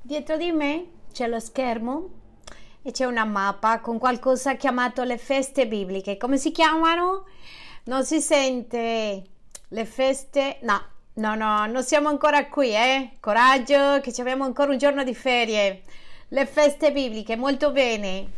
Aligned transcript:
Dietro 0.00 0.36
di 0.36 0.52
me 0.52 0.86
c'è 1.12 1.26
lo 1.26 1.40
schermo 1.40 2.10
e 2.82 2.92
c'è 2.92 3.04
una 3.04 3.24
mappa 3.24 3.80
con 3.80 3.98
qualcosa 3.98 4.54
chiamato 4.54 5.02
le 5.02 5.18
feste 5.18 5.66
bibliche. 5.66 6.16
Come 6.16 6.38
si 6.38 6.52
chiamano? 6.52 7.24
Non 7.84 8.04
si 8.04 8.20
sente. 8.20 9.24
Le 9.66 9.84
feste... 9.84 10.58
No, 10.62 10.80
no, 11.14 11.34
no, 11.34 11.66
non 11.66 11.82
siamo 11.82 12.08
ancora 12.08 12.46
qui, 12.46 12.72
eh? 12.72 13.16
Coraggio, 13.18 14.00
che 14.00 14.12
ci 14.12 14.20
abbiamo 14.20 14.44
ancora 14.44 14.70
un 14.70 14.78
giorno 14.78 15.02
di 15.02 15.14
ferie. 15.16 15.82
Le 16.28 16.46
feste 16.46 16.92
bibliche, 16.92 17.34
molto 17.34 17.72
bene. 17.72 18.30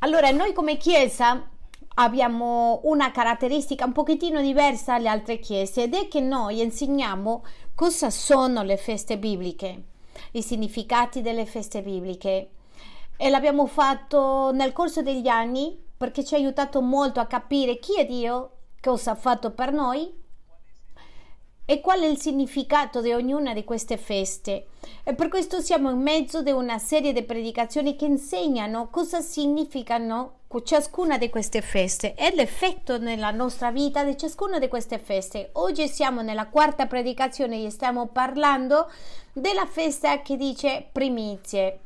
Allora, 0.00 0.30
noi 0.32 0.52
come 0.52 0.76
Chiesa 0.76 1.48
abbiamo 1.94 2.80
una 2.84 3.12
caratteristica 3.12 3.84
un 3.84 3.92
pochettino 3.92 4.40
diversa 4.40 4.94
dalle 4.94 5.08
altre 5.08 5.38
chiese 5.38 5.84
ed 5.84 5.94
è 5.94 6.08
che 6.08 6.18
noi 6.18 6.60
insegniamo 6.60 7.44
cosa 7.76 8.10
sono 8.10 8.64
le 8.64 8.76
feste 8.76 9.16
bibliche 9.16 9.92
i 10.32 10.42
significati 10.42 11.20
delle 11.22 11.46
feste 11.46 11.82
bibliche. 11.82 12.50
E 13.16 13.30
l'abbiamo 13.30 13.66
fatto 13.66 14.50
nel 14.52 14.72
corso 14.72 15.02
degli 15.02 15.28
anni 15.28 15.80
perché 15.96 16.24
ci 16.24 16.34
ha 16.34 16.38
aiutato 16.38 16.82
molto 16.82 17.20
a 17.20 17.26
capire 17.26 17.78
chi 17.78 17.98
è 17.98 18.06
Dio, 18.06 18.50
cosa 18.80 19.12
ha 19.12 19.16
fatto 19.16 19.52
per 19.52 19.72
noi 19.72 20.22
e 21.66 21.80
qual 21.80 22.00
è 22.00 22.06
il 22.06 22.18
significato 22.18 23.00
di 23.00 23.12
ognuna 23.12 23.54
di 23.54 23.64
queste 23.64 23.96
feste. 23.96 24.66
E 25.02 25.14
per 25.14 25.28
questo 25.28 25.60
siamo 25.60 25.90
in 25.90 26.00
mezzo 26.00 26.42
di 26.42 26.50
una 26.50 26.78
serie 26.78 27.12
di 27.12 27.22
predicazioni 27.22 27.96
che 27.96 28.04
insegnano 28.04 28.88
cosa 28.90 29.20
significano 29.20 30.42
ciascuna 30.62 31.18
di 31.18 31.30
queste 31.30 31.62
feste 31.62 32.14
e 32.14 32.32
l'effetto 32.32 32.98
nella 32.98 33.32
nostra 33.32 33.72
vita 33.72 34.04
di 34.04 34.16
ciascuna 34.16 34.60
di 34.60 34.68
queste 34.68 34.98
feste. 34.98 35.50
Oggi 35.54 35.88
siamo 35.88 36.22
nella 36.22 36.46
quarta 36.46 36.86
predicazione 36.86 37.64
e 37.64 37.70
stiamo 37.70 38.06
parlando 38.06 38.88
della 39.32 39.66
festa 39.66 40.22
che 40.22 40.36
dice 40.36 40.86
primizie. 40.92 41.78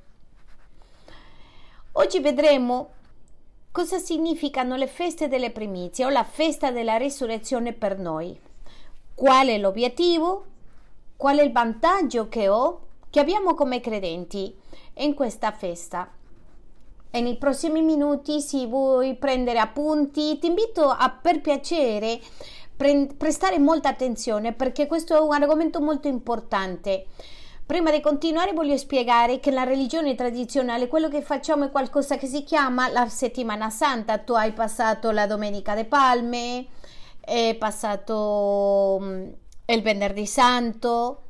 Oggi 1.92 2.20
vedremo 2.20 2.90
cosa 3.72 3.98
significano 3.98 4.76
le 4.76 4.86
feste 4.86 5.28
delle 5.28 5.50
primizie 5.50 6.04
o 6.04 6.10
la 6.10 6.24
festa 6.24 6.70
della 6.70 6.96
risurrezione 6.96 7.72
per 7.72 7.98
noi. 7.98 8.38
Qual 9.18 9.48
è 9.48 9.58
l'obiettivo? 9.58 10.44
Qual 11.16 11.38
è 11.38 11.42
il 11.42 11.50
vantaggio 11.50 12.28
che 12.28 12.48
ho, 12.48 12.82
che 13.10 13.18
abbiamo 13.18 13.54
come 13.54 13.80
credenti 13.80 14.56
in 14.98 15.14
questa 15.14 15.50
festa? 15.50 16.08
E 17.10 17.20
nei 17.20 17.36
prossimi 17.36 17.82
minuti, 17.82 18.40
se 18.40 18.64
vuoi 18.68 19.16
prendere 19.16 19.58
appunti, 19.58 20.38
ti 20.38 20.46
invito 20.46 20.88
a 20.88 21.10
per 21.10 21.40
piacere 21.40 22.20
pre- 22.76 23.08
prestare 23.16 23.58
molta 23.58 23.88
attenzione 23.88 24.52
perché 24.52 24.86
questo 24.86 25.16
è 25.16 25.20
un 25.20 25.32
argomento 25.32 25.80
molto 25.80 26.06
importante. 26.06 27.06
Prima 27.66 27.90
di 27.90 28.00
continuare 28.00 28.52
voglio 28.52 28.76
spiegare 28.76 29.40
che 29.40 29.50
la 29.50 29.64
religione 29.64 30.14
tradizionale 30.14 30.86
quello 30.86 31.08
che 31.08 31.22
facciamo 31.22 31.64
è 31.64 31.70
qualcosa 31.72 32.16
che 32.18 32.28
si 32.28 32.44
chiama 32.44 32.88
la 32.88 33.08
settimana 33.08 33.68
santa. 33.68 34.18
Tu 34.18 34.34
hai 34.34 34.52
passato 34.52 35.10
la 35.10 35.26
domenica 35.26 35.74
de 35.74 35.86
palme, 35.86 36.66
è 37.28 37.54
passato 37.58 38.98
mm, 39.02 39.28
il 39.66 39.82
venerdì 39.82 40.24
santo, 40.24 41.22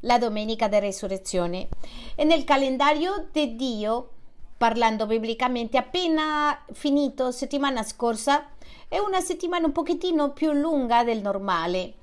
la 0.00 0.18
domenica 0.18 0.68
di 0.68 0.78
resurrezione. 0.78 1.68
E 2.14 2.24
nel 2.24 2.44
calendario 2.44 3.28
di 3.32 3.56
Dio 3.56 4.10
parlando 4.58 5.06
biblicamente, 5.06 5.78
appena 5.78 6.64
finito 6.72 7.30
settimana 7.30 7.82
scorsa, 7.82 8.48
è 8.88 8.98
una 8.98 9.20
settimana 9.20 9.66
un 9.66 9.72
pochettino 9.72 10.32
più 10.32 10.52
lunga 10.52 11.02
del 11.02 11.22
normale. 11.22 11.94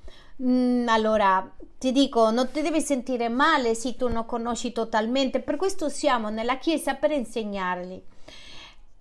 Mm, 0.42 0.88
allora, 0.88 1.48
ti 1.78 1.92
dico, 1.92 2.32
non 2.32 2.50
ti 2.52 2.62
devi 2.62 2.82
sentire 2.82 3.30
male 3.30 3.76
se 3.76 3.96
tu 3.96 4.08
non 4.08 4.26
conosci 4.26 4.72
totalmente, 4.72 5.40
per 5.40 5.58
questo 5.58 5.88
siamo 5.90 6.30
nella 6.30 6.58
chiesa 6.58 6.96
per 6.96 7.12
insegnarli. 7.12 8.04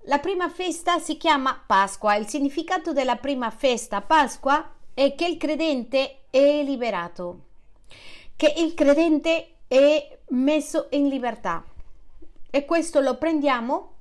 La 0.07 0.19
prima 0.19 0.51
festa 0.51 0.99
si 0.99 1.17
chiama 1.17 1.63
Pasqua. 1.67 2.15
Il 2.17 2.29
significato 2.29 2.93
della 2.93 3.17
prima 3.17 3.51
festa 3.51 4.03
Pasqua 4.03 4.75
è 4.93 5.15
che 5.15 5.27
il 5.27 5.39
credente 5.39 6.25
è 6.29 6.63
liberato, 6.63 7.45
che 8.37 8.53
il 8.59 8.75
credente 8.75 9.61
è 9.67 10.19
messo 10.29 10.89
in 10.91 11.09
libertà. 11.09 11.65
E 12.51 12.67
questo 12.67 13.01
lo 13.01 13.17
prendiamo 13.17 13.93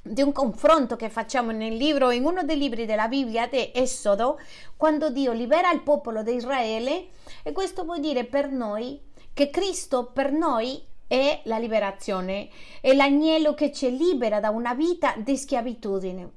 di 0.00 0.22
un 0.22 0.32
confronto 0.32 0.96
che 0.96 1.10
facciamo 1.10 1.50
nel 1.50 1.76
libro, 1.76 2.10
in 2.10 2.24
uno 2.24 2.42
dei 2.42 2.56
libri 2.56 2.86
della 2.86 3.06
Bibbia, 3.06 3.48
di 3.48 3.70
Esodo, 3.74 4.40
quando 4.78 5.10
Dio 5.10 5.32
libera 5.32 5.70
il 5.72 5.82
popolo 5.82 6.22
di 6.22 6.36
Israele. 6.36 7.08
E 7.42 7.52
questo 7.52 7.84
vuol 7.84 8.00
dire 8.00 8.24
per 8.24 8.50
noi 8.50 8.98
che 9.34 9.50
Cristo 9.50 10.06
per 10.06 10.32
noi 10.32 10.88
è 11.10 11.40
la 11.46 11.58
liberazione, 11.58 12.48
è 12.80 12.92
l'agnello 12.92 13.52
che 13.52 13.72
ci 13.72 13.96
libera 13.96 14.38
da 14.38 14.50
una 14.50 14.74
vita 14.74 15.12
di 15.16 15.36
schiavitudine 15.36 16.30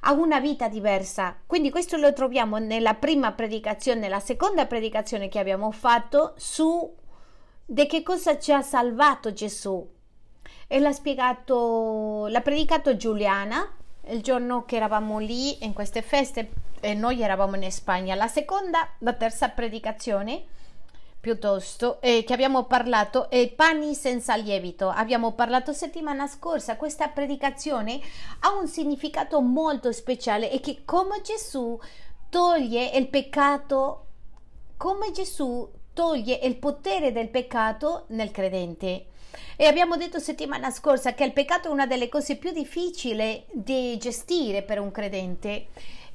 a 0.00 0.12
una 0.12 0.38
vita 0.38 0.68
diversa. 0.68 1.34
Quindi 1.46 1.70
questo 1.70 1.96
lo 1.96 2.12
troviamo 2.12 2.58
nella 2.58 2.92
prima 2.92 3.32
predicazione, 3.32 4.00
nella 4.00 4.20
seconda 4.20 4.66
predicazione 4.66 5.28
che 5.28 5.38
abbiamo 5.38 5.70
fatto 5.70 6.34
su 6.36 6.94
di 7.64 7.86
che 7.86 8.02
cosa 8.02 8.38
ci 8.38 8.52
ha 8.52 8.60
salvato 8.60 9.32
Gesù 9.32 9.88
e 10.66 10.78
l'ha 10.78 10.92
spiegato, 10.92 12.26
l'ha 12.26 12.40
predicato 12.42 12.94
Giuliana 12.96 13.76
il 14.08 14.20
giorno 14.20 14.66
che 14.66 14.76
eravamo 14.76 15.20
lì 15.20 15.64
in 15.64 15.72
queste 15.72 16.02
feste 16.02 16.50
e 16.80 16.92
noi 16.92 17.22
eravamo 17.22 17.56
in 17.56 17.72
Spagna. 17.72 18.14
La 18.14 18.28
seconda, 18.28 18.86
la 18.98 19.14
terza 19.14 19.48
predicazione 19.48 20.44
piuttosto 21.22 22.00
eh, 22.00 22.24
che 22.24 22.32
abbiamo 22.32 22.64
parlato 22.64 23.30
è 23.30 23.48
pani 23.48 23.94
senza 23.94 24.34
lievito. 24.34 24.88
Abbiamo 24.88 25.34
parlato 25.34 25.72
settimana 25.72 26.26
scorsa, 26.26 26.76
questa 26.76 27.06
predicazione 27.08 28.00
ha 28.40 28.50
un 28.58 28.66
significato 28.66 29.40
molto 29.40 29.92
speciale 29.92 30.50
e 30.50 30.58
che 30.58 30.82
come 30.84 31.20
Gesù 31.22 31.78
toglie 32.28 32.90
il 32.96 33.06
peccato, 33.06 34.06
come 34.76 35.12
Gesù 35.12 35.70
toglie 35.94 36.40
il 36.42 36.56
potere 36.56 37.12
del 37.12 37.28
peccato 37.28 38.06
nel 38.08 38.32
credente. 38.32 39.06
E 39.56 39.66
abbiamo 39.66 39.96
detto 39.96 40.18
settimana 40.18 40.72
scorsa 40.72 41.14
che 41.14 41.22
il 41.22 41.32
peccato 41.32 41.68
è 41.68 41.70
una 41.70 41.86
delle 41.86 42.08
cose 42.08 42.34
più 42.34 42.50
difficili 42.50 43.44
di 43.52 43.96
gestire 43.98 44.62
per 44.62 44.80
un 44.80 44.90
credente. 44.90 45.68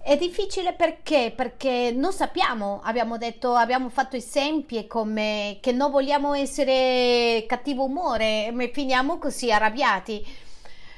È 0.08 0.16
difficile 0.16 0.72
perché? 0.72 1.34
Perché 1.36 1.92
non 1.94 2.14
sappiamo, 2.14 2.80
abbiamo 2.82 3.18
detto, 3.18 3.56
abbiamo 3.56 3.90
fatto 3.90 4.16
esempi 4.16 4.88
come 4.88 5.58
che 5.60 5.74
non 5.74 5.92
vogliamo 5.92 6.34
essere 6.34 7.44
cattivo 7.46 7.84
umore 7.84 8.48
e 8.48 8.72
finiamo 8.74 9.18
così 9.18 9.52
arrabbiati. 9.52 10.26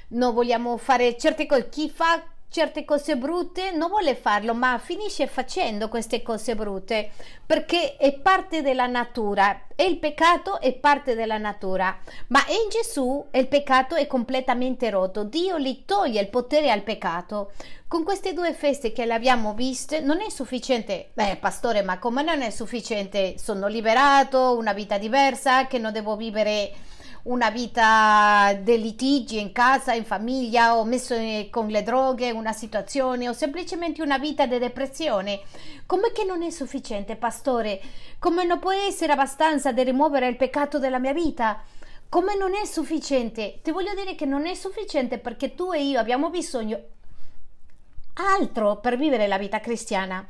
Non 0.10 0.36
vogliamo 0.36 0.78
fare 0.78 1.18
certe 1.18 1.48
cose. 1.48 1.70
Chi 1.70 1.90
fa 1.90 2.22
certe 2.50 2.84
cose 2.84 3.16
brutte 3.16 3.72
non 3.72 3.90
vuole 3.90 4.16
farlo, 4.16 4.54
ma 4.54 4.80
finisce 4.84 5.28
facendo 5.28 5.88
queste 5.88 6.22
cose 6.22 6.56
brutte 6.56 7.12
perché 7.46 7.96
è 7.98 8.14
parte 8.14 8.62
della 8.62 8.88
natura 8.88 9.66
e 9.76 9.86
il 9.86 9.98
peccato 9.98 10.60
è 10.60 10.74
parte 10.74 11.16
della 11.16 11.38
natura. 11.38 11.98
Ma 12.28 12.40
in 12.48 12.70
Gesù 12.70 13.26
il 13.32 13.48
peccato 13.48 13.96
è 13.96 14.08
completamente 14.08 14.90
rotto. 14.90 15.24
Dio 15.24 15.58
gli 15.58 15.84
toglie 15.86 16.22
il 16.22 16.30
potere 16.30 16.70
al 16.70 16.84
peccato. 16.84 17.52
Con 17.88 18.04
queste 18.04 18.34
due 18.34 18.54
feste 18.54 18.92
che 18.92 19.06
le 19.06 19.16
abbiamo 19.16 19.54
viste 19.54 20.00
non 20.00 20.22
è 20.22 20.30
sufficiente. 20.30 21.10
Beh, 21.14 21.38
pastore, 21.38 21.82
ma 21.82 21.98
come 21.98 22.22
non 22.22 22.42
è 22.42 22.52
sufficiente? 22.52 23.36
Sono 23.38 23.68
liberato, 23.68 24.56
una 24.58 24.74
vita 24.74 24.98
diversa, 25.00 25.66
che 25.66 25.80
non 25.80 25.92
devo 25.92 26.16
vivere 26.16 26.72
una 27.24 27.50
vita 27.50 28.54
di 28.62 28.82
litigi 28.82 29.40
in 29.40 29.52
casa, 29.52 29.94
in 29.94 30.06
famiglia, 30.06 30.78
o 30.78 30.86
messo 30.86 31.16
con 31.50 31.68
le 31.68 31.84
droghe, 31.84 32.32
una 32.32 32.54
situazione, 32.54 33.28
o 33.28 33.34
semplicemente 33.34 34.02
una 34.02 34.18
vita 34.18 34.46
di 34.46 34.58
depressione. 34.58 35.42
Come 35.86 36.12
che 36.12 36.24
non 36.24 36.44
è 36.44 36.50
sufficiente, 36.50 37.16
pastore? 37.16 37.82
Come 38.20 38.44
non 38.44 38.60
può 38.60 38.72
essere 38.72 39.14
abbastanza 39.14 39.72
di 39.72 39.84
rimuovere 39.84 40.28
il 40.28 40.38
peccato 40.38 40.80
della 40.80 41.00
mia 41.00 41.14
vita? 41.14 41.62
Come 42.08 42.36
non 42.36 42.56
è 42.56 42.66
sufficiente? 42.66 43.60
Ti 43.62 43.72
voglio 43.72 43.94
dire 43.94 44.16
che 44.16 44.26
non 44.26 44.48
è 44.48 44.56
sufficiente 44.56 45.20
perché 45.20 45.54
tu 45.54 45.74
e 45.74 45.84
io 45.84 46.00
abbiamo 46.00 46.30
bisogno 46.30 46.82
altro 48.14 48.78
per 48.78 48.98
vivere 48.98 49.28
la 49.28 49.38
vita 49.38 49.60
cristiana. 49.60 50.28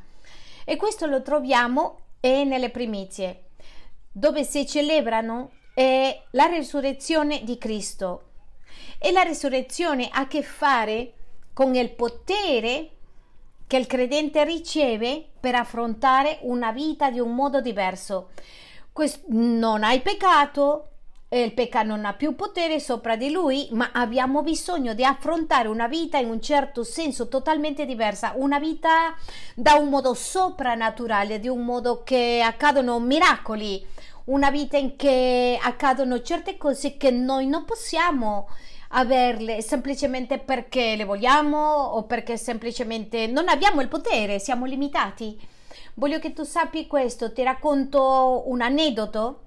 E 0.66 0.76
questo 0.76 1.06
lo 1.06 1.22
troviamo 1.22 2.00
nelle 2.22 2.70
primizie, 2.70 3.46
dove 4.12 4.44
si 4.44 4.68
celebrano 4.68 5.52
è 5.80 6.24
la 6.32 6.44
risurrezione 6.44 7.46
di 7.46 7.58
Cristo. 7.58 8.24
E 9.00 9.14
la 9.14 9.22
risurrezione 9.22 10.10
ha 10.12 10.20
a 10.20 10.28
che 10.28 10.44
fare 10.44 11.14
con 11.54 11.74
il 11.74 11.92
potere 11.92 12.90
che 13.66 13.78
il 13.78 13.88
credente 13.88 14.44
riceve 14.44 15.26
per 15.40 15.56
affrontare 15.56 16.40
una 16.42 16.74
vita 16.74 17.10
di 17.10 17.22
un 17.22 17.34
modo 17.34 17.62
diverso. 17.62 18.32
Questo, 18.92 19.22
non 19.30 19.86
hai 19.86 20.02
peccato, 20.02 20.90
il 21.30 21.54
peccato 21.54 21.86
non 21.86 22.04
ha 22.04 22.14
più 22.14 22.36
potere 22.36 22.82
sopra 22.82 23.16
di 23.16 23.32
lui, 23.32 23.70
ma 23.72 23.92
abbiamo 23.94 24.42
bisogno 24.42 24.94
di 24.94 25.06
affrontare 25.06 25.70
una 25.70 25.88
vita 25.88 26.18
in 26.18 26.30
un 26.30 26.42
certo 26.42 26.84
senso 26.84 27.30
totalmente 27.30 27.86
diversa, 27.86 28.34
una 28.36 28.60
vita 28.60 29.16
da 29.56 29.76
un 29.76 29.88
modo 29.88 30.14
soprannaturale, 30.14 31.40
di 31.40 31.48
un 31.48 31.64
modo 31.64 32.04
che 32.04 32.42
accadono 32.44 33.00
miracoli, 33.00 33.86
una 34.30 34.52
vita 34.52 34.78
in 34.78 34.96
cui 34.96 35.58
accadono 35.62 36.22
certe 36.22 36.58
cose 36.58 36.98
che 36.98 37.12
noi 37.12 37.48
non 37.48 37.66
possiamo 37.66 38.48
averle 38.90 39.62
semplicemente 39.62 40.40
perché 40.40 40.96
le 40.96 41.04
vogliamo 41.04 41.58
o 41.58 42.04
perché 42.04 42.38
semplicemente 42.38 43.28
non 43.28 43.48
abbiamo 43.50 43.82
il 43.82 43.88
potere, 43.88 44.40
siamo 44.40 44.66
limitati. 44.66 45.40
Voglio 45.96 46.20
che 46.20 46.34
tu 46.34 46.44
sappi 46.44 46.88
questo, 46.88 47.34
ti 47.34 47.44
racconto 47.44 48.44
un 48.46 48.62
aneddoto. 48.62 49.42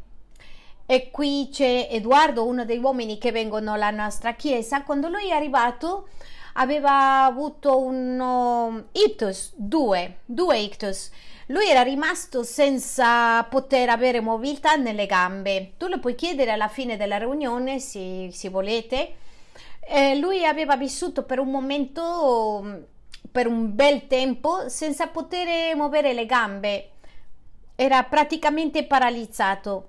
E 0.85 1.11
qui 1.11 1.49
c'è 1.51 1.89
Edoardo, 1.91 2.45
uno 2.45 2.65
dei 2.65 2.79
uomini 2.79 3.19
che 3.19 3.33
vengono 3.33 3.73
alla 3.73 3.91
nostra 3.91 4.35
chiesa. 4.35 4.83
Quando 4.83 5.09
lui 5.09 5.29
è 5.29 5.33
arrivato, 5.33 6.09
aveva 6.55 7.25
avuto 7.25 7.79
un 7.79 8.85
ictus, 8.93 9.53
due, 9.55 10.19
due 10.25 10.59
ictus. 10.59 11.11
Lui 11.47 11.69
era 11.69 11.83
rimasto 11.83 12.43
senza 12.45 13.43
poter 13.45 13.89
avere 13.89 14.21
mobilità 14.21 14.77
nelle 14.77 15.07
gambe. 15.07 15.73
Tu 15.77 15.89
lo 15.89 15.99
puoi 15.99 16.15
chiedere 16.15 16.53
alla 16.53 16.69
fine 16.69 16.97
della 16.97 17.19
riunione 17.19 17.79
se, 17.79 18.29
se 18.33 18.49
volete. 18.49 19.15
Eh, 19.81 20.17
lui 20.17 20.45
aveva 20.45 20.77
vissuto 20.77 21.25
per 21.25 21.39
un 21.39 21.51
momento, 21.51 22.87
per 23.31 23.47
un 23.47 23.75
bel 23.75 24.07
tempo, 24.07 24.69
senza 24.69 25.09
poter 25.09 25.75
muovere 25.75 26.13
le 26.13 26.27
gambe. 26.27 26.91
Era 27.75 28.03
praticamente 28.05 28.85
paralizzato. 28.85 29.89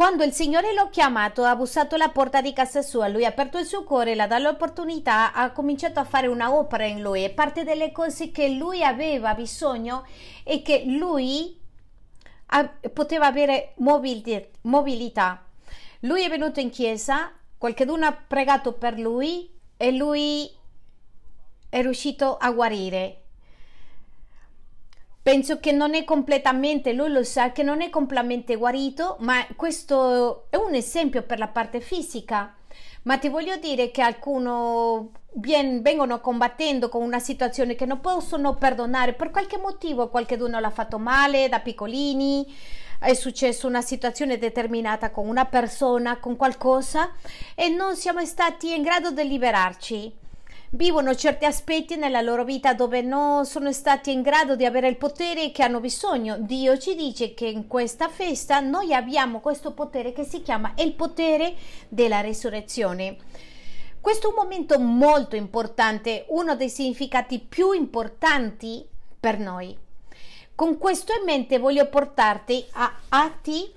Quando 0.00 0.24
il 0.24 0.32
Signore 0.32 0.72
l'ha 0.72 0.88
chiamato, 0.88 1.44
ha 1.44 1.54
bussato 1.54 1.96
la 1.96 2.08
porta 2.08 2.40
di 2.40 2.54
casa 2.54 2.80
sua, 2.80 3.06
lui 3.08 3.26
ha 3.26 3.28
aperto 3.28 3.58
il 3.58 3.66
suo 3.66 3.84
cuore, 3.84 4.14
l'ha 4.14 4.26
dato 4.26 4.44
l'opportunità, 4.44 5.34
ha 5.34 5.52
cominciato 5.52 6.00
a 6.00 6.04
fare 6.04 6.26
una 6.26 6.54
opera 6.54 6.86
in 6.86 7.02
lui 7.02 7.22
e 7.22 7.28
parte 7.28 7.64
delle 7.64 7.92
cose 7.92 8.30
che 8.30 8.48
lui 8.48 8.82
aveva 8.82 9.34
bisogno 9.34 10.06
e 10.42 10.62
che 10.62 10.84
lui 10.86 11.60
poteva 12.94 13.26
avere 13.26 13.74
mobilità. 13.74 15.44
Lui 16.00 16.22
è 16.22 16.30
venuto 16.30 16.60
in 16.60 16.70
chiesa, 16.70 17.30
qualcuno 17.58 18.06
ha 18.06 18.12
pregato 18.12 18.72
per 18.72 18.98
lui 18.98 19.54
e 19.76 19.92
lui 19.92 20.50
è 21.68 21.82
riuscito 21.82 22.38
a 22.38 22.50
guarire. 22.52 23.19
Penso 25.22 25.60
che 25.60 25.70
non 25.70 25.94
è 25.94 26.04
completamente, 26.04 26.94
lui 26.94 27.10
lo 27.10 27.22
sa 27.24 27.52
che 27.52 27.62
non 27.62 27.82
è 27.82 27.90
completamente 27.90 28.56
guarito, 28.56 29.16
ma 29.20 29.46
questo 29.54 30.46
è 30.48 30.56
un 30.56 30.74
esempio 30.74 31.22
per 31.22 31.38
la 31.38 31.48
parte 31.48 31.80
fisica. 31.80 32.54
Ma 33.02 33.18
ti 33.18 33.28
voglio 33.28 33.56
dire 33.56 33.90
che 33.90 34.00
alcuni 34.00 35.10
vengono 35.80 36.20
combattendo 36.20 36.88
con 36.88 37.02
una 37.02 37.18
situazione 37.18 37.74
che 37.74 37.86
non 37.86 38.00
possono 38.00 38.54
perdonare 38.54 39.12
per 39.12 39.30
qualche 39.30 39.58
motivo, 39.58 40.08
qualcuno 40.08 40.58
l'ha 40.58 40.70
fatto 40.70 40.98
male 40.98 41.48
da 41.48 41.60
piccolini, 41.60 42.46
è 42.98 43.14
successa 43.14 43.66
una 43.66 43.82
situazione 43.82 44.38
determinata 44.38 45.10
con 45.10 45.28
una 45.28 45.44
persona, 45.44 46.18
con 46.18 46.36
qualcosa 46.36 47.12
e 47.54 47.68
non 47.68 47.94
siamo 47.94 48.24
stati 48.24 48.74
in 48.74 48.82
grado 48.82 49.10
di 49.10 49.26
liberarci 49.26 50.19
vivono 50.72 51.16
certi 51.16 51.46
aspetti 51.46 51.96
nella 51.96 52.20
loro 52.20 52.44
vita 52.44 52.74
dove 52.74 53.02
non 53.02 53.44
sono 53.44 53.72
stati 53.72 54.12
in 54.12 54.22
grado 54.22 54.54
di 54.54 54.64
avere 54.64 54.88
il 54.88 54.96
potere 54.96 55.50
che 55.50 55.62
hanno 55.62 55.80
bisogno. 55.80 56.36
Dio 56.38 56.78
ci 56.78 56.94
dice 56.94 57.34
che 57.34 57.46
in 57.46 57.66
questa 57.66 58.08
festa 58.08 58.60
noi 58.60 58.94
abbiamo 58.94 59.40
questo 59.40 59.72
potere 59.72 60.12
che 60.12 60.24
si 60.24 60.42
chiama 60.42 60.72
il 60.78 60.92
potere 60.92 61.54
della 61.88 62.20
risurrezione. 62.20 63.16
Questo 64.00 64.28
è 64.28 64.30
un 64.30 64.36
momento 64.36 64.78
molto 64.78 65.36
importante, 65.36 66.24
uno 66.28 66.54
dei 66.56 66.70
significati 66.70 67.40
più 67.40 67.72
importanti 67.72 68.86
per 69.18 69.38
noi. 69.38 69.76
Con 70.54 70.78
questo 70.78 71.12
in 71.12 71.24
mente 71.24 71.58
voglio 71.58 71.86
portarti 71.88 72.64
a 72.72 72.94
Atti 73.08 73.70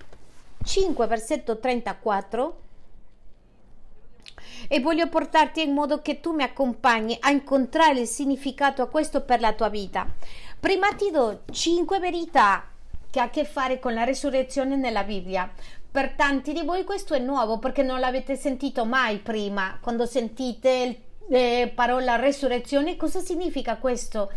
5, 0.63 1.07
versetto 1.07 1.59
34 1.59 2.62
e 4.67 4.79
voglio 4.79 5.07
portarti 5.09 5.61
in 5.61 5.73
modo 5.73 6.01
che 6.01 6.19
tu 6.19 6.33
mi 6.33 6.43
accompagni 6.43 7.17
a 7.19 7.31
incontrare 7.31 7.99
il 7.99 8.07
significato 8.07 8.81
a 8.81 8.87
questo 8.87 9.21
per 9.21 9.39
la 9.39 9.53
tua 9.53 9.69
vita. 9.69 10.07
Prima 10.59 10.93
ti 10.93 11.11
do 11.11 11.41
cinque 11.51 11.99
verità 11.99 12.67
che 13.09 13.19
ha 13.19 13.23
a 13.23 13.29
che 13.29 13.45
fare 13.45 13.79
con 13.79 13.93
la 13.93 14.03
risurrezione 14.03 14.75
nella 14.75 15.03
Bibbia. 15.03 15.51
Per 15.91 16.13
tanti 16.15 16.53
di 16.53 16.63
voi 16.63 16.83
questo 16.83 17.13
è 17.13 17.19
nuovo 17.19 17.59
perché 17.59 17.83
non 17.83 17.99
l'avete 17.99 18.35
sentito 18.35 18.85
mai 18.85 19.19
prima. 19.19 19.77
Quando 19.79 20.05
sentite 20.05 21.01
la 21.27 21.37
eh, 21.37 21.71
parola 21.73 22.15
resurrezione, 22.15 22.97
cosa 22.97 23.19
significa 23.19 23.77
questo? 23.77 24.31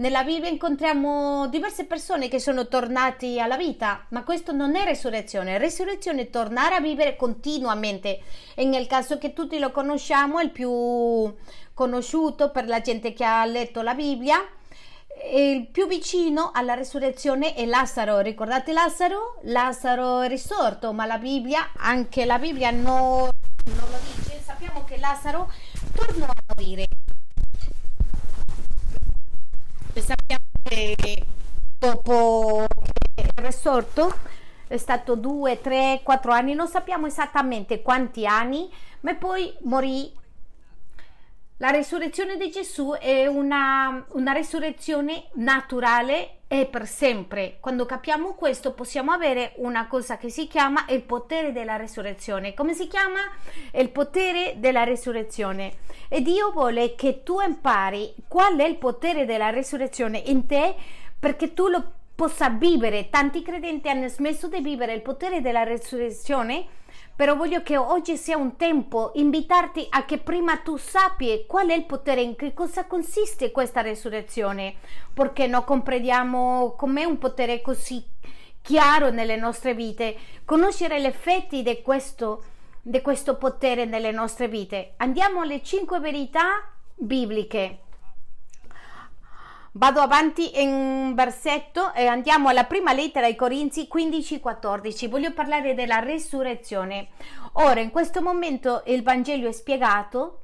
Nella 0.00 0.24
Bibbia 0.24 0.48
incontriamo 0.48 1.46
diverse 1.48 1.84
persone 1.84 2.28
che 2.28 2.40
sono 2.40 2.68
tornati 2.68 3.38
alla 3.38 3.58
vita, 3.58 4.06
ma 4.08 4.24
questo 4.24 4.50
non 4.50 4.74
è 4.74 4.82
resurrezione. 4.82 5.58
Resurrezione 5.58 6.22
è 6.22 6.30
tornare 6.30 6.76
a 6.76 6.80
vivere 6.80 7.16
continuamente. 7.16 8.20
E 8.54 8.64
nel 8.64 8.86
caso 8.86 9.18
che 9.18 9.34
tutti 9.34 9.58
lo 9.58 9.70
conosciamo, 9.70 10.40
il 10.40 10.52
più 10.52 11.34
conosciuto 11.74 12.50
per 12.50 12.66
la 12.66 12.80
gente 12.80 13.12
che 13.12 13.24
ha 13.26 13.44
letto 13.44 13.82
la 13.82 13.92
Bibbia, 13.92 14.38
il 15.34 15.66
più 15.66 15.86
vicino 15.86 16.50
alla 16.54 16.72
resurrezione 16.72 17.52
è 17.52 17.66
Lazzaro. 17.66 18.20
Ricordate 18.20 18.72
Lazzaro? 18.72 19.40
Lazzaro 19.42 20.22
è 20.22 20.28
risorto, 20.28 20.94
ma 20.94 21.04
la 21.04 21.18
Bibbia, 21.18 21.72
anche 21.76 22.24
la 22.24 22.38
Bibbia 22.38 22.70
non, 22.70 23.28
non 23.64 23.90
lo 23.90 23.98
dice. 24.14 24.40
Sappiamo 24.42 24.82
che 24.84 24.96
Lazzaro 24.96 25.52
tornò 25.92 26.24
a 26.24 26.54
morire 26.56 26.86
sappiamo 29.98 30.44
che 30.62 31.26
dopo 31.78 32.66
che 33.14 33.22
è 33.22 33.40
risorto 33.40 34.14
è 34.68 34.76
stato 34.76 35.16
due, 35.16 35.60
tre, 35.60 36.00
quattro 36.04 36.30
anni, 36.30 36.54
non 36.54 36.68
sappiamo 36.68 37.06
esattamente 37.06 37.82
quanti 37.82 38.24
anni, 38.24 38.72
ma 39.00 39.14
poi 39.14 39.52
morì. 39.62 40.12
La 41.56 41.70
risurrezione 41.70 42.36
di 42.36 42.50
Gesù 42.50 42.92
è 42.92 43.26
una, 43.26 44.04
una 44.10 44.32
risurrezione 44.32 45.24
naturale 45.34 46.39
e 46.52 46.66
per 46.66 46.88
sempre. 46.88 47.58
Quando 47.60 47.86
capiamo 47.86 48.34
questo 48.34 48.72
possiamo 48.72 49.12
avere 49.12 49.52
una 49.58 49.86
cosa 49.86 50.16
che 50.16 50.30
si 50.30 50.48
chiama 50.48 50.84
il 50.88 51.02
potere 51.02 51.52
della 51.52 51.76
risurrezione. 51.76 52.54
Come 52.54 52.74
si 52.74 52.88
chiama? 52.88 53.20
Il 53.72 53.90
potere 53.90 54.54
della 54.56 54.82
risurrezione. 54.82 55.74
E 56.08 56.22
Dio 56.22 56.50
vuole 56.50 56.96
che 56.96 57.22
tu 57.22 57.40
impari 57.40 58.12
qual 58.26 58.56
è 58.56 58.64
il 58.64 58.78
potere 58.78 59.26
della 59.26 59.50
risurrezione 59.50 60.18
in 60.26 60.46
te 60.46 60.74
perché 61.20 61.54
tu 61.54 61.68
lo 61.68 61.92
possa 62.16 62.48
vivere. 62.48 63.10
Tanti 63.10 63.42
credenti 63.42 63.88
hanno 63.88 64.08
smesso 64.08 64.48
di 64.48 64.60
vivere 64.60 64.92
il 64.92 65.02
potere 65.02 65.40
della 65.40 65.62
risurrezione 65.62 66.66
però 67.20 67.36
voglio 67.36 67.62
che 67.62 67.76
oggi 67.76 68.16
sia 68.16 68.38
un 68.38 68.56
tempo 68.56 69.10
invitarti 69.16 69.86
a 69.90 70.06
che 70.06 70.16
prima 70.16 70.56
tu 70.56 70.78
sappi 70.78 71.44
qual 71.46 71.68
è 71.68 71.74
il 71.74 71.84
potere, 71.84 72.22
in 72.22 72.34
che 72.34 72.54
cosa 72.54 72.86
consiste 72.86 73.50
questa 73.50 73.82
resurrezione, 73.82 74.76
perché 75.12 75.46
non 75.46 75.62
comprendiamo 75.64 76.72
com'è 76.78 77.04
un 77.04 77.18
potere 77.18 77.60
così 77.60 78.02
chiaro 78.62 79.10
nelle 79.10 79.36
nostre 79.36 79.74
vite, 79.74 80.16
conoscere 80.46 80.98
gli 80.98 81.04
effetti 81.04 81.62
di 81.62 81.82
questo, 81.82 82.42
di 82.80 83.02
questo 83.02 83.36
potere 83.36 83.84
nelle 83.84 84.12
nostre 84.12 84.48
vite. 84.48 84.94
Andiamo 84.96 85.42
alle 85.42 85.62
cinque 85.62 86.00
verità 86.00 86.72
bibliche. 86.94 87.80
Vado 89.72 90.00
avanti 90.00 90.60
in 90.60 91.14
versetto 91.14 91.94
e 91.94 92.06
andiamo 92.06 92.48
alla 92.48 92.64
prima 92.64 92.92
lettera 92.92 93.26
ai 93.26 93.36
Corinzi 93.36 93.88
15-14. 93.92 95.08
Voglio 95.08 95.32
parlare 95.32 95.74
della 95.74 96.00
resurrezione. 96.00 97.10
Ora, 97.52 97.78
in 97.78 97.90
questo 97.90 98.20
momento 98.20 98.82
il 98.86 99.04
Vangelo 99.04 99.48
è 99.48 99.52
spiegato. 99.52 100.42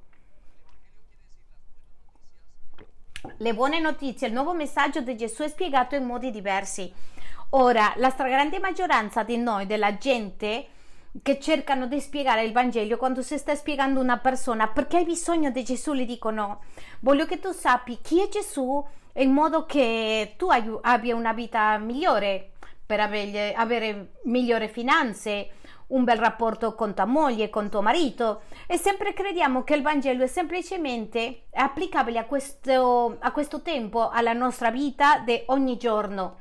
Le 3.38 3.52
buone 3.52 3.80
notizie, 3.80 4.28
il 4.28 4.32
nuovo 4.32 4.54
messaggio 4.54 5.00
di 5.00 5.16
Gesù 5.16 5.42
è 5.42 5.48
spiegato 5.48 5.96
in 5.96 6.04
modi 6.04 6.30
diversi. 6.30 6.92
Ora, 7.50 7.94
la 7.96 8.10
stragrande 8.10 8.60
maggioranza 8.60 9.24
di 9.24 9.38
noi, 9.38 9.66
della 9.66 9.98
gente, 9.98 10.68
che 11.20 11.40
cercano 11.40 11.88
di 11.88 12.00
spiegare 12.00 12.44
il 12.44 12.52
Vangelo 12.52 12.96
quando 12.96 13.22
si 13.22 13.36
sta 13.38 13.56
spiegando 13.56 13.98
una 13.98 14.18
persona 14.18 14.68
perché 14.68 14.98
hai 14.98 15.04
bisogno 15.04 15.50
di 15.50 15.64
Gesù, 15.64 15.94
gli 15.94 16.06
dicono 16.06 16.60
voglio 17.00 17.26
che 17.26 17.40
tu 17.40 17.52
sappi 17.52 17.98
chi 18.02 18.22
è 18.22 18.28
Gesù 18.28 18.84
in 19.16 19.32
modo 19.32 19.64
che 19.64 20.34
tu 20.36 20.48
abbia 20.48 21.14
una 21.14 21.32
vita 21.32 21.78
migliore 21.78 22.52
per 22.84 23.00
avere, 23.00 23.54
avere 23.54 24.12
migliori 24.24 24.68
finanze, 24.68 25.50
un 25.88 26.04
bel 26.04 26.18
rapporto 26.18 26.74
con 26.74 26.94
tua 26.94 27.04
moglie, 27.04 27.48
con 27.48 27.70
tuo 27.70 27.80
marito 27.80 28.42
e 28.66 28.76
sempre 28.76 29.12
crediamo 29.12 29.62
che 29.62 29.74
il 29.74 29.82
Vangelo 29.82 30.24
è 30.24 30.26
semplicemente 30.26 31.44
applicabile 31.52 32.18
a 32.18 32.24
questo, 32.24 33.16
a 33.20 33.30
questo 33.32 33.62
tempo, 33.62 34.08
alla 34.08 34.32
nostra 34.32 34.70
vita 34.70 35.18
di 35.18 35.42
ogni 35.46 35.76
giorno, 35.76 36.38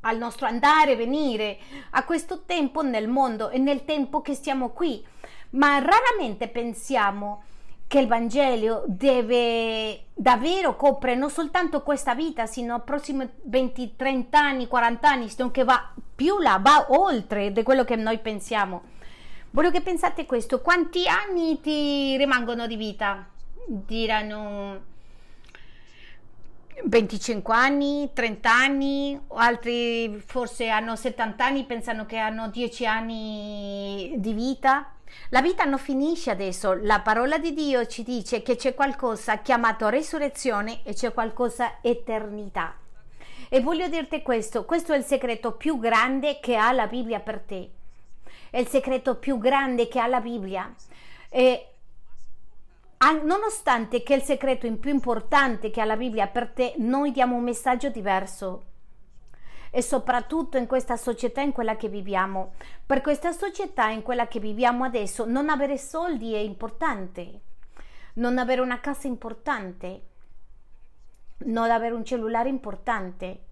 al 0.00 0.16
nostro 0.16 0.46
andare 0.46 0.92
e 0.92 0.96
venire, 0.96 1.58
a 1.90 2.04
questo 2.04 2.42
tempo 2.44 2.82
nel 2.82 3.08
mondo 3.08 3.50
e 3.50 3.58
nel 3.58 3.84
tempo 3.84 4.22
che 4.22 4.34
stiamo 4.34 4.70
qui. 4.70 5.04
Ma 5.50 5.78
raramente 5.78 6.48
pensiamo 6.48 7.42
che 7.92 7.98
il 7.98 8.06
Vangelo 8.06 8.84
deve 8.86 10.04
davvero 10.14 10.76
coprire 10.76 11.14
non 11.14 11.28
soltanto 11.28 11.82
questa 11.82 12.14
vita, 12.14 12.46
sino 12.46 12.80
prossimi 12.80 13.28
20, 13.42 13.96
30 13.96 14.38
anni, 14.38 14.66
40 14.66 15.08
anni, 15.10 15.30
che 15.50 15.62
va 15.62 15.92
più 16.16 16.38
là, 16.38 16.58
va 16.58 16.86
oltre 16.88 17.52
di 17.52 17.62
quello 17.62 17.84
che 17.84 17.96
noi 17.96 18.18
pensiamo. 18.18 18.84
Voglio 19.50 19.70
che 19.70 19.82
pensate 19.82 20.24
questo, 20.24 20.62
quanti 20.62 21.06
anni 21.06 21.60
ti 21.60 22.16
rimangono 22.16 22.66
di 22.66 22.76
vita? 22.76 23.26
Diranno 23.66 24.80
25 26.84 27.54
anni, 27.54 28.10
30 28.14 28.50
anni, 28.50 29.20
altri 29.34 30.18
forse 30.24 30.70
hanno 30.70 30.96
70 30.96 31.44
anni, 31.44 31.64
pensano 31.64 32.06
che 32.06 32.16
hanno 32.16 32.48
10 32.48 32.86
anni 32.86 34.14
di 34.16 34.32
vita. 34.32 34.94
La 35.30 35.40
vita 35.40 35.64
non 35.64 35.78
finisce 35.78 36.30
adesso, 36.30 36.74
la 36.74 37.00
parola 37.00 37.38
di 37.38 37.54
Dio 37.54 37.86
ci 37.86 38.02
dice 38.02 38.42
che 38.42 38.56
c'è 38.56 38.74
qualcosa 38.74 39.38
chiamato 39.38 39.88
resurrezione 39.88 40.82
e 40.84 40.94
c'è 40.94 41.12
qualcosa 41.12 41.78
eternità. 41.80 42.76
E 43.48 43.60
voglio 43.60 43.88
dirti 43.88 44.22
questo, 44.22 44.64
questo 44.64 44.92
è 44.92 44.96
il 44.96 45.04
segreto 45.04 45.52
più 45.52 45.78
grande 45.78 46.40
che 46.40 46.56
ha 46.56 46.72
la 46.72 46.86
Bibbia 46.86 47.20
per 47.20 47.40
te. 47.40 47.70
È 48.50 48.58
il 48.58 48.68
segreto 48.68 49.16
più 49.16 49.38
grande 49.38 49.88
che 49.88 50.00
ha 50.00 50.06
la 50.06 50.20
Bibbia. 50.20 50.74
E 51.28 51.66
nonostante 53.22 54.02
che 54.02 54.14
il 54.14 54.22
segreto 54.22 54.70
più 54.76 54.90
importante 54.90 55.70
che 55.70 55.80
ha 55.80 55.84
la 55.84 55.96
Bibbia 55.96 56.28
per 56.28 56.48
te, 56.48 56.74
noi 56.78 57.10
diamo 57.10 57.36
un 57.36 57.42
messaggio 57.42 57.88
diverso. 57.88 58.64
E 59.74 59.80
soprattutto 59.80 60.58
in 60.58 60.66
questa 60.66 60.96
società 60.96 61.40
in 61.40 61.52
quella 61.52 61.76
che 61.76 61.88
viviamo. 61.88 62.52
Per 62.84 63.00
questa 63.00 63.32
società 63.32 63.88
in 63.88 64.02
quella 64.02 64.28
che 64.28 64.38
viviamo 64.38 64.84
adesso, 64.84 65.24
non 65.24 65.48
avere 65.48 65.78
soldi 65.78 66.34
è 66.34 66.38
importante. 66.38 67.40
Non 68.14 68.36
avere 68.36 68.60
una 68.60 68.80
casa 68.80 69.06
importante. 69.06 70.02
Non 71.44 71.70
avere 71.70 71.94
un 71.94 72.04
cellulare 72.04 72.50
importante. 72.50 73.44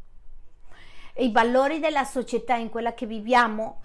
E 1.15 1.25
I 1.25 1.33
valori 1.33 1.81
della 1.81 2.05
società 2.05 2.55
in 2.55 2.69
quella 2.69 2.93
che 2.93 3.07
viviamo 3.07 3.81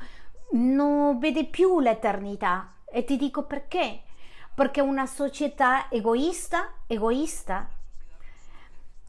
non 0.51 1.17
vede 1.19 1.45
più 1.45 1.79
l'eternità. 1.79 2.73
E 2.85 3.05
ti 3.05 3.15
dico 3.15 3.43
perché 3.45 4.01
perché 4.55 4.79
una 4.79 5.05
società 5.05 5.89
egoista, 5.91 6.71
egoista, 6.87 7.69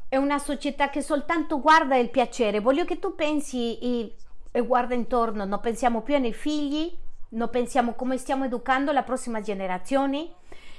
è 0.08 0.16
una 0.16 0.38
società 0.38 0.88
che 0.88 1.02
soltanto 1.02 1.60
guarda 1.60 1.96
il 1.96 2.10
piacere. 2.10 2.60
Voglio 2.60 2.84
che 2.84 2.98
tu 2.98 3.14
pensi 3.14 3.78
e, 3.78 4.14
e 4.52 4.60
guarda 4.60 4.94
intorno, 4.94 5.44
non 5.44 5.60
pensiamo 5.60 6.02
più 6.02 6.14
ai 6.14 6.32
figli, 6.32 6.96
non 7.30 7.50
pensiamo 7.50 7.94
come 7.94 8.16
stiamo 8.16 8.44
educando 8.44 8.92
la 8.92 9.02
prossima 9.02 9.40
generazione. 9.40 10.30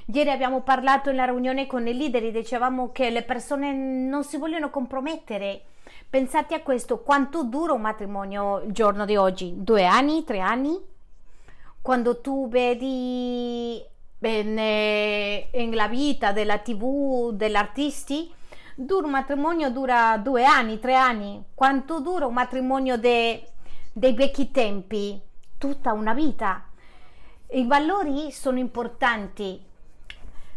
Ieri 0.05 0.29
abbiamo 0.29 0.61
parlato 0.61 1.09
in 1.09 1.17
la 1.17 1.25
riunione 1.25 1.67
con 1.67 1.85
i 1.85 1.93
leader, 1.93 2.31
dicevamo 2.31 2.91
che 2.93 3.09
le 3.09 3.23
persone 3.23 3.73
non 3.73 4.23
si 4.23 4.37
vogliono 4.37 4.69
compromettere. 4.69 5.63
Pensate 6.09 6.55
a 6.55 6.61
questo, 6.61 6.99
quanto 7.01 7.43
dura 7.43 7.73
un 7.73 7.81
matrimonio 7.81 8.61
il 8.61 8.71
giorno 8.71 9.03
di 9.03 9.17
oggi? 9.17 9.53
Due 9.57 9.85
anni, 9.85 10.23
tre 10.23 10.39
anni? 10.39 10.79
Quando 11.81 12.21
tu 12.21 12.47
vedi 12.47 13.83
nella 14.19 15.87
vita 15.89 16.31
della 16.31 16.57
tv 16.59 17.31
dell'artisti 17.33 18.33
dura 18.79 19.07
un 19.07 19.11
matrimonio 19.11 19.71
dura 19.71 20.17
due 20.17 20.45
anni 20.45 20.79
tre 20.79 20.93
anni. 20.93 21.43
Quanto 21.55 21.99
dura 21.99 22.27
un 22.27 22.33
matrimonio 22.33 22.95
de, 22.97 23.43
dei 23.91 24.13
vecchi 24.13 24.51
tempi? 24.51 25.19
Tutta 25.57 25.93
una 25.93 26.13
vita. 26.13 26.63
I 27.49 27.65
valori 27.65 28.31
sono 28.31 28.59
importanti. 28.59 29.59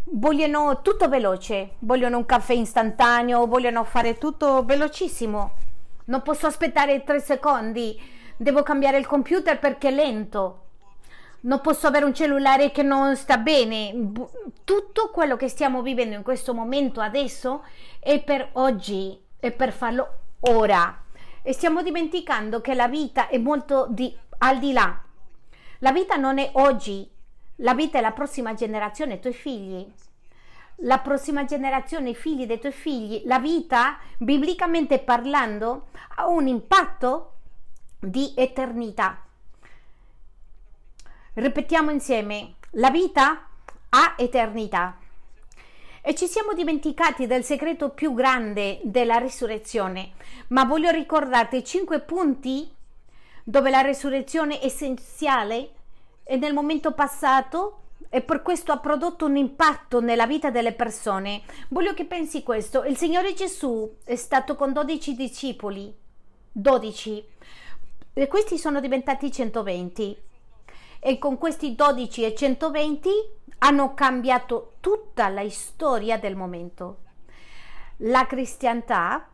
Vogliono 0.05 0.83
tutto 0.83 1.09
veloce. 1.09 1.77
Vogliono 1.79 2.19
un 2.19 2.27
caffè 2.27 2.53
istantaneo 2.53 3.47
vogliono 3.47 3.85
fare 3.85 4.19
tutto 4.19 4.65
velocissimo. 4.67 5.55
Non 6.05 6.21
posso 6.21 6.47
aspettare 6.47 7.03
tre 7.05 7.21
secondi. 7.21 7.99
Devo 8.37 8.63
cambiare 8.63 8.99
il 8.99 9.07
computer 9.07 9.59
perché 9.59 9.89
è 9.89 9.93
lento 9.93 10.65
non 11.43 11.61
posso 11.61 11.87
avere 11.87 12.05
un 12.05 12.15
cellulare 12.15 12.71
che 12.71 12.83
non 12.83 13.17
sta 13.17 13.39
bene. 13.39 14.13
Tutto 14.65 15.11
quello 15.11 15.37
che 15.37 15.49
stiamo 15.49 15.83
vivendo 15.83 16.15
in 16.15 16.23
questo 16.23 16.53
momento 16.53 17.01
adesso 17.01 17.65
è 17.99 18.23
per 18.23 18.51
oggi, 18.53 19.19
è 19.39 19.51
per 19.51 19.73
farlo 19.73 20.19
ora. 20.41 21.05
E 21.43 21.53
stiamo 21.53 21.83
dimenticando 21.83 22.61
che 22.61 22.75
la 22.75 22.89
vita 22.89 23.29
è 23.29 23.39
molto 23.39 23.87
di, 23.89 24.15
al 24.39 24.59
di 24.59 24.73
là. 24.73 25.03
La 25.79 25.93
vita 25.93 26.17
non 26.17 26.39
è 26.39 26.51
oggi, 26.55 27.09
la 27.57 27.75
vita 27.75 27.99
è 27.99 28.01
la 28.03 28.13
prossima 28.13 28.53
generazione, 28.53 29.15
i 29.15 29.21
tuoi 29.21 29.33
figli. 29.33 29.87
La 30.83 30.99
prossima 30.99 31.45
generazione, 31.45 32.11
i 32.11 32.15
figli 32.15 32.47
dei 32.47 32.59
tuoi 32.59 32.73
figli. 32.73 33.23
La 33.25 33.39
vita, 33.39 33.99
biblicamente 34.19 34.99
parlando, 34.99 35.89
ha 36.17 36.27
un 36.27 36.47
impatto 36.47 37.35
di 37.99 38.33
eternità. 38.37 39.25
Ripetiamo 41.33 41.93
insieme, 41.93 42.55
la 42.73 42.91
vita 42.91 43.47
ha 43.91 44.15
eternità. 44.19 44.99
E 46.03 46.15
ci 46.17 46.27
siamo 46.27 46.55
dimenticati 46.55 47.29
del 47.29 47.45
segreto 47.45 47.91
più 47.91 48.15
grande 48.15 48.81
della 48.83 49.19
risurrezione, 49.19 50.13
ma 50.49 50.65
voglio 50.65 50.91
ricordarti 50.91 51.63
cinque 51.63 52.01
punti 52.01 52.69
dove 53.45 53.71
la 53.71 53.81
risurrezione 53.81 54.59
è 54.59 54.65
essenziale 54.65 55.71
e 56.25 56.37
nel 56.37 56.53
momento 56.53 56.95
passato 56.95 57.83
e 58.09 58.23
per 58.23 58.43
questo 58.43 58.73
ha 58.73 58.79
prodotto 58.79 59.27
un 59.27 59.37
impatto 59.37 60.01
nella 60.01 60.27
vita 60.27 60.51
delle 60.51 60.73
persone. 60.73 61.43
Voglio 61.69 61.95
che 61.95 62.07
pensi 62.07 62.43
questo, 62.43 62.83
il 62.83 62.97
Signore 62.97 63.35
Gesù 63.35 63.99
è 64.03 64.17
stato 64.17 64.57
con 64.57 64.73
12 64.73 65.15
discepoli, 65.15 65.95
12, 66.51 67.25
e 68.15 68.27
questi 68.27 68.59
sono 68.59 68.81
diventati 68.81 69.31
120 69.31 70.29
e 71.01 71.19
con 71.19 71.39
questi 71.39 71.75
12 71.75 72.25
e 72.25 72.35
120 72.35 73.11
hanno 73.59 73.95
cambiato 73.95 74.75
tutta 74.81 75.29
la 75.29 75.49
storia 75.49 76.19
del 76.19 76.37
momento. 76.37 76.99
La 78.05 78.27
cristianità 78.27 79.29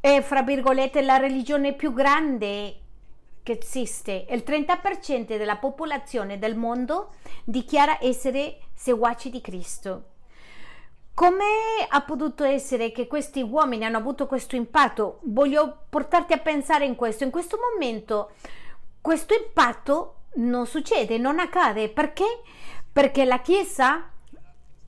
è, 0.00 0.20
fra 0.22 0.42
virgolette, 0.42 1.02
la 1.02 1.18
religione 1.18 1.74
più 1.74 1.92
grande 1.92 2.76
che 3.42 3.58
esiste. 3.60 4.26
Il 4.30 4.42
30% 4.46 5.36
della 5.36 5.56
popolazione 5.56 6.38
del 6.38 6.56
mondo 6.56 7.10
dichiara 7.44 7.98
essere 8.00 8.58
seguaci 8.74 9.30
di 9.30 9.40
Cristo. 9.40 10.04
Come 11.14 11.44
ha 11.88 12.00
potuto 12.02 12.42
essere 12.42 12.90
che 12.90 13.06
questi 13.06 13.42
uomini 13.42 13.84
hanno 13.84 13.98
avuto 13.98 14.26
questo 14.26 14.56
impatto? 14.56 15.20
Voglio 15.24 15.84
portarti 15.88 16.32
a 16.32 16.38
pensare 16.38 16.84
in 16.84 16.96
questo. 16.96 17.22
In 17.22 17.30
questo 17.30 17.58
momento 17.58 18.32
questo 19.02 19.34
impatto 19.34 20.14
non 20.34 20.66
succede, 20.66 21.18
non 21.18 21.38
accade. 21.38 21.90
Perché? 21.90 22.24
Perché 22.90 23.24
la 23.24 23.40
Chiesa, 23.40 24.08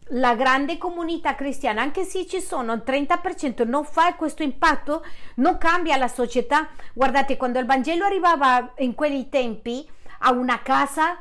la 0.08 0.34
grande 0.34 0.78
comunità 0.78 1.34
cristiana, 1.34 1.82
anche 1.82 2.04
se 2.04 2.26
ci 2.26 2.40
sono 2.40 2.72
il 2.72 2.82
30%, 2.86 3.66
non 3.66 3.84
fa 3.84 4.14
questo 4.14 4.42
impatto, 4.42 5.04
non 5.36 5.58
cambia 5.58 5.96
la 5.96 6.08
società. 6.08 6.68
Guardate, 6.94 7.36
quando 7.36 7.58
il 7.58 7.66
Vangelo 7.66 8.04
arrivava 8.04 8.72
in 8.78 8.94
quei 8.94 9.28
tempi 9.28 9.86
a 10.20 10.30
una 10.30 10.62
casa, 10.62 11.18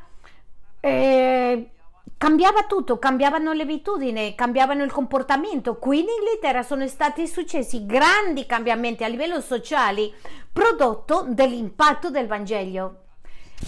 eh, 0.79 1.69
cambiava 2.17 2.63
tutto, 2.63 3.00
cambiavano 3.00 3.53
le 3.53 3.63
abitudini, 3.63 4.36
cambiavano 4.36 4.83
il 4.83 4.91
comportamento. 4.91 5.77
Qui 5.77 6.00
in 6.00 6.05
Inghilterra 6.07 6.63
sono 6.63 6.88
stati 6.88 7.27
successi 7.27 7.86
grandi 7.86 8.45
cambiamenti 8.45 9.03
a 9.03 9.07
livello 9.07 9.41
sociale 9.41 10.12
prodotto 10.51 11.25
dall'impatto 11.27 12.10
del 12.10 12.27
Vangelo. 12.27 13.01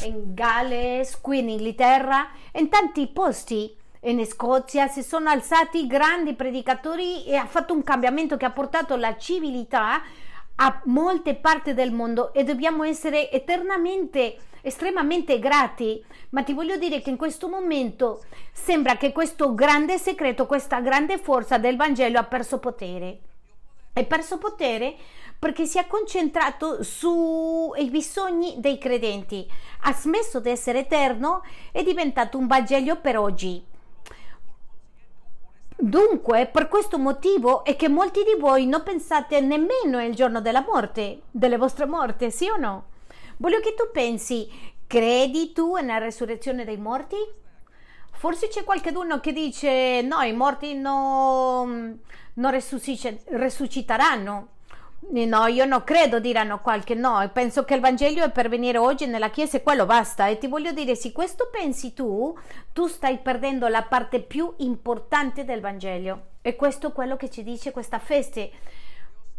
In 0.04 0.34
Galles, 0.34 1.20
qui 1.20 1.40
in 1.40 1.50
Inghilterra, 1.50 2.30
in 2.54 2.70
tanti 2.70 3.08
posti 3.08 3.76
in 4.02 4.24
Scozia 4.26 4.88
si 4.88 5.02
sono 5.02 5.30
alzati 5.30 5.88
grandi 5.88 6.36
predicatori 6.36 7.26
e 7.26 7.36
ha 7.36 7.48
fatto 7.48 7.74
un 7.74 7.84
cambiamento 7.84 8.38
che 8.38 8.46
ha 8.46 8.52
portato 8.52 8.96
la 8.96 9.18
civiltà 9.18 10.02
a 10.56 10.82
molte 10.86 11.36
parti 11.36 11.74
del 11.74 11.92
mondo 11.92 12.34
e 12.34 12.44
dobbiamo 12.44 12.84
essere 12.84 13.32
eternamente 13.32 14.38
estremamente 14.66 15.38
grati, 15.38 16.04
ma 16.30 16.42
ti 16.42 16.52
voglio 16.54 16.78
dire 16.78 17.00
che 17.00 17.12
in 17.12 17.18
questo 17.18 17.48
momento 17.48 18.24
sembra 18.52 18.98
che 18.98 19.12
questo 19.12 19.54
grande 19.54 20.00
segreto, 20.00 20.48
questa 20.48 20.80
grande 20.80 21.20
forza 21.20 21.60
del 21.60 21.76
Vangelo 21.76 22.18
ha 22.18 22.24
perso 22.24 22.58
potere. 22.58 23.20
È 23.94 24.04
perso 24.06 24.40
potere 24.40 24.96
perché 25.38 25.66
si 25.66 25.78
è 25.78 25.86
concentrato 25.86 26.82
sui 26.82 27.90
bisogni 27.92 28.56
dei 28.58 28.80
credenti, 28.80 29.48
ha 29.82 29.94
smesso 29.94 30.40
di 30.40 30.50
essere 30.50 30.80
eterno, 30.80 31.44
è 31.72 31.84
diventato 31.84 32.40
un 32.40 32.48
Vangelo 32.48 33.00
per 33.00 33.20
oggi. 33.20 33.64
Dunque, 35.86 36.48
per 36.48 36.68
questo 36.68 36.98
motivo 36.98 37.64
è 37.64 37.76
che 37.76 37.90
molti 37.90 38.24
di 38.24 38.36
voi 38.40 38.66
non 38.66 38.82
pensate 38.82 39.40
nemmeno 39.40 40.00
al 40.00 40.16
giorno 40.16 40.42
della 40.42 40.66
morte, 40.68 41.22
delle 41.30 41.58
vostre 41.58 41.86
morte, 41.86 42.32
sì 42.32 42.50
o 42.50 42.58
no? 42.58 42.86
Voglio 43.38 43.60
che 43.60 43.76
tu 43.76 43.92
pensi, 43.92 44.50
credi 44.88 45.54
tu 45.54 45.76
nella 45.76 46.00
resurrezione 46.00 46.66
dei 46.66 46.78
morti? 46.78 47.18
forse 48.18 48.48
c'è 48.48 48.64
qualcuno 48.64 49.20
che 49.20 49.32
dice 49.32 50.02
no, 50.02 50.22
i 50.22 50.34
morti 50.34 50.74
non, 50.74 52.00
non 52.34 52.52
resusciteranno. 52.52 54.48
No, 55.08 55.46
io 55.46 55.66
non 55.66 55.84
credo, 55.84 56.20
diranno 56.20 56.60
qualche 56.62 56.96
no, 56.96 57.30
penso 57.32 57.64
che 57.64 57.76
il 57.76 57.80
Vangelo 57.80 58.24
è 58.24 58.32
per 58.32 58.50
venire 58.50 58.78
oggi 58.78 59.06
nella 59.06 59.30
Chiesa 59.30 59.58
e 59.58 59.64
quello 59.64 59.86
basta. 59.86 60.28
E 60.28 60.38
ti 60.38 60.48
voglio 60.48 60.72
dire, 60.72 60.96
se 60.96 61.12
questo 61.12 61.50
pensi 61.52 61.94
tu, 61.94 62.38
tu 62.74 62.88
stai 62.88 63.20
perdendo 63.20 63.68
la 63.68 63.84
parte 63.84 64.20
più 64.22 64.54
importante 64.58 65.46
del 65.46 65.62
Vangelo. 65.62 66.34
E 66.42 66.56
questo 66.56 66.88
è 66.88 66.92
quello 66.92 67.16
che 67.18 67.30
ci 67.30 67.44
dice 67.44 67.72
questa 67.72 68.00
festa. 68.00 68.42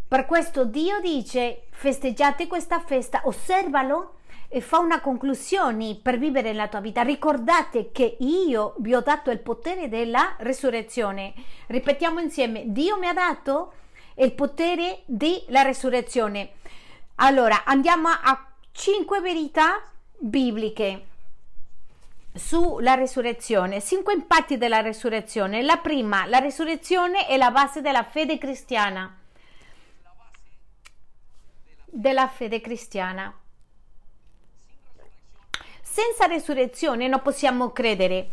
Per 0.09 0.25
questo 0.25 0.65
Dio 0.65 1.01
dice, 1.01 1.65
festeggiate 1.71 2.47
questa 2.47 2.81
festa, 2.81 3.23
osservalo 3.25 4.15
e 4.49 4.61
fa 4.61 4.79
una 4.79 5.01
conclusione 5.01 5.99
per 6.01 6.17
vivere 6.17 6.53
la 6.53 6.69
tua 6.69 6.81
vita. 6.81 7.03
Ricordate 7.03 7.91
che 7.91 8.17
io 8.21 8.75
vi 8.79 8.95
ho 8.95 9.01
dato 9.01 9.33
il 9.33 9.41
potere 9.41 9.89
della 9.89 10.37
resurrezione. 10.39 11.35
Ripetiamo 11.67 12.21
insieme, 12.21 12.63
Dio 12.67 12.99
mi 12.99 13.09
ha 13.09 13.13
dato 13.13 13.73
il 14.17 14.33
potere 14.33 15.03
della 15.07 15.63
resurrezione. 15.63 16.53
Allora, 17.17 17.65
andiamo 17.65 18.09
a 18.09 18.47
cinque 18.73 19.21
verità 19.21 19.83
bibliche 20.19 21.07
sulla 22.35 22.95
resurrezione, 22.95 23.83
cinque 23.83 24.15
impatti 24.15 24.59
della 24.59 24.81
resurrezione. 24.81 25.63
La 25.63 25.79
prima, 25.79 26.27
la 26.27 26.39
resurrezione 26.39 27.27
è 27.27 27.37
la 27.37 27.51
base 27.51 27.81
della 27.81 28.03
fede 28.03 28.39
cristiana. 28.39 29.19
Della 31.85 32.29
fede 32.29 32.61
cristiana. 32.61 33.33
Senza 35.81 36.27
resurrezione 36.27 37.09
non 37.09 37.23
possiamo 37.23 37.71
credere. 37.71 38.29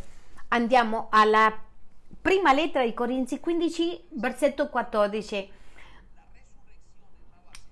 Andiamo 0.49 1.07
alla 1.09 1.57
prima 2.21 2.51
lettera 2.51 2.83
di 2.83 2.93
Corinzi 2.93 3.39
15, 3.39 4.07
versetto 4.09 4.67
14. 4.67 5.61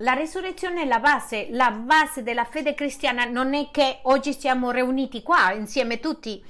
La 0.01 0.13
risurrezione 0.13 0.81
è 0.81 0.85
la 0.85 0.99
base, 0.99 1.47
la 1.51 1.69
base 1.69 2.23
della 2.23 2.45
fede 2.45 2.73
cristiana 2.73 3.25
non 3.25 3.53
è 3.53 3.69
che 3.71 3.99
oggi 4.03 4.33
siamo 4.33 4.71
riuniti 4.71 5.21
qua 5.21 5.53
insieme 5.53 5.99
tutti. 5.99 6.43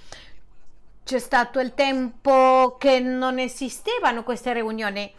C'è 1.03 1.19
stato 1.19 1.59
il 1.59 1.73
tempo 1.73 2.77
che 2.79 3.01
non 3.01 3.39
esistevano 3.39 4.23
queste 4.23 4.53
riunioni. 4.53 5.11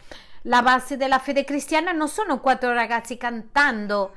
La 0.42 0.62
base 0.62 0.96
della 0.96 1.18
fede 1.18 1.44
cristiana 1.44 1.92
non 1.92 2.08
sono 2.08 2.40
quattro 2.40 2.72
ragazzi 2.72 3.18
cantando, 3.18 4.14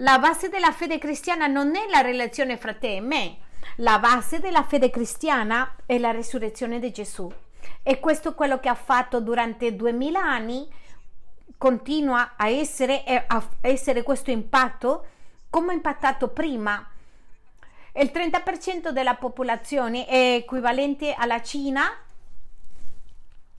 la 0.00 0.18
base 0.18 0.50
della 0.50 0.72
fede 0.72 0.98
cristiana 0.98 1.46
non 1.46 1.74
è 1.74 1.88
la 1.88 2.02
relazione 2.02 2.58
fra 2.58 2.74
te 2.74 2.96
e 2.96 3.00
me. 3.00 3.36
La 3.76 3.98
base 3.98 4.38
della 4.38 4.64
fede 4.64 4.90
cristiana 4.90 5.76
è 5.86 5.96
la 5.96 6.10
risurrezione 6.10 6.78
di 6.78 6.92
Gesù. 6.92 7.32
E 7.82 8.00
questo 8.00 8.30
è 8.30 8.34
quello 8.34 8.60
che 8.60 8.68
ha 8.68 8.74
fatto 8.74 9.20
durante 9.20 9.74
duemila 9.74 10.20
anni, 10.20 10.68
continua 11.58 12.34
a 12.36 12.48
essere, 12.48 13.04
a 13.26 13.48
essere 13.60 14.02
questo 14.02 14.30
impatto 14.30 15.06
come 15.50 15.72
ha 15.72 15.74
impattato 15.74 16.28
prima. 16.28 16.90
Il 17.92 18.10
30% 18.12 18.90
della 18.90 19.14
popolazione 19.14 20.06
è 20.06 20.34
equivalente 20.34 21.14
alla 21.14 21.40
Cina, 21.40 21.90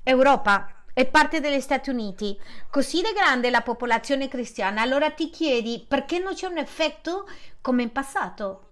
Europa, 0.03 0.71
è 0.93 1.05
parte 1.05 1.39
degli 1.39 1.59
Stati 1.59 1.89
Uniti, 1.89 2.39
così 2.69 3.01
è 3.01 3.13
grande 3.13 3.49
la 3.49 3.61
popolazione 3.61 4.27
cristiana, 4.27 4.81
allora 4.81 5.11
ti 5.11 5.29
chiedi 5.29 5.83
perché 5.87 6.19
non 6.19 6.33
c'è 6.33 6.47
un 6.47 6.57
effetto 6.57 7.27
come 7.61 7.83
in 7.83 7.91
passato? 7.91 8.66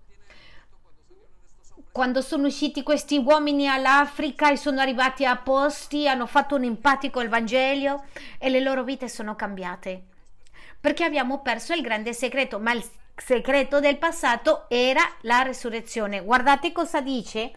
Quando 1.95 2.19
sono 2.19 2.47
usciti 2.47 2.83
questi 2.83 3.17
uomini 3.17 3.69
all'Africa 3.69 4.51
e 4.51 4.57
sono 4.57 4.81
arrivati 4.81 5.23
a 5.23 5.37
posti, 5.37 6.09
hanno 6.09 6.25
fatto 6.25 6.55
un 6.55 6.65
impatto 6.65 7.09
con 7.09 7.23
il 7.23 7.29
Vangelo 7.29 8.03
e 8.37 8.49
le 8.49 8.59
loro 8.59 8.83
vite 8.83 9.07
sono 9.07 9.33
cambiate. 9.37 10.03
Perché 10.77 11.05
abbiamo 11.05 11.39
perso 11.39 11.71
il 11.71 11.79
grande 11.79 12.11
segreto, 12.11 12.59
ma 12.59 12.73
il 12.73 12.83
segreto 13.15 13.79
del 13.79 13.97
passato 13.97 14.65
era 14.67 15.03
la 15.21 15.43
resurrezione. 15.43 16.21
Guardate 16.21 16.73
cosa 16.73 16.99
dice 16.99 17.53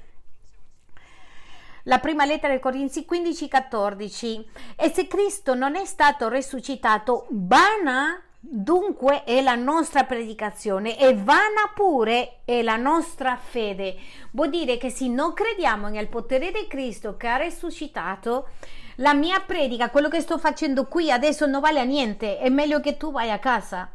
la 1.83 1.99
prima 1.99 2.25
lettera 2.25 2.53
ai 2.53 2.61
Corinzi 2.61 3.05
15-14. 3.11 4.45
E 4.77 4.93
se 4.95 5.09
Cristo 5.09 5.57
non 5.57 5.75
è 5.75 5.85
stato 5.85 6.29
risuscitato, 6.29 7.27
vana 7.31 8.23
dunque 8.39 9.25
è 9.25 9.41
la 9.41 9.55
nostra 9.55 10.05
predicazione 10.05 10.99
e 10.99 11.15
vana 11.15 11.71
pure 11.75 12.39
è 12.45 12.63
la 12.63 12.77
nostra 12.77 13.37
fede. 13.37 13.97
Vuol 14.31 14.51
dire 14.51 14.79
che 14.79 14.91
se 14.91 15.09
non 15.09 15.33
crediamo 15.33 15.89
nel 15.89 16.09
potere 16.09 16.51
di 16.51 16.67
Cristo 16.69 17.17
che 17.17 17.27
ha 17.27 17.37
risuscitato, 17.37 18.49
la 18.97 19.15
mia 19.15 19.41
predica, 19.41 19.91
quello 19.91 20.09
che 20.09 20.21
sto 20.21 20.39
facendo 20.39 20.87
qui 20.87 21.11
adesso 21.11 21.47
non 21.47 21.61
vale 21.61 21.81
a 21.81 21.85
niente, 21.85 22.39
è 22.39 22.49
meglio 22.49 22.81
che 22.81 22.97
tu 22.97 23.13
vai 23.13 23.31
a 23.31 23.39
casa 23.39 23.91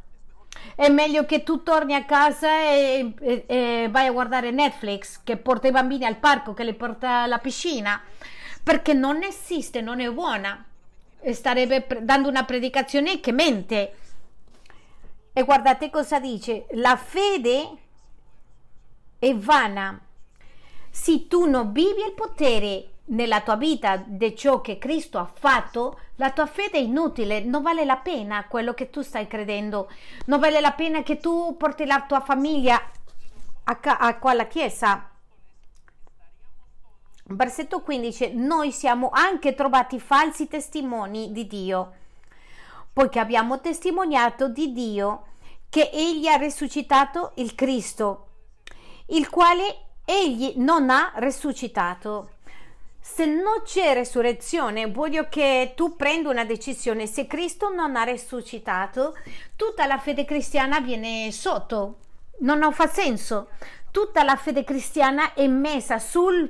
è 0.75 0.89
meglio 0.89 1.25
che 1.25 1.43
tu 1.43 1.63
torni 1.63 1.93
a 1.95 2.05
casa 2.05 2.61
e, 2.61 3.13
e, 3.19 3.43
e, 3.45 3.87
vai 3.89 4.07
a 4.07 4.11
guardare 4.11 4.51
Netflix 4.51 5.19
che 5.23 5.37
porta 5.37 5.67
i 5.67 5.71
bambini 5.71 6.05
al 6.05 6.17
parco, 6.17 6.53
che 6.53 6.63
li 6.63 6.73
porta 6.73 7.23
alla 7.23 7.39
piscina, 7.39 8.01
perché 8.63 8.93
non 8.93 9.23
esiste, 9.23 9.81
non 9.81 9.99
è 9.99 10.09
buona. 10.09 10.65
E 11.19 11.33
starebbe 11.33 11.85
dando 12.01 12.27
una 12.27 12.43
predicazione 12.43 13.19
che 13.19 13.31
mente. 13.31 13.95
E 15.33 15.43
guardate 15.43 15.89
cosa 15.89 16.19
dice, 16.19 16.67
la 16.71 16.95
fede 16.95 17.77
è 19.17 19.35
vana. 19.35 19.99
Se 20.91 21.27
tu 21.27 21.49
non 21.49 21.71
vivi 21.71 22.03
il 22.05 22.13
potere 22.13 22.89
nella 23.05 23.41
tua 23.41 23.55
vita 23.55 23.97
di 23.97 24.35
ciò 24.35 24.61
che 24.61 24.77
Cristo 24.77 25.17
ha 25.17 25.25
fatto, 25.25 25.99
la 26.17 26.31
tua 26.31 26.45
fede 26.45 26.77
è 26.77 26.81
inutile, 26.81 27.41
non 27.41 27.63
vale 27.63 27.83
la 27.83 27.97
pena 27.97 28.45
quello 28.47 28.73
che 28.73 28.89
tu 28.89 29.01
stai 29.01 29.27
credendo, 29.27 29.89
non 30.25 30.39
vale 30.39 30.61
la 30.61 30.71
pena 30.71 31.01
che 31.01 31.17
tu 31.17 31.55
porti 31.57 31.85
la 31.85 32.03
tua 32.07 32.21
famiglia 32.21 32.79
a, 33.63 34.15
quella 34.17 34.45
chiesa. 34.45 35.09
Versetto 37.25 37.81
15, 37.81 38.35
noi 38.35 38.71
siamo 38.71 39.09
anche 39.11 39.55
trovati 39.55 39.99
falsi 39.99 40.47
testimoni 40.47 41.31
di 41.31 41.47
Dio, 41.47 41.93
poiché 42.93 43.19
abbiamo 43.19 43.59
testimoniato 43.59 44.47
di 44.47 44.71
Dio 44.71 45.25
che 45.69 45.89
Egli 45.91 46.27
ha 46.27 46.35
risuscitato 46.35 47.31
il 47.35 47.55
Cristo, 47.55 48.27
il 49.07 49.29
quale 49.29 49.87
Egli 50.05 50.53
non 50.57 50.89
ha 50.89 51.13
risuscitato 51.15 52.29
se 53.05 53.25
non 53.25 53.63
c'è 53.65 53.93
resurrezione, 53.93 54.89
voglio 54.89 55.27
che 55.27 55.73
tu 55.75 55.97
prenda 55.97 56.29
una 56.29 56.45
decisione. 56.45 57.05
Se 57.05 57.27
Cristo 57.27 57.67
non 57.67 57.97
ha 57.97 58.05
resuscitato, 58.05 59.17
tutta 59.57 59.85
la 59.85 59.97
fede 59.97 60.23
cristiana 60.23 60.79
viene 60.79 61.29
sotto. 61.33 61.97
Non 62.39 62.71
fa 62.71 62.87
senso. 62.87 63.49
Tutta 63.91 64.23
la 64.23 64.37
fede 64.37 64.63
cristiana 64.63 65.33
è 65.33 65.45
messa 65.47 65.99
sul 65.99 66.49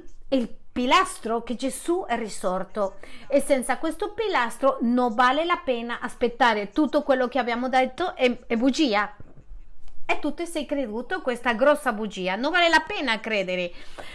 pilastro 0.73 1.43
che 1.43 1.55
Gesù 1.55 2.03
è 2.07 2.17
risorto 2.17 2.95
e 3.27 3.39
senza 3.39 3.77
questo 3.77 4.11
pilastro 4.13 4.79
non 4.81 5.13
vale 5.13 5.45
la 5.45 5.61
pena 5.63 5.99
aspettare 6.01 6.71
tutto 6.71 7.03
quello 7.03 7.27
che 7.27 7.37
abbiamo 7.37 7.69
detto 7.69 8.15
è, 8.15 8.39
è 8.47 8.55
bugia 8.55 9.15
e 10.05 10.19
tu 10.19 10.33
ti 10.33 10.45
sei 10.45 10.65
creduto 10.65 11.21
questa 11.21 11.53
grossa 11.53 11.93
bugia. 11.93 12.35
Non 12.35 12.51
vale 12.51 12.69
la 12.69 12.83
pena 12.85 13.19
credere, 13.19 13.71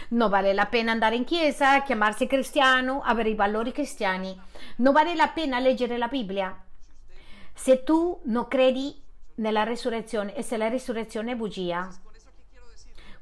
non 0.09 0.29
vale 0.29 0.53
la 0.53 0.65
pena 0.65 0.91
andare 0.91 1.15
in 1.15 1.23
chiesa, 1.23 1.81
chiamarsi 1.81 2.27
cristiano, 2.27 3.01
avere 3.03 3.29
i 3.29 3.35
valori 3.35 3.71
cristiani, 3.71 4.37
non 4.77 4.93
vale 4.93 5.15
la 5.15 5.29
pena 5.29 5.59
leggere 5.59 5.97
la 5.97 6.07
Bibbia. 6.07 6.55
Se 7.53 7.83
tu 7.83 8.19
non 8.25 8.47
credi 8.47 9.01
nella 9.35 9.63
resurrezione 9.63 10.35
e 10.35 10.43
se 10.43 10.57
la 10.57 10.67
resurrezione 10.67 11.31
è 11.31 11.35
bugia. 11.35 11.89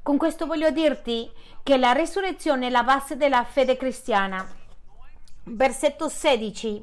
Con 0.08 0.16
questo 0.16 0.46
voglio 0.46 0.70
dirti 0.70 1.30
che 1.62 1.76
la 1.76 1.92
resurrezione 1.92 2.68
è 2.68 2.70
la 2.70 2.82
base 2.82 3.18
della 3.18 3.44
fede 3.44 3.76
cristiana. 3.76 4.42
Versetto 5.44 6.08
16 6.08 6.82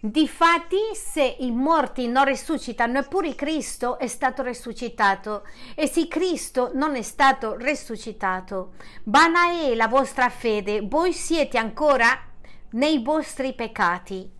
Difatti, 0.00 0.78
se 0.94 1.36
i 1.40 1.50
morti 1.50 2.08
non 2.08 2.24
risuscitano, 2.24 3.00
eppure 3.00 3.34
Cristo 3.34 3.98
è 3.98 4.06
stato 4.06 4.42
risuscitato. 4.42 5.46
E 5.74 5.86
se 5.88 6.08
Cristo 6.08 6.70
non 6.72 6.96
è 6.96 7.02
stato 7.02 7.54
risuscitato, 7.54 8.76
vana 9.02 9.50
è 9.60 9.74
la 9.74 9.88
vostra 9.88 10.30
fede, 10.30 10.80
voi 10.80 11.12
siete 11.12 11.58
ancora 11.58 12.18
nei 12.70 13.02
vostri 13.02 13.52
peccati. 13.52 14.35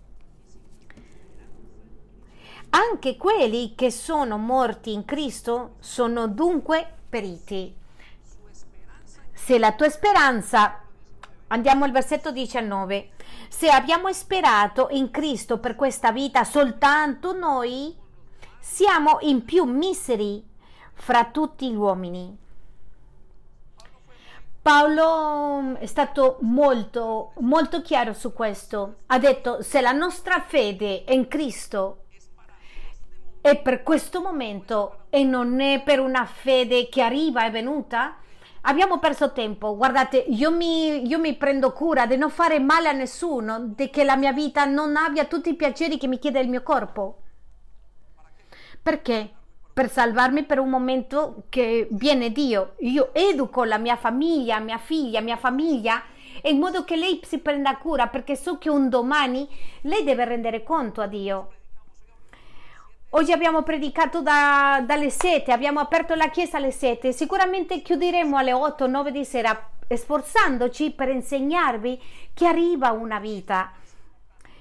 Anche 2.77 3.17
quelli 3.17 3.75
che 3.75 3.91
sono 3.91 4.37
morti 4.37 4.93
in 4.93 5.07
Cristo 5.07 5.77
sono 5.79 6.29
dunque 6.29 6.87
periti. 7.09 7.75
Se 9.33 9.59
la 9.59 9.73
tua 9.73 9.89
speranza, 9.89 10.83
andiamo 11.47 11.87
al 11.87 11.91
versetto 11.91 12.31
19, 12.31 13.13
se 13.49 13.71
abbiamo 13.71 14.13
sperato 14.13 14.89
in 14.91 15.11
Cristo 15.11 15.59
per 15.59 15.75
questa 15.75 16.13
vita 16.13 16.45
soltanto 16.45 17.33
noi, 17.33 17.97
siamo 18.59 19.21
in 19.23 19.43
più 19.47 19.65
miseri 19.65 20.47
fra 20.93 21.25
tutti 21.25 21.71
gli 21.71 21.75
uomini. 21.75 22.37
Paolo 24.61 25.61
mm, 25.63 25.75
è 25.77 25.87
stato 25.87 26.37
molto, 26.43 27.33
molto 27.39 27.81
chiaro 27.81 28.13
su 28.13 28.35
questo. 28.35 28.97
Ha 29.07 29.19
detto 29.19 29.63
se 29.63 29.81
la 29.81 29.93
nostra 29.93 30.41
fede 30.41 31.05
è 31.05 31.15
in 31.15 31.27
Cristo 31.27 32.01
è 33.47 33.57
per 33.57 33.85
questo 33.85 34.21
momento 34.21 35.05
e 35.09 35.23
non 35.23 35.61
è 35.61 35.81
per 35.81 36.01
una 36.01 36.25
fede 36.27 36.89
che 36.89 37.01
arriva 37.01 37.47
e 37.47 37.51
venuta, 37.51 38.17
abbiamo 38.63 38.99
perso 38.99 39.31
tempo. 39.31 39.77
Guardate, 39.77 40.17
io 40.17 40.51
mi, 40.51 41.07
io 41.07 41.21
mi, 41.21 41.37
prendo 41.37 41.73
cura 41.73 42.07
di 42.07 42.17
non 42.17 42.29
fare 42.29 42.59
male 42.59 42.89
a 42.89 42.93
nessuno, 42.93 43.73
di 43.77 43.89
che 43.89 44.03
la 44.03 44.17
mia 44.17 44.33
vita 44.33 44.65
non 44.65 44.97
abbia 44.97 45.27
tutti 45.27 45.51
i 45.51 45.55
piaceri 45.55 45.97
che 45.97 46.09
mi 46.09 46.19
chiede 46.19 46.41
il 46.41 46.49
mio 46.49 46.65
corpo. 46.65 47.19
Perché? 48.83 49.31
Per 49.73 49.91
salvarmi 49.91 50.43
per 50.43 50.59
un 50.59 50.69
momento 50.69 51.45
che 51.49 51.87
viene 51.93 52.33
Dio. 52.33 52.75
Io 52.81 53.15
educo 53.15 53.63
la 53.63 53.79
mia 53.79 53.95
famiglia, 53.95 54.59
mia 54.59 54.79
figlia, 54.79 55.21
mia 55.21 55.37
famiglia 55.37 56.03
in 56.43 56.59
modo 56.59 56.83
che 56.83 56.97
lei 56.97 57.21
si 57.23 57.39
prenda 57.39 57.77
cura 57.77 58.09
perché 58.09 58.35
so 58.35 58.59
che 58.59 58.71
un 58.71 58.89
domani 58.89 59.49
lei 59.83 60.03
deve 60.03 60.25
rendere 60.25 60.65
conto 60.65 61.01
a 61.01 61.07
Dio. 61.07 61.51
Oggi 63.11 63.31
abbiamo 63.31 63.63
predicato 63.63 64.21
da, 64.21 64.83
dalle 64.85 65.11
7, 65.11 65.53
abbiamo 65.53 65.79
aperto 65.79 66.15
la 66.15 66.29
chiesa 66.29 66.57
alle 66.57 66.73
7, 66.73 67.13
sicuramente 67.13 67.81
chiuderemo 67.81 68.37
alle 68.37 68.53
8-9 68.53 69.09
di 69.11 69.25
sera 69.25 69.71
sforzandoci 69.89 70.91
per 70.91 71.09
insegnarvi 71.11 72.03
che 72.35 72.47
arriva 72.47 72.91
una 72.91 73.21
vita. 73.21 73.73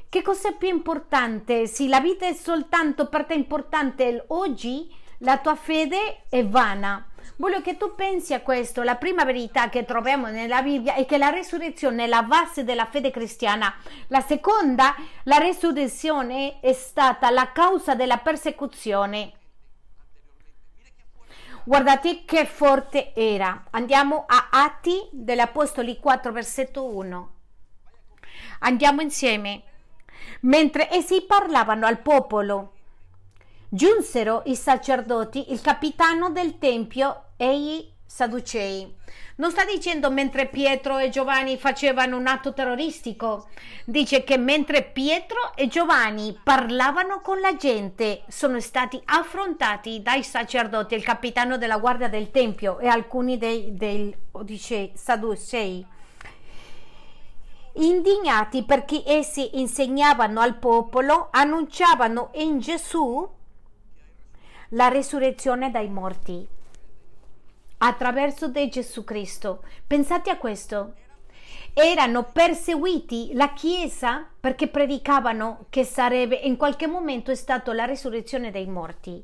Che 0.07 0.21
cosa 0.21 0.49
è 0.49 0.55
più 0.55 0.67
importante? 0.67 1.65
Se 1.65 1.87
la 1.87 1.99
vita 1.99 2.27
è 2.27 2.33
soltanto 2.33 3.09
per 3.09 3.25
te 3.25 3.33
importante 3.33 4.25
oggi, 4.27 4.93
la 5.19 5.39
tua 5.39 5.55
fede 5.55 6.21
è 6.29 6.45
vana. 6.45 7.03
Voglio 7.37 7.59
che 7.61 7.75
tu 7.75 7.95
pensi 7.95 8.33
a 8.33 8.41
questo. 8.41 8.81
La 8.83 8.95
prima 8.95 9.25
verità 9.25 9.67
che 9.67 9.83
troviamo 9.83 10.27
nella 10.27 10.61
Bibbia 10.61 10.93
è 10.93 11.05
che 11.05 11.17
la 11.17 11.29
resurrezione 11.29 12.05
è 12.05 12.07
la 12.07 12.23
base 12.23 12.63
della 12.63 12.85
fede 12.85 13.11
cristiana. 13.11 13.75
La 14.07 14.21
seconda, 14.21 14.95
la 15.23 15.37
resurrezione 15.37 16.61
è 16.61 16.71
stata 16.71 17.29
la 17.31 17.51
causa 17.51 17.93
della 17.93 18.19
persecuzione. 18.19 19.33
Guardate 21.65 22.23
che 22.23 22.45
forte 22.45 23.13
era. 23.13 23.65
Andiamo 23.71 24.23
a 24.27 24.47
Atti 24.51 25.09
degli 25.11 25.39
Apostoli 25.39 25.99
4, 25.99 26.31
versetto 26.31 26.85
1. 26.85 27.33
Andiamo 28.59 29.01
insieme. 29.01 29.63
Mentre 30.41 30.89
essi 30.89 31.23
parlavano 31.23 31.85
al 31.85 31.99
popolo, 31.99 32.73
giunsero 33.67 34.43
i 34.45 34.55
sacerdoti, 34.55 35.51
il 35.51 35.59
capitano 35.59 36.29
del 36.29 36.57
tempio 36.59 37.24
e 37.37 37.55
i 37.55 37.93
Sadducei. 38.15 38.95
Non 39.37 39.51
sta 39.51 39.65
dicendo 39.65 40.09
mentre 40.09 40.47
Pietro 40.47 40.99
e 40.99 41.09
Giovanni 41.09 41.57
facevano 41.57 42.15
un 42.15 42.27
atto 42.27 42.53
terroristico, 42.53 43.49
dice 43.83 44.23
che 44.23 44.37
mentre 44.37 44.83
Pietro 44.83 45.53
e 45.55 45.67
Giovanni 45.67 46.39
parlavano 46.41 47.19
con 47.19 47.41
la 47.41 47.57
gente 47.57 48.21
sono 48.29 48.61
stati 48.61 49.01
affrontati 49.03 50.01
dai 50.01 50.23
sacerdoti, 50.23 50.95
il 50.95 51.03
capitano 51.03 51.57
della 51.57 51.77
guardia 51.77 52.07
del 52.07 52.31
Tempio 52.31 52.79
e 52.79 52.87
alcuni 52.87 53.37
dei, 53.37 53.75
dei 53.75 54.15
dice, 54.43 54.91
Sadducei. 54.93 55.85
Indignati 57.73 58.63
perché 58.63 59.03
essi 59.05 59.59
insegnavano 59.59 60.39
al 60.39 60.55
popolo, 60.55 61.27
annunciavano 61.31 62.29
in 62.35 62.59
Gesù 62.59 63.29
la 64.69 64.87
resurrezione 64.87 65.69
dai 65.71 65.89
morti 65.89 66.53
attraverso 67.77 68.47
di 68.47 68.69
Gesù 68.69 69.03
Cristo. 69.03 69.63
Pensate 69.85 70.29
a 70.29 70.37
questo. 70.37 70.93
Erano 71.73 72.23
perseguiti 72.23 73.31
la 73.33 73.53
Chiesa 73.53 74.25
perché 74.39 74.67
predicavano 74.67 75.65
che 75.69 75.83
sarebbe 75.83 76.35
in 76.35 76.55
qualche 76.55 76.87
momento 76.87 77.35
stato 77.35 77.73
la 77.73 77.85
risurrezione 77.85 78.49
dei 78.51 78.67
morti. 78.67 79.23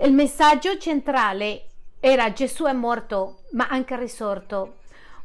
Il 0.00 0.12
messaggio 0.12 0.76
centrale 0.76 1.68
era 2.00 2.32
Gesù 2.32 2.64
è 2.64 2.72
morto, 2.72 3.42
ma 3.52 3.68
anche 3.68 3.96
risorto. 3.96 4.76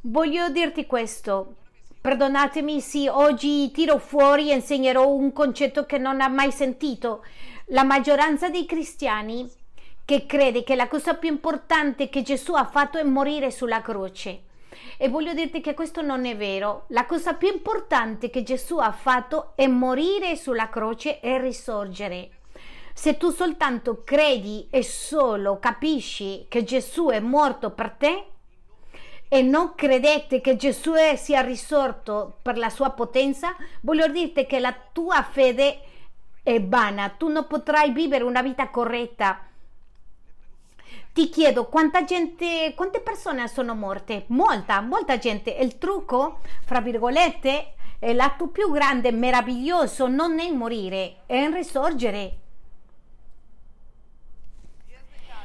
Voglio 0.01 0.49
dirti 0.49 0.85
questo. 0.85 1.55
Perdonatemi 1.99 2.79
se 2.79 3.09
oggi 3.09 3.69
tiro 3.71 3.97
fuori 3.97 4.49
e 4.49 4.55
insegnerò 4.55 5.07
un 5.07 5.33
concetto 5.33 5.85
che 5.85 5.97
non 5.97 6.21
ha 6.21 6.27
mai 6.27 6.51
sentito. 6.51 7.23
La 7.67 7.83
maggioranza 7.83 8.49
dei 8.49 8.65
cristiani 8.65 9.47
che 10.11 10.25
crede 10.25 10.65
che 10.65 10.75
la 10.75 10.89
cosa 10.89 11.13
più 11.13 11.29
importante 11.29 12.09
che 12.09 12.21
Gesù 12.21 12.53
ha 12.53 12.65
fatto 12.65 12.97
è 12.97 13.03
morire 13.03 13.49
sulla 13.49 13.81
croce. 13.81 14.41
E 14.97 15.07
voglio 15.07 15.33
dirti 15.33 15.61
che 15.61 15.73
questo 15.73 16.01
non 16.01 16.25
è 16.25 16.35
vero. 16.35 16.83
La 16.87 17.05
cosa 17.05 17.35
più 17.35 17.47
importante 17.47 18.29
che 18.29 18.43
Gesù 18.43 18.79
ha 18.79 18.91
fatto 18.91 19.53
è 19.55 19.67
morire 19.67 20.35
sulla 20.35 20.67
croce 20.67 21.21
e 21.21 21.39
risorgere. 21.39 22.39
Se 22.93 23.15
tu 23.15 23.29
soltanto 23.29 24.03
credi 24.03 24.67
e 24.69 24.83
solo 24.83 25.59
capisci 25.59 26.45
che 26.49 26.65
Gesù 26.65 27.07
è 27.07 27.21
morto 27.21 27.69
per 27.69 27.91
te 27.91 28.25
e 29.29 29.41
non 29.41 29.75
credete 29.75 30.41
che 30.41 30.57
Gesù 30.57 30.91
sia 31.15 31.39
risorto 31.39 32.39
per 32.41 32.57
la 32.57 32.69
sua 32.69 32.89
potenza, 32.89 33.55
voglio 33.79 34.09
dirti 34.09 34.45
che 34.45 34.59
la 34.59 34.75
tua 34.91 35.23
fede 35.23 35.79
è 36.43 36.61
vana. 36.61 37.15
Tu 37.17 37.29
non 37.29 37.47
potrai 37.47 37.91
vivere 37.91 38.25
una 38.25 38.41
vita 38.41 38.67
corretta 38.67 39.45
ti 41.13 41.27
chiedo 41.29 41.67
quanta 41.67 42.05
gente, 42.05 42.73
quante 42.75 43.01
persone 43.01 43.47
sono 43.49 43.75
morte? 43.75 44.23
Molta, 44.27 44.79
molta 44.79 45.17
gente. 45.17 45.51
Il 45.51 45.77
trucco, 45.77 46.39
fra 46.63 46.79
virgolette, 46.79 47.73
è 47.99 48.13
l'atto 48.13 48.47
più 48.47 48.71
grande, 48.71 49.09
e 49.09 49.11
meraviglioso, 49.11 50.07
non 50.07 50.39
è 50.39 50.49
morire, 50.51 51.23
è 51.25 51.49
risorgere. 51.51 52.37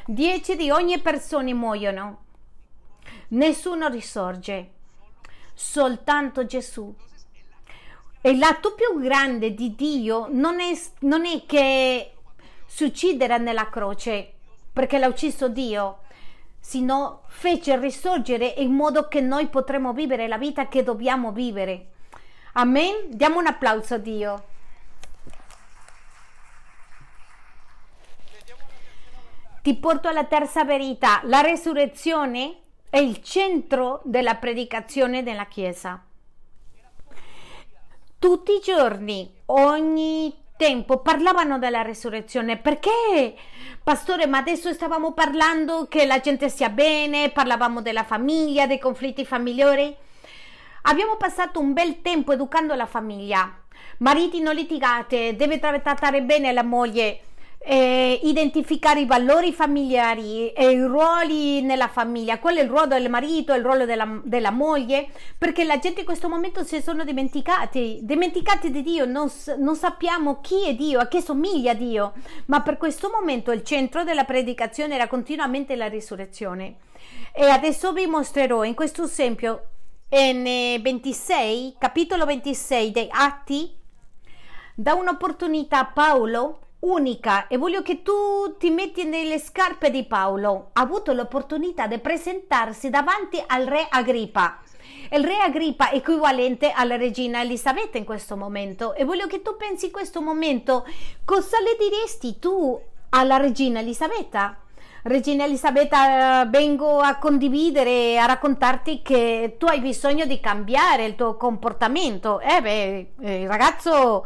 Dieci 0.07 0.55
di 0.55 0.71
ogni 0.71 1.01
persona 1.01 1.53
muoiono, 1.53 2.25
nessuno 3.29 3.89
risorge, 3.89 4.71
soltanto 5.53 6.47
Gesù. 6.47 6.95
E 8.21 8.37
l'atto 8.37 8.75
più 8.75 9.01
grande 9.01 9.53
di 9.53 9.75
Dio 9.75 10.29
non 10.31 10.61
è, 10.61 10.79
non 11.01 11.27
è 11.27 11.45
che 11.45 12.13
succedere 12.67 13.39
nella 13.39 13.69
croce, 13.69 14.36
perché 14.77 14.99
l'ha 14.99 15.07
ucciso 15.07 15.49
Dio, 15.49 16.01
sino 16.61 17.23
fece 17.29 17.79
risorgere 17.81 18.47
in 18.59 18.73
modo 18.73 19.09
che 19.09 19.23
noi 19.23 19.47
potremo 19.47 19.95
vivere 19.95 20.29
la 20.29 20.37
vita 20.37 20.69
che 20.69 20.83
dobbiamo 20.83 21.33
vivere. 21.33 21.93
Amen? 22.53 23.09
Diamo 23.09 23.39
un 23.39 23.47
applauso 23.47 23.95
a 23.95 23.97
Dio. 23.97 24.45
Ti 29.63 29.75
porto 29.77 30.09
alla 30.09 30.25
terza 30.25 30.63
verità. 30.65 31.21
La 31.23 31.41
resurrezione 31.41 32.59
è 32.91 32.99
il 32.99 33.23
centro 33.23 34.03
della 34.05 34.35
predicazione 34.35 35.23
della 35.23 35.47
Chiesa. 35.47 36.05
Tutti 38.19 38.53
i 38.53 38.61
giorni, 38.61 39.35
ogni 39.47 40.45
tempo 40.57 41.01
parlavano 41.01 41.59
della 41.59 41.83
resurrezione. 41.83 42.57
Perché, 42.57 43.35
pastore? 43.83 44.27
Ma 44.27 44.39
adesso 44.39 44.73
stavamo 44.73 45.13
parlando 45.13 45.87
che 45.89 46.07
la 46.07 46.21
gente 46.21 46.49
sia 46.49 46.71
bene, 46.71 47.31
parlavamo 47.31 47.83
della 47.83 48.05
famiglia, 48.05 48.67
dei 48.67 48.79
conflitti 48.79 49.25
familiari. 49.25 49.95
Abbiamo 50.83 51.17
passato 51.17 51.61
un 51.61 51.73
bel 51.73 52.01
tempo 52.01 52.33
educando 52.33 52.75
la 52.75 52.87
famiglia. 52.87 53.61
Mariti 53.99 54.41
non 54.41 54.55
litigate, 54.55 55.37
deve 55.37 55.59
trattare 55.59 56.23
bene 56.23 56.53
la 56.53 56.63
moglie 56.63 57.21
eh, 57.69 58.21
identificare 58.23 59.01
i 59.01 59.07
valori 59.07 59.53
familiari 59.53 60.53
e 60.53 60.71
i 60.71 60.81
ruoli 60.81 61.63
nella 61.63 61.89
famiglia, 61.89 62.39
qual 62.39 62.55
è 62.55 62.63
il 62.63 62.69
ruolo 62.69 62.87
del 62.87 63.11
marito, 63.11 63.53
il 63.55 63.63
ruolo 63.63 63.85
della, 63.85 64.21
della 64.23 64.53
moglie, 64.53 65.09
perché 65.37 65.65
la 65.65 65.81
gente 65.81 66.01
in 66.01 66.07
questo 66.07 66.29
momento 66.29 66.63
si 66.63 66.81
sono 66.81 67.03
dimenticati, 67.03 67.99
dimenticati 68.03 68.71
di 68.71 68.83
Dio, 68.83 69.05
non, 69.05 69.29
non 69.59 69.75
sappiamo 69.75 70.41
chi 70.41 70.69
è 70.69 70.75
Dio, 70.75 71.01
a 71.01 71.09
che 71.09 71.21
somiglia 71.21 71.75
Dio, 71.75 72.13
ma 72.47 72.63
per 72.63 72.77
questo 72.77 73.11
momento 73.13 73.51
il 73.51 73.65
centro 73.65 74.05
della 74.05 74.23
predicazione 74.23 74.95
era 74.95 75.09
continuamente 75.09 75.75
la 75.75 75.89
risurrezione. 75.89 76.77
E 77.33 77.49
adesso 77.49 77.93
vi 77.93 78.07
mostrerò 78.07 78.63
in 78.63 78.75
questo 78.75 79.05
esempio 79.05 79.65
in 80.11 80.45
26, 80.81 81.75
capitolo 81.81 82.25
26 82.27 82.93
dei 82.93 83.09
Atti, 83.11 83.75
da 84.73 84.95
un'opportunità 84.95 85.87
Paolo 85.87 86.61
unica 86.81 87.47
e 87.47 87.57
voglio 87.57 87.83
che 87.83 88.03
tu 88.03 88.57
ti 88.59 88.71
metti 88.71 89.05
nelle 89.05 89.39
scarpe 89.39 89.91
di 89.91 90.05
Paolo. 90.05 90.71
Ha 90.73 90.81
avuto 90.81 91.13
l'opportunità 91.13 91.87
di 91.87 91.99
presentarsi 91.99 92.91
davanti 92.91 93.43
al 93.47 93.65
re 93.65 93.87
Agrippa. 93.89 94.61
Il 95.11 95.25
re 95.25 95.39
Agrippa 95.39 95.91
è 95.91 95.97
equivalente 95.97 96.71
alla 96.71 96.97
regina 96.97 97.41
Elisabetta 97.41 97.99
in 97.99 98.05
questo 98.05 98.37
momento 98.37 98.95
e 98.95 99.05
voglio 99.05 99.27
che 99.27 99.43
tu 99.43 99.57
pensi 99.57 99.87
in 99.87 99.93
questo 99.93 100.21
momento 100.21 100.85
cosa 101.25 101.59
le 101.61 101.77
diresti 101.79 102.39
tu 102.39 102.81
alla 103.11 103.37
regina 103.37 103.81
Elisabetta? 103.81 104.59
Regina 105.03 105.45
Elisabetta, 105.45 106.47
vengo 106.47 106.99
a 106.99 107.17
condividere, 107.19 108.19
a 108.19 108.27
raccontarti 108.27 109.03
che 109.03 109.55
tu 109.57 109.67
hai 109.67 109.79
bisogno 109.79 110.25
di 110.27 110.41
cambiare 110.41 111.05
il 111.05 111.15
tuo 111.15 111.37
comportamento. 111.37 112.41
Eh 112.41 112.61
beh, 112.61 113.13
eh, 113.21 113.47
ragazzo, 113.47 114.25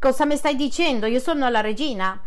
cosa 0.00 0.24
mi 0.24 0.36
stai 0.36 0.56
dicendo? 0.56 1.06
Io 1.06 1.20
sono 1.20 1.48
la 1.48 1.60
regina. 1.60 2.20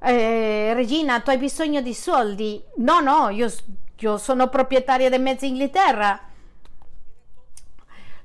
Eh, 0.00 0.74
regina, 0.74 1.20
tu 1.20 1.30
hai 1.30 1.38
bisogno 1.38 1.80
di 1.80 1.94
soldi? 1.94 2.62
No, 2.76 3.00
no, 3.00 3.30
io, 3.30 3.50
io 3.96 4.18
sono 4.18 4.48
proprietaria 4.48 5.08
di 5.08 5.18
mezza 5.18 5.46
Inghilterra. 5.46 6.20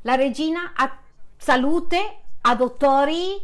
La 0.01 0.15
regina 0.15 0.73
ha 0.75 0.97
salute, 1.37 2.17
ha 2.41 2.55
dottori, 2.55 3.41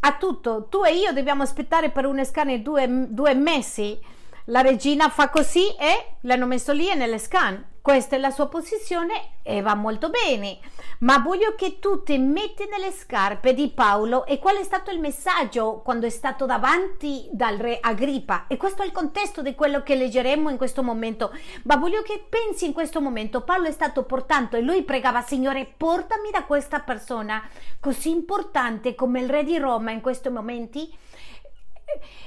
ha 0.00 0.16
tutto. 0.16 0.66
Tu 0.68 0.82
e 0.84 0.94
io 0.96 1.12
dobbiamo 1.12 1.44
aspettare 1.44 1.90
per 1.90 2.06
un 2.06 2.24
scanner 2.24 2.60
due, 2.60 3.06
due 3.08 3.34
mesi 3.34 3.98
la 4.46 4.62
regina 4.62 5.08
fa 5.08 5.28
così 5.28 5.68
e 5.76 6.16
l'hanno 6.22 6.46
messo 6.46 6.72
lì 6.72 6.92
nelle 6.94 7.18
scan. 7.18 7.64
Questa 7.82 8.16
è 8.16 8.18
la 8.18 8.30
sua 8.30 8.46
posizione 8.46 9.38
e 9.42 9.62
va 9.62 9.74
molto 9.74 10.10
bene. 10.10 10.58
Ma 10.98 11.18
voglio 11.18 11.54
che 11.54 11.78
tu 11.78 12.02
ti 12.02 12.18
metti 12.18 12.66
nelle 12.68 12.92
scarpe 12.92 13.54
di 13.54 13.70
Paolo 13.70 14.26
e 14.26 14.38
qual 14.38 14.56
è 14.56 14.62
stato 14.62 14.90
il 14.90 15.00
messaggio 15.00 15.80
quando 15.82 16.04
è 16.04 16.10
stato 16.10 16.44
davanti 16.44 17.28
dal 17.32 17.56
re 17.56 17.78
Agrippa. 17.80 18.44
E 18.48 18.58
questo 18.58 18.82
è 18.82 18.84
il 18.84 18.92
contesto 18.92 19.40
di 19.40 19.54
quello 19.54 19.82
che 19.82 19.94
leggeremo 19.94 20.50
in 20.50 20.58
questo 20.58 20.82
momento. 20.82 21.32
Ma 21.62 21.76
voglio 21.76 22.02
che 22.02 22.22
pensi 22.28 22.66
in 22.66 22.74
questo 22.74 23.00
momento. 23.00 23.40
Paolo 23.40 23.68
è 23.68 23.72
stato 23.72 24.04
portato 24.04 24.56
e 24.56 24.60
lui 24.60 24.82
pregava, 24.82 25.22
Signore, 25.22 25.72
portami 25.74 26.30
da 26.30 26.44
questa 26.44 26.80
persona 26.80 27.42
così 27.80 28.10
importante 28.10 28.94
come 28.94 29.20
il 29.20 29.30
re 29.30 29.42
di 29.42 29.56
Roma 29.56 29.90
in 29.90 30.02
questi 30.02 30.28
momenti 30.28 30.94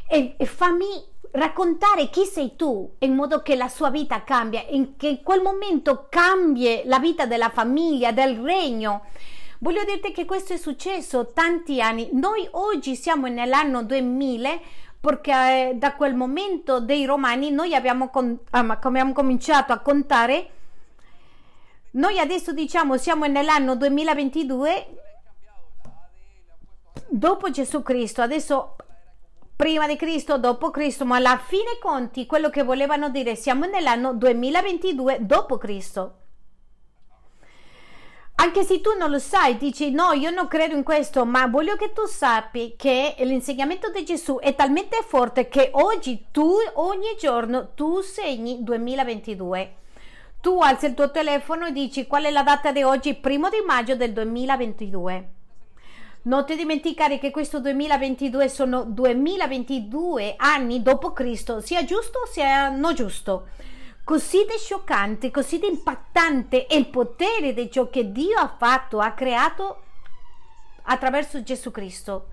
e, 0.08 0.34
e 0.36 0.46
fammi 0.46 1.12
raccontare 1.34 2.10
chi 2.10 2.26
sei 2.26 2.56
tu 2.56 2.96
in 3.00 3.16
modo 3.16 3.42
che 3.42 3.56
la 3.56 3.68
sua 3.68 3.90
vita 3.90 4.24
cambia, 4.24 4.64
in 4.70 4.96
che 4.98 5.08
in 5.08 5.24
quel 5.24 5.42
momento 5.42 6.08
cambie 6.10 6.84
la 6.86 7.00
vita 7.00 7.26
della 7.26 7.50
famiglia, 7.50 8.12
del 8.12 8.40
regno. 8.40 9.06
Voglio 9.60 9.84
dirti 9.84 10.12
che 10.12 10.26
questo 10.26 10.54
è 10.54 10.58
successo 10.58 11.32
tanti 11.32 11.82
anni. 11.82 12.10
Noi 12.12 12.48
oggi 12.52 12.96
siamo 12.96 13.28
nell'anno 13.28 13.84
2000 13.84 14.60
perché 15.00 15.32
eh, 15.32 15.74
da 15.76 15.96
quel 15.96 16.16
momento 16.16 16.80
dei 16.80 17.06
romani 17.06 17.50
noi 17.50 17.74
abbiamo, 17.74 18.10
con, 18.10 18.40
abbiamo 18.52 19.14
cominciato 19.14 19.74
a 19.74 19.80
contare. 19.80 20.50
Noi 21.92 22.20
adesso 22.20 22.52
diciamo 22.52 22.98
siamo 22.98 23.26
nell'anno 23.26 23.76
2022 23.76 24.88
dopo 27.10 27.50
Gesù 27.50 27.82
Cristo. 27.82 28.22
Adesso 28.22 28.76
prima 29.56 29.88
di 29.88 29.96
Cristo, 29.96 30.38
dopo 30.38 30.72
Cristo, 30.72 31.06
ma 31.06 31.18
alla 31.18 31.38
fine 31.38 31.78
conti 31.80 32.26
quello 32.26 32.50
che 32.50 32.64
volevano 32.64 33.10
dire 33.10 33.36
siamo 33.36 33.66
nell'anno 33.66 34.14
2022 34.14 35.20
dopo 35.22 35.58
Cristo. 35.58 36.18
Anche 38.36 38.64
se 38.64 38.82
tu 38.82 38.98
non 38.98 39.12
lo 39.12 39.20
sai, 39.20 39.58
dici 39.58 39.92
no, 39.92 40.12
io 40.12 40.32
non 40.32 40.48
credo 40.48 40.76
in 40.76 40.84
questo, 40.84 41.24
ma 41.24 41.48
voglio 41.48 41.76
che 41.76 41.94
tu 41.94 42.06
sappi 42.08 42.74
che 42.76 43.16
l'insegnamento 43.20 43.90
di 43.92 44.04
Gesù 44.04 44.40
è 44.40 44.56
talmente 44.56 44.98
forte 45.08 45.48
che 45.48 45.70
oggi 45.74 46.26
tu, 46.32 46.52
ogni 46.74 47.16
giorno, 47.18 47.74
tu 47.74 48.02
segni 48.02 48.64
2022. 48.64 49.76
Tu 50.42 50.60
alzi 50.60 50.88
il 50.88 50.94
tuo 50.94 51.12
telefono 51.12 51.68
e 51.68 51.72
dici 51.72 52.06
qual 52.06 52.24
è 52.24 52.32
la 52.32 52.44
data 52.44 52.72
di 52.72 52.84
oggi, 52.84 53.14
primo 53.14 53.50
di 53.50 53.62
maggio 53.66 53.96
del 53.96 54.12
2022 54.12 55.42
non 56.24 56.46
ti 56.46 56.56
dimenticare 56.56 57.20
che 57.20 57.32
questo 57.32 57.60
2022 57.60 58.48
sono 58.48 58.84
2022 58.84 60.36
anni 60.38 60.82
dopo 60.82 61.12
Cristo, 61.12 61.60
sia 61.60 61.84
giusto 61.84 62.28
sia 62.32 62.70
non 62.70 62.94
giusto. 62.94 63.48
Così 64.06 64.46
di 64.50 64.58
scioccante, 64.58 65.32
così 65.32 65.60
di 65.60 65.68
impattante 65.68 66.66
è 66.66 66.76
il 66.76 66.88
potere 66.88 67.54
di 67.54 67.70
ciò 67.72 67.90
che 67.90 68.12
Dio 68.12 68.38
ha 68.38 68.54
fatto, 68.58 69.00
ha 69.00 69.12
creato 69.12 69.82
attraverso 70.84 71.44
Gesù 71.44 71.72
Cristo. 71.72 72.28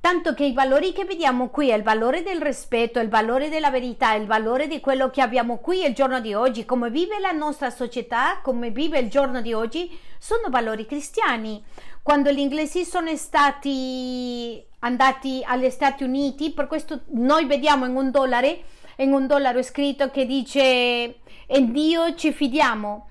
Tanto 0.00 0.34
che 0.34 0.44
i 0.44 0.52
valori 0.52 0.92
che 0.92 1.04
vediamo 1.04 1.48
qui, 1.48 1.72
il 1.72 1.82
valore 1.82 2.22
del 2.22 2.42
rispetto, 2.42 3.00
il 3.00 3.08
valore 3.08 3.48
della 3.48 3.70
verità, 3.70 4.12
il 4.12 4.26
valore 4.26 4.66
di 4.66 4.80
quello 4.80 5.08
che 5.08 5.22
abbiamo 5.22 5.58
qui 5.58 5.82
il 5.82 5.94
giorno 5.94 6.20
di 6.20 6.34
oggi, 6.34 6.66
come 6.66 6.90
vive 6.90 7.18
la 7.20 7.30
nostra 7.30 7.70
società, 7.70 8.40
come 8.42 8.70
vive 8.70 8.98
il 8.98 9.08
giorno 9.08 9.40
di 9.40 9.54
oggi, 9.54 9.98
sono 10.18 10.50
valori 10.50 10.84
cristiani. 10.84 11.64
Quando 12.04 12.30
gli 12.30 12.38
inglesi 12.38 12.84
sono 12.84 13.16
stati 13.16 14.62
andati 14.80 15.42
agli 15.42 15.70
Stati 15.70 16.04
Uniti, 16.04 16.52
per 16.52 16.66
questo 16.66 17.04
noi 17.12 17.46
vediamo 17.46 17.86
in 17.86 17.96
un 17.96 18.10
dollaro, 18.10 18.58
in 18.96 19.14
un 19.14 19.26
dollaro 19.26 19.62
scritto 19.62 20.10
che 20.10 20.26
dice 20.26 21.20
in 21.46 21.72
Dio 21.72 22.14
ci 22.14 22.30
fidiamo. 22.30 23.08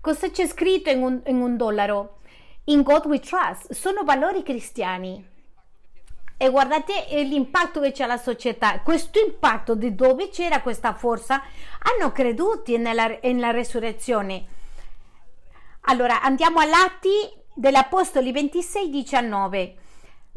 Cosa 0.00 0.30
c'è 0.30 0.46
scritto 0.46 0.88
in 0.88 1.02
un, 1.02 1.20
in 1.26 1.40
un 1.40 1.56
dollaro? 1.56 2.18
In 2.66 2.82
God 2.82 3.06
we 3.06 3.18
trust. 3.18 3.72
Sono 3.72 4.04
valori 4.04 4.44
cristiani 4.44 5.26
e 6.36 6.48
guardate 6.48 7.06
l'impatto 7.24 7.80
che 7.80 7.90
c'è 7.90 8.04
alla 8.04 8.18
società. 8.18 8.82
Questo 8.82 9.18
impatto 9.18 9.74
di 9.74 9.96
dove 9.96 10.28
c'era 10.28 10.62
questa 10.62 10.94
forza 10.94 11.42
hanno 11.80 12.12
creduto 12.12 12.76
nella, 12.78 13.18
nella 13.20 13.50
resurrezione. 13.50 14.46
Allora 15.86 16.22
andiamo 16.22 16.60
all'Atti 16.60 17.37
dell'Apostoli 17.58 18.30
26, 18.30 18.88
19. 18.88 19.74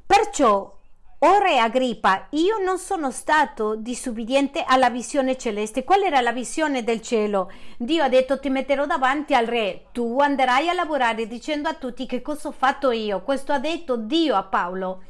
Perciò, 0.06 0.78
o 1.24 1.38
re 1.38 1.60
Agrippa, 1.60 2.26
io 2.32 2.58
non 2.58 2.80
sono 2.80 3.12
stato 3.12 3.76
disubbidiente 3.76 4.64
alla 4.66 4.90
visione 4.90 5.38
celeste. 5.38 5.84
Qual 5.84 6.02
era 6.02 6.20
la 6.20 6.32
visione 6.32 6.84
del 6.84 7.02
cielo? 7.02 7.52
Dio 7.78 8.04
ha 8.04 8.10
detto 8.10 8.40
ti 8.40 8.50
metterò 8.50 8.88
davanti 8.88 9.36
al 9.36 9.46
re, 9.46 9.86
tu 9.92 10.20
andrai 10.20 10.68
a 10.68 10.74
lavorare 10.74 11.28
dicendo 11.28 11.70
a 11.70 11.76
tutti 11.76 12.08
che 12.08 12.24
cosa 12.24 12.48
ho 12.48 12.52
fatto 12.52 12.90
io. 12.90 13.22
Questo 13.22 13.54
ha 13.54 13.60
detto 13.60 13.98
Dio 13.98 14.36
a 14.36 14.44
Paolo 14.44 15.04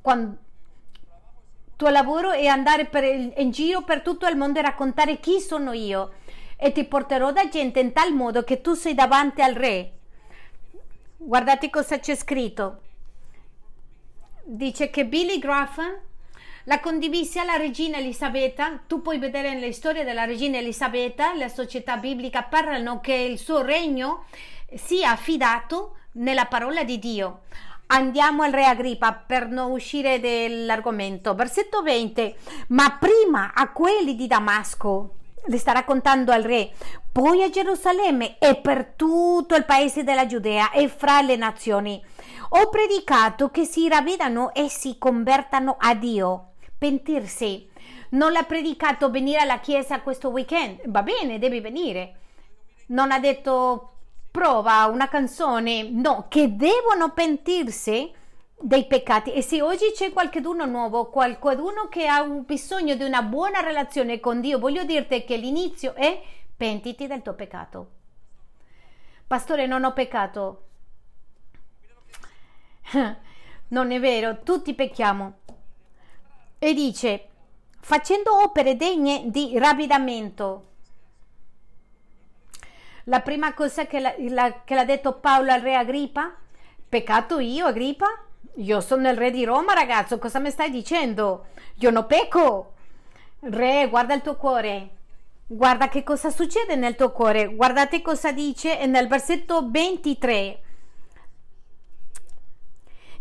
quando 0.00 0.36
tuo 1.74 1.90
lavoro 1.90 2.30
è 2.30 2.46
andare 2.46 2.86
per, 2.86 3.04
in 3.04 3.50
giro 3.50 3.82
per 3.82 4.02
tutto 4.02 4.26
il 4.26 4.36
mondo 4.36 4.58
e 4.58 4.62
raccontare 4.62 5.20
chi 5.20 5.40
sono 5.40 5.72
io 5.72 6.12
e 6.56 6.72
ti 6.72 6.84
porterò 6.84 7.30
da 7.30 7.48
gente 7.48 7.78
in 7.78 7.92
tal 7.92 8.12
modo 8.12 8.42
che 8.42 8.60
tu 8.60 8.74
sei 8.74 8.94
davanti 8.94 9.42
al 9.42 9.54
re. 9.54 9.97
Guardate 11.20 11.68
cosa 11.68 11.98
c'è 11.98 12.14
scritto. 12.14 12.80
Dice 14.44 14.88
che 14.88 15.04
Billy 15.04 15.40
Graham 15.40 15.98
la 16.64 16.78
condivise 16.78 17.40
alla 17.40 17.56
regina 17.56 17.98
Elisabetta. 17.98 18.80
Tu 18.86 19.02
puoi 19.02 19.18
vedere 19.18 19.52
nella 19.52 19.72
storia 19.72 20.04
della 20.04 20.24
regina 20.24 20.58
Elisabetta, 20.58 21.34
la 21.34 21.48
società 21.48 21.96
biblica 21.96 22.44
parlano 22.44 23.00
che 23.00 23.14
il 23.14 23.36
suo 23.36 23.62
regno 23.62 24.26
sia 24.76 25.10
affidato 25.10 25.96
nella 26.12 26.46
parola 26.46 26.84
di 26.84 27.00
Dio. 27.00 27.40
Andiamo 27.86 28.44
al 28.44 28.52
re 28.52 28.66
Agrippa 28.66 29.12
per 29.12 29.48
non 29.48 29.72
uscire 29.72 30.20
dall'argomento. 30.20 31.34
Versetto 31.34 31.82
20. 31.82 32.34
Ma 32.68 32.96
prima 32.96 33.54
a 33.54 33.72
quelli 33.72 34.14
di 34.14 34.28
Damasco, 34.28 35.14
le 35.48 35.58
sta 35.58 35.72
raccontando 35.72 36.30
al 36.30 36.42
re, 36.42 36.70
poi 37.10 37.42
a 37.42 37.50
Gerusalemme 37.50 38.38
e 38.38 38.56
per 38.56 38.92
tutto 38.96 39.54
il 39.54 39.64
paese 39.64 40.04
della 40.04 40.26
Giudea 40.26 40.70
e 40.70 40.88
fra 40.88 41.20
le 41.20 41.36
nazioni. 41.36 42.02
Ho 42.50 42.68
predicato 42.68 43.50
che 43.50 43.64
si 43.64 43.88
ravvedano 43.88 44.54
e 44.54 44.68
si 44.68 44.96
convertano 44.98 45.76
a 45.78 45.94
Dio. 45.94 46.52
Pentirsi. 46.78 47.68
Non 48.10 48.32
l'ha 48.32 48.44
predicato 48.44 49.10
venire 49.10 49.40
alla 49.40 49.58
chiesa 49.58 50.00
questo 50.00 50.28
weekend. 50.28 50.88
Va 50.88 51.02
bene, 51.02 51.38
devi 51.38 51.60
venire. 51.60 52.14
Non 52.86 53.10
ha 53.10 53.18
detto 53.18 53.92
prova 54.30 54.86
una 54.86 55.08
canzone, 55.08 55.90
no, 55.90 56.26
che 56.28 56.54
devono 56.56 57.10
pentirsi 57.12 58.10
dei 58.60 58.86
peccati 58.86 59.32
e 59.32 59.42
se 59.42 59.62
oggi 59.62 59.92
c'è 59.94 60.12
qualcuno 60.12 60.64
nuovo, 60.66 61.10
qualcuno 61.10 61.88
che 61.88 62.06
ha 62.06 62.24
bisogno 62.24 62.96
di 62.96 63.04
una 63.04 63.22
buona 63.22 63.60
relazione 63.60 64.18
con 64.20 64.40
Dio, 64.40 64.58
voglio 64.58 64.84
dirti 64.84 65.24
che 65.24 65.36
l'inizio 65.36 65.94
è 65.94 66.20
pentiti 66.56 67.06
del 67.06 67.22
tuo 67.22 67.34
peccato. 67.34 67.90
Pastore, 69.26 69.66
non 69.66 69.84
ho 69.84 69.92
peccato. 69.92 70.62
Non 73.70 73.90
è 73.90 74.00
vero, 74.00 74.38
tutti 74.42 74.72
pecchiamo. 74.72 75.40
E 76.58 76.72
dice, 76.72 77.28
facendo 77.80 78.40
opere 78.42 78.76
degne 78.76 79.24
di 79.26 79.58
ravvedimento 79.58 80.68
la 83.04 83.20
prima 83.20 83.54
cosa 83.54 83.86
che, 83.86 84.00
l'ha 84.00 84.84
detto 84.84 85.18
Paolo 85.18 85.52
al 85.52 85.60
re 85.60 85.74
Agrippa? 85.74 86.34
Peccato 86.88 87.38
io, 87.38 87.66
Agrippa? 87.66 88.06
Io 88.58 88.80
sono 88.80 89.08
il 89.08 89.16
re 89.16 89.30
di 89.30 89.44
Roma, 89.44 89.72
ragazzo, 89.72 90.18
cosa 90.18 90.40
mi 90.40 90.50
stai 90.50 90.70
dicendo? 90.70 91.46
Io 91.76 91.90
non 91.90 92.06
pecco. 92.06 92.72
Re, 93.40 93.88
guarda 93.88 94.14
il 94.14 94.22
tuo 94.22 94.36
cuore. 94.36 94.88
Guarda 95.46 95.88
che 95.88 96.02
cosa 96.02 96.30
succede 96.30 96.74
nel 96.74 96.96
tuo 96.96 97.12
cuore. 97.12 97.54
Guardate 97.54 98.02
cosa 98.02 98.32
dice 98.32 98.84
nel 98.86 99.06
versetto 99.06 99.68
23. 99.70 100.62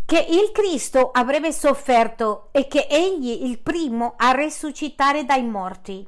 che 0.08 0.26
il 0.30 0.54
Cristo 0.54 1.12
avrebbe 1.12 1.52
sofferto 1.52 2.47
e 2.54 2.67
che 2.67 2.88
egli 2.89 3.43
il 3.43 3.60
primo 3.60 4.13
a 4.15 4.32
risuscitare 4.32 5.26
dai 5.26 5.43
morti. 5.43 6.08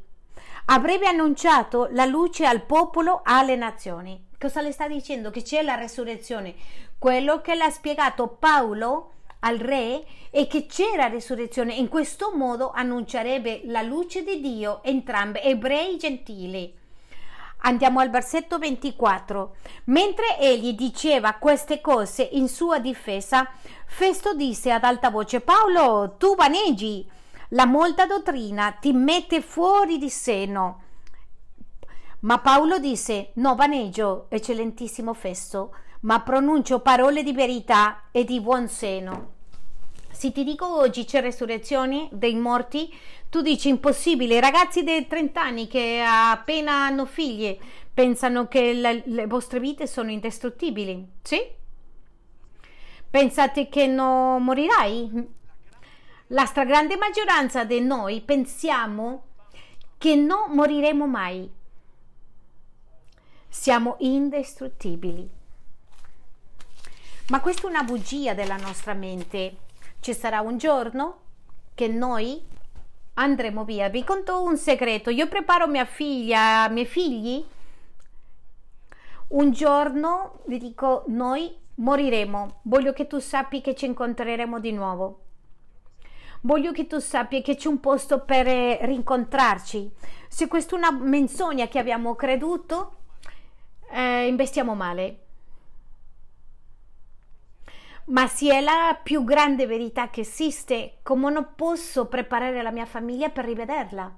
Avrebbe 0.68 1.06
annunciato 1.06 1.90
la 1.92 2.06
luce 2.06 2.46
al 2.46 2.64
popolo, 2.64 3.20
alle 3.26 3.58
nazioni. 3.58 4.28
Cosa 4.40 4.62
le 4.62 4.72
sta 4.72 4.88
dicendo? 4.88 5.32
Che 5.32 5.42
c'è 5.42 5.64
la 5.64 5.76
resurrezione. 5.76 6.56
Quello 6.98 7.42
che 7.42 7.56
l'ha 7.56 7.70
spiegato 7.70 8.30
Paolo 8.30 9.16
al 9.40 9.58
re 9.58 10.04
è 10.30 10.48
che 10.48 10.66
c'era 10.66 11.08
resurrezione. 11.08 11.74
In 11.74 11.88
questo 11.88 12.32
modo 12.36 12.72
annuncerebbe 12.72 13.62
la 13.66 13.82
luce 13.82 14.24
di 14.24 14.42
Dio 14.42 14.84
entrambi, 14.84 15.40
ebrei 15.42 15.96
e 15.96 15.98
gentili. 15.98 16.78
Andiamo 17.62 18.00
al 18.00 18.10
versetto 18.10 18.58
24. 18.58 19.56
Mentre 19.86 20.38
egli 20.40 20.74
diceva 20.74 21.34
queste 21.34 21.82
cose 21.82 22.24
in 22.24 22.48
sua 22.48 22.80
difesa, 22.80 23.50
Festo 23.86 24.34
disse 24.34 24.72
ad 24.72 24.84
alta 24.84 25.10
voce: 25.10 25.42
Paolo, 25.42 26.16
tu 26.18 26.36
vaneggi, 26.36 27.10
la 27.50 27.66
molta 27.66 28.06
dottrina 28.06 28.72
ti 28.80 28.94
mette 28.94 29.42
fuori 29.42 29.98
di 29.98 30.10
seno. 30.10 30.84
Ma 32.22 32.40
Paolo 32.40 32.80
disse: 32.80 33.32
No, 33.36 33.56
vaneggio, 33.56 34.28
eccellentissimo 34.30 35.14
Festo, 35.14 35.74
ma 36.02 36.22
pronuncio 36.22 36.80
parole 36.80 37.24
di 37.24 37.34
verità 37.34 38.04
e 38.12 38.24
di 38.24 38.40
buon 38.40 38.68
seno. 38.68 39.38
Se 40.12 40.32
ti 40.32 40.44
dico 40.44 40.78
oggi 40.78 41.06
c'è 41.06 41.22
resurrezione 41.22 42.10
dei 42.12 42.36
morti, 42.36 42.94
tu 43.30 43.42
dici 43.42 43.70
impossibile. 43.70 44.36
I 44.36 44.42
ragazzi 44.42 44.84
dei 44.84 45.08
30 45.08 45.42
anni 45.42 45.68
che 45.68 46.04
appena 46.06 46.86
hanno 46.86 47.06
figli 47.06 47.58
pensano 47.94 48.48
che 48.48 48.74
le, 48.74 49.04
le 49.06 49.28
vostre 49.28 49.60
vite 49.60 49.88
sono 49.88 50.10
indistruttibili. 50.12 51.08
Sì? 51.22 51.40
Pensate 53.10 53.70
che 53.70 53.88
non 53.88 54.44
morirai? 54.44 55.28
La 56.28 56.46
stragrande 56.46 56.96
maggioranza 56.98 57.64
di 57.64 57.80
noi 57.82 58.22
pensiamo 58.22 59.24
che 59.98 60.16
non 60.16 60.52
moriremo 60.52 61.08
mai. 61.08 61.50
Siamo 63.48 63.96
indistruttibili. 64.00 65.39
Ma 67.30 67.42
questa 67.42 67.68
è 67.68 67.70
una 67.70 67.84
bugia 67.84 68.34
della 68.34 68.58
nostra 68.58 68.94
mente. 68.96 69.58
Ci 70.00 70.16
sarà 70.16 70.42
un 70.42 70.58
giorno 70.58 71.18
che 71.76 71.88
noi 71.88 72.42
andremo 73.14 73.64
via. 73.66 73.88
Vi 73.88 74.04
conto 74.04 74.42
un 74.42 74.58
segreto. 74.58 75.12
Io 75.12 75.28
preparo 75.28 75.68
mia 75.68 75.86
figlia, 75.86 76.68
miei 76.70 76.88
figli. 76.88 77.46
Un 79.28 79.52
giorno 79.52 80.40
vi 80.46 80.58
dico, 80.58 81.04
noi 81.08 81.56
moriremo. 81.76 82.62
Voglio 82.64 82.94
che 82.94 83.06
tu 83.06 83.20
sappi 83.20 83.62
che 83.62 83.76
ci 83.76 83.86
incontreremo 83.86 84.60
di 84.60 84.72
nuovo. 84.72 85.26
Voglio 86.42 86.72
che 86.72 86.88
tu 86.88 86.98
sappia 86.98 87.42
che 87.42 87.56
c'è 87.56 87.68
un 87.68 87.80
posto 87.80 88.22
per 88.22 88.48
eh, 88.48 88.80
rincontrarci. 88.88 89.92
Se 90.28 90.48
questa 90.48 90.76
è 90.76 90.80
una 90.80 90.92
menzogna 90.92 91.68
che 91.68 91.78
abbiamo 91.78 92.16
creduto, 92.16 92.96
eh, 93.92 94.26
investiamo 94.26 94.74
male. 94.74 95.26
Ma 98.10 98.28
se 98.28 98.52
è 98.52 98.60
la 98.60 99.00
più 99.02 99.24
grande 99.24 99.68
verità 99.68 100.10
che 100.10 100.22
esiste, 100.22 100.98
come 101.04 101.30
non 101.30 101.54
posso 101.56 102.08
preparare 102.08 102.64
la 102.64 102.72
mia 102.72 102.88
famiglia 102.88 103.30
per 103.30 103.46
rivederla? 103.46 104.18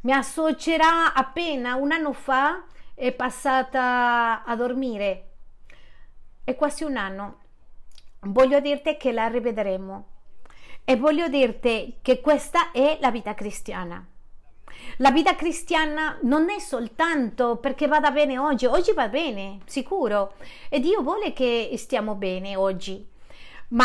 Mia 0.00 0.22
suocera 0.22 1.14
appena 1.14 1.76
un 1.76 1.92
anno 1.92 2.12
fa 2.12 2.64
è 2.94 3.12
passata 3.12 4.42
a 4.42 4.56
dormire. 4.56 5.30
È 6.42 6.56
quasi 6.56 6.82
un 6.82 6.96
anno. 6.96 7.38
Voglio 8.20 8.58
dirti 8.58 8.96
che 8.96 9.12
la 9.12 9.28
rivedremo 9.28 10.08
e 10.84 10.96
voglio 10.96 11.28
dirti 11.28 11.98
che 12.02 12.20
questa 12.20 12.72
è 12.72 12.98
la 13.00 13.12
vita 13.12 13.34
cristiana. 13.34 14.04
La 14.98 15.10
vita 15.10 15.34
cristiana 15.34 16.18
non 16.22 16.48
è 16.48 16.58
soltanto 16.58 17.56
perché 17.56 17.86
vada 17.86 18.10
bene 18.10 18.38
oggi, 18.38 18.66
oggi 18.66 18.92
va 18.92 19.08
bene, 19.08 19.60
sicuro, 19.66 20.34
e 20.68 20.80
Dio 20.80 21.02
vuole 21.02 21.32
che 21.32 21.70
stiamo 21.76 22.14
bene 22.14 22.56
oggi, 22.56 23.06
ma 23.68 23.84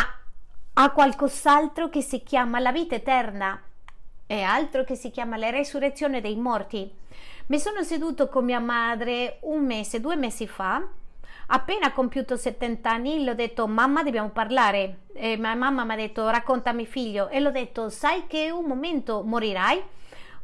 ha 0.73 0.91
qualcos'altro 0.91 1.89
che 1.89 2.01
si 2.01 2.23
chiama 2.23 2.59
la 2.59 2.71
vita 2.71 2.95
eterna? 2.95 3.61
E 4.25 4.41
altro 4.41 4.85
che 4.85 4.95
si 4.95 5.11
chiama 5.11 5.35
la 5.35 5.49
resurrezione 5.49 6.21
dei 6.21 6.37
morti. 6.37 6.89
Mi 7.47 7.59
sono 7.59 7.83
seduto 7.83 8.29
con 8.29 8.45
mia 8.45 8.61
madre 8.61 9.39
un 9.41 9.65
mese, 9.65 9.99
due 9.99 10.15
mesi 10.15 10.47
fa, 10.47 10.81
appena 11.47 11.91
compiuto 11.91 12.37
70 12.37 12.89
anni, 12.89 13.23
le 13.25 13.31
ho 13.31 13.35
detto 13.35 13.67
mamma 13.67 14.03
dobbiamo 14.03 14.29
parlare. 14.29 14.99
E 15.13 15.35
mia 15.35 15.53
mamma 15.55 15.83
mi 15.83 15.91
ha 15.91 15.97
detto 15.97 16.29
raccontami 16.29 16.85
figlio. 16.85 17.27
E 17.27 17.41
l'ho 17.41 17.51
detto 17.51 17.89
sai 17.89 18.25
che 18.27 18.49
un 18.49 18.63
momento 18.63 19.23
morirai? 19.23 19.83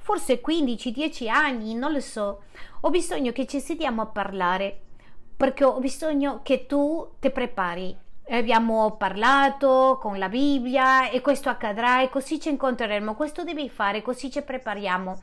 Forse 0.08 0.40
15-10 0.42 1.28
anni, 1.28 1.76
non 1.76 1.92
lo 1.92 2.00
so. 2.00 2.44
Ho 2.80 2.90
bisogno 2.90 3.34
che 3.34 3.46
ci 3.46 3.60
sediamo 3.60 4.02
a 4.02 4.06
parlare 4.06 4.80
perché 5.36 5.66
ho 5.66 5.78
bisogno 5.82 6.40
che 6.44 6.66
tu 6.66 7.16
ti 7.20 7.30
prepari. 7.30 7.94
Abbiamo 8.30 8.96
parlato 8.96 9.98
con 10.02 10.18
la 10.18 10.30
Bibbia 10.30 11.10
e 11.10 11.20
questo 11.20 11.50
accadrà 11.50 12.02
e 12.02 12.10
così 12.10 12.40
ci 12.40 12.48
incontreremo. 12.48 13.16
Questo 13.16 13.44
devi 13.44 13.70
fare, 13.70 14.02
così 14.02 14.32
ci 14.32 14.42
prepariamo. 14.42 15.20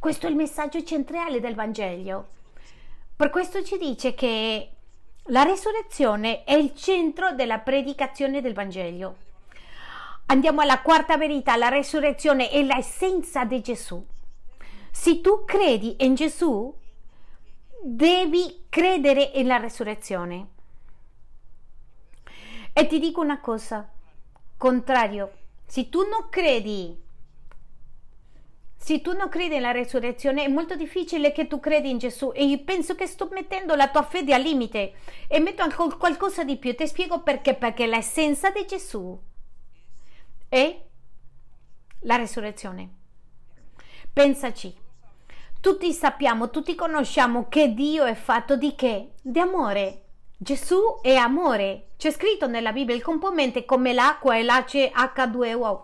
Questo 0.00 0.26
è 0.26 0.30
il 0.30 0.36
messaggio 0.36 0.82
centrale 0.82 1.38
del 1.38 1.54
Vangelo. 1.54 2.26
Per 3.14 3.30
questo 3.30 3.62
ci 3.62 3.78
dice 3.78 4.14
che 4.14 4.68
la 5.26 5.42
risurrezione 5.42 6.42
è 6.42 6.54
il 6.54 6.74
centro 6.74 7.30
della 7.34 7.60
predicazione 7.60 8.40
del 8.40 8.52
Vangelo. 8.52 9.14
Andiamo 10.26 10.60
alla 10.60 10.80
quarta 10.80 11.16
verità, 11.16 11.54
la 11.54 11.68
risurrezione 11.68 12.50
è 12.50 12.60
l'essenza 12.64 13.44
di 13.44 13.60
Gesù. 13.60 14.04
Se 14.96 15.20
tu 15.20 15.44
credi 15.44 15.96
in 16.04 16.14
Gesù, 16.14 16.72
devi 17.82 18.66
credere 18.68 19.32
nella 19.34 19.56
resurrezione. 19.56 20.48
E 22.72 22.86
ti 22.86 23.00
dico 23.00 23.20
una 23.20 23.40
cosa, 23.40 23.90
contrario, 24.56 25.32
se 25.66 25.88
tu 25.88 26.08
non 26.08 26.28
credi, 26.30 26.96
se 28.76 29.00
tu 29.00 29.12
non 29.12 29.28
credi 29.28 29.56
nella 29.56 29.72
resurrezione, 29.72 30.44
è 30.44 30.48
molto 30.48 30.76
difficile 30.76 31.32
che 31.32 31.48
tu 31.48 31.58
credi 31.58 31.90
in 31.90 31.98
Gesù. 31.98 32.30
E 32.32 32.44
io 32.44 32.62
penso 32.62 32.94
che 32.94 33.08
sto 33.08 33.28
mettendo 33.32 33.74
la 33.74 33.90
tua 33.90 34.04
fede 34.04 34.32
al 34.32 34.42
limite 34.42 34.94
e 35.26 35.40
metto 35.40 35.62
anche 35.62 35.76
qualcosa 35.98 36.44
di 36.44 36.56
più. 36.56 36.72
Ti 36.74 36.86
spiego 36.86 37.20
perché. 37.20 37.54
Perché 37.54 37.86
l'essenza 37.86 38.50
di 38.50 38.64
Gesù 38.64 39.20
è 40.48 40.82
la 42.00 42.16
resurrezione. 42.16 42.88
Pensaci. 44.12 44.82
Tutti 45.64 45.94
sappiamo, 45.94 46.50
tutti 46.50 46.74
conosciamo 46.74 47.48
che 47.48 47.72
Dio 47.72 48.04
è 48.04 48.14
fatto 48.14 48.54
di 48.54 48.74
che? 48.74 49.12
Di 49.22 49.38
amore. 49.38 50.02
Gesù 50.36 51.00
è 51.00 51.14
amore. 51.14 51.86
C'è 51.96 52.10
scritto 52.10 52.46
nella 52.46 52.70
Bibbia 52.70 52.94
il 52.94 53.00
componente 53.00 53.64
come 53.64 53.94
l'acqua 53.94 54.36
e 54.36 54.42
l'ace 54.42 54.92
H2O. 54.92 55.82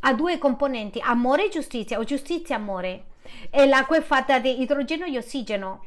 Ha 0.00 0.14
due 0.14 0.38
componenti, 0.38 0.98
amore 0.98 1.44
e 1.44 1.48
giustizia, 1.50 1.98
o 1.98 2.04
giustizia 2.04 2.56
e 2.56 2.58
amore. 2.58 3.04
E 3.50 3.66
l'acqua 3.66 3.98
è 3.98 4.00
fatta 4.00 4.38
di 4.38 4.62
idrogeno 4.62 5.04
e 5.04 5.18
ossigeno. 5.18 5.84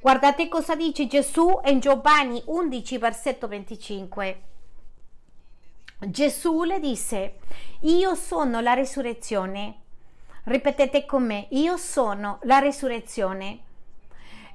Guardate 0.00 0.46
cosa 0.46 0.76
dice 0.76 1.08
Gesù 1.08 1.58
in 1.64 1.80
Giovanni 1.80 2.40
11, 2.46 2.96
versetto 2.98 3.48
25. 3.48 4.42
Gesù 5.98 6.62
le 6.62 6.78
disse, 6.78 7.38
io 7.80 8.14
sono 8.14 8.60
la 8.60 8.74
risurrezione 8.74 9.81
Ripetete 10.44 11.06
con 11.06 11.24
me, 11.24 11.46
io 11.50 11.76
sono 11.76 12.38
la 12.42 12.58
resurrezione. 12.58 13.60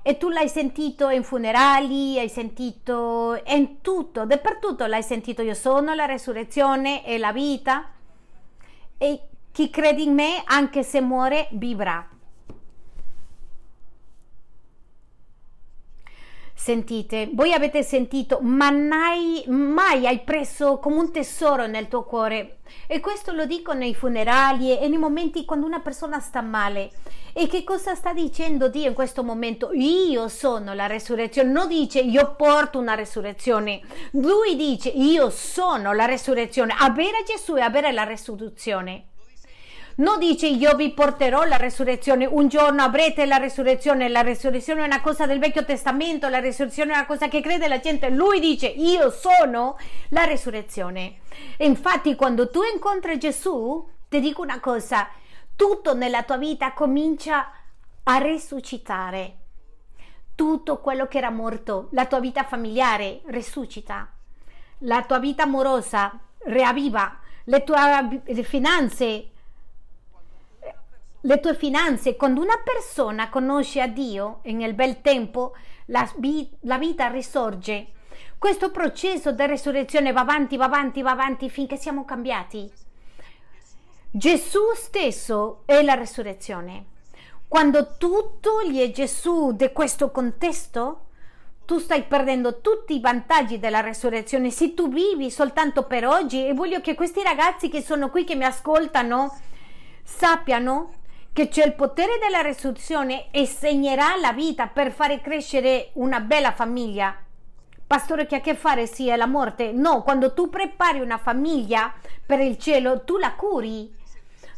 E 0.01 0.17
tu 0.17 0.29
l'hai 0.29 0.49
sentito 0.49 1.09
in 1.09 1.23
funerali, 1.23 2.17
hai 2.19 2.29
sentito 2.29 3.41
in 3.45 3.81
tutto, 3.81 4.25
dappertutto 4.25 4.85
l'hai 4.85 5.03
sentito, 5.03 5.41
io 5.41 5.53
sono 5.53 5.93
la 5.93 6.05
resurrezione 6.05 7.05
e 7.05 7.17
la 7.17 7.31
vita. 7.31 7.91
E 8.97 9.21
chi 9.51 9.69
crede 9.69 10.01
in 10.01 10.13
me, 10.13 10.41
anche 10.45 10.83
se 10.83 11.01
muore, 11.01 11.47
vivrà. 11.51 12.07
Sentite, 16.59 17.29
voi 17.33 17.53
avete 17.53 17.83
sentito, 17.83 18.39
ma 18.41 18.71
mai, 18.71 19.43
mai 19.45 20.07
hai 20.07 20.21
preso 20.21 20.79
come 20.79 20.97
un 20.97 21.11
tesoro 21.11 21.67
nel 21.67 21.87
tuo 21.87 22.03
cuore. 22.03 22.57
E 22.87 22.99
questo 22.99 23.31
lo 23.31 23.45
dico 23.45 23.73
nei 23.73 23.93
funerali 23.93 24.77
e 24.77 24.87
nei 24.87 24.97
momenti 24.97 25.45
quando 25.45 25.67
una 25.67 25.81
persona 25.81 26.19
sta 26.19 26.41
male. 26.41 26.89
E 27.31 27.45
che 27.47 27.63
cosa 27.63 27.93
sta 27.93 28.11
dicendo 28.11 28.69
Dio 28.69 28.87
in 28.87 28.95
questo 28.95 29.23
momento? 29.23 29.69
Io 29.71 30.27
sono 30.29 30.73
la 30.73 30.87
resurrezione. 30.87 31.51
Non 31.51 31.67
dice 31.67 31.99
io 31.99 32.33
porto 32.35 32.79
una 32.79 32.95
resurrezione. 32.95 33.79
Lui 34.13 34.55
dice 34.55 34.89
io 34.89 35.29
sono 35.29 35.93
la 35.93 36.05
resurrezione. 36.05 36.73
Avere 36.75 37.23
Gesù 37.23 37.55
e 37.55 37.61
avere 37.61 37.91
la 37.91 38.03
resurrezione. 38.03 39.09
Non 39.99 40.19
dice 40.19 40.45
io 40.45 40.75
vi 40.75 40.91
porterò 40.91 41.43
la 41.45 41.57
resurrezione, 41.57 42.27
un 42.27 42.47
giorno 42.49 42.83
avrete 42.83 43.25
la 43.25 43.37
resurrezione, 43.37 44.09
la 44.09 44.21
resurrezione 44.21 44.83
è 44.83 44.85
una 44.85 45.01
cosa 45.01 45.25
del 45.25 45.39
Vecchio 45.39 45.65
Testamento, 45.65 46.29
la 46.29 46.39
resurrezione 46.39 46.91
è 46.91 46.97
una 46.97 47.07
cosa 47.07 47.27
che 47.27 47.41
crede 47.41 47.67
la 47.67 47.79
gente. 47.79 48.11
Lui 48.11 48.39
dice 48.39 48.67
io 48.67 49.09
sono 49.09 49.75
la 50.09 50.25
resurrezione. 50.25 51.21
Infatti 51.57 52.13
quando 52.13 52.51
tu 52.51 52.59
incontri 52.61 53.17
Gesù, 53.17 53.89
ti 54.07 54.19
dico 54.19 54.43
una 54.43 54.59
cosa, 54.59 55.09
tutto 55.55 55.95
nella 55.95 56.21
tua 56.21 56.37
vita 56.37 56.73
comincia 56.73 57.51
a 58.03 58.17
resuscitare. 58.19 59.37
Tutto 60.35 60.77
quello 60.77 61.07
che 61.07 61.17
era 61.17 61.31
morto, 61.31 61.87
la 61.93 62.05
tua 62.05 62.19
vita 62.19 62.43
familiare 62.43 63.21
resuscita, 63.25 64.07
la 64.81 65.01
tua 65.01 65.17
vita 65.17 65.41
amorosa 65.41 66.19
riavviva, 66.43 67.17
le 67.45 67.63
tue 67.63 68.21
finanze 68.43 69.31
le 71.27 71.41
tue 71.41 71.55
finanze. 71.55 72.15
Quando 72.15 72.41
una 72.41 72.59
persona 72.63 73.29
conosce 73.29 73.81
a 73.81 73.87
Dio 73.87 74.39
nel 74.43 74.73
bel 74.73 75.01
tempo, 75.01 75.53
la, 75.87 76.09
la 76.61 76.77
vita 76.77 77.07
risorge. 77.09 77.87
Questo 78.37 78.71
processo 78.71 79.33
di 79.33 79.45
resurrezione 79.45 80.13
va 80.13 80.21
avanti, 80.21 80.55
va 80.55 80.65
avanti, 80.65 81.01
va 81.01 81.11
avanti 81.11 81.49
finché 81.49 81.75
siamo 81.75 82.05
cambiati. 82.05 82.71
Gesù 84.09 84.71
stesso 84.73 85.63
è 85.65 85.81
la 85.81 85.95
resurrezione. 85.95 86.85
Quando 87.47 87.97
tu 87.97 88.37
togli 88.39 88.89
Gesù 88.91 89.51
da 89.51 89.69
questo 89.71 90.11
contesto, 90.11 91.01
tu 91.65 91.79
stai 91.79 92.03
perdendo 92.03 92.61
tutti 92.61 92.95
i 92.95 93.01
vantaggi 93.01 93.59
della 93.59 93.81
resurrezione. 93.81 94.49
Se 94.49 94.73
tu 94.73 94.87
vivi 94.87 95.29
soltanto 95.29 95.83
per 95.83 96.07
oggi, 96.07 96.47
e 96.47 96.53
voglio 96.53 96.79
che 96.79 96.95
questi 96.95 97.21
ragazzi 97.21 97.67
che 97.67 97.81
sono 97.81 98.09
qui, 98.09 98.23
che 98.23 98.35
mi 98.35 98.45
ascoltano, 98.45 99.37
sappiano 100.03 100.96
che 101.37 101.49
c'è 101.49 101.67
il 101.67 101.75
potere 101.75 102.17
della 102.19 102.41
resurrezione 102.41 103.29
e 103.29 103.45
segnerà 103.45 104.15
la 104.15 104.33
vita 104.33 104.65
per 104.65 104.91
fare 104.91 105.21
crescere 105.21 105.91
una 105.93 106.19
bella 106.19 106.51
famiglia. 106.51 107.15
Pastore, 107.85 108.25
che 108.25 108.33
ha 108.33 108.37
a 108.39 108.41
che 108.41 108.55
fare 108.55 108.87
sì 108.87 109.07
è 109.07 109.15
la 109.15 109.27
morte? 109.27 109.71
No, 109.71 110.01
quando 110.01 110.33
tu 110.33 110.49
prepari 110.49 110.99
una 110.99 111.19
famiglia 111.19 111.93
per 112.25 112.39
il 112.39 112.57
cielo, 112.57 113.03
tu 113.03 113.17
la 113.17 113.35
curi. 113.35 113.95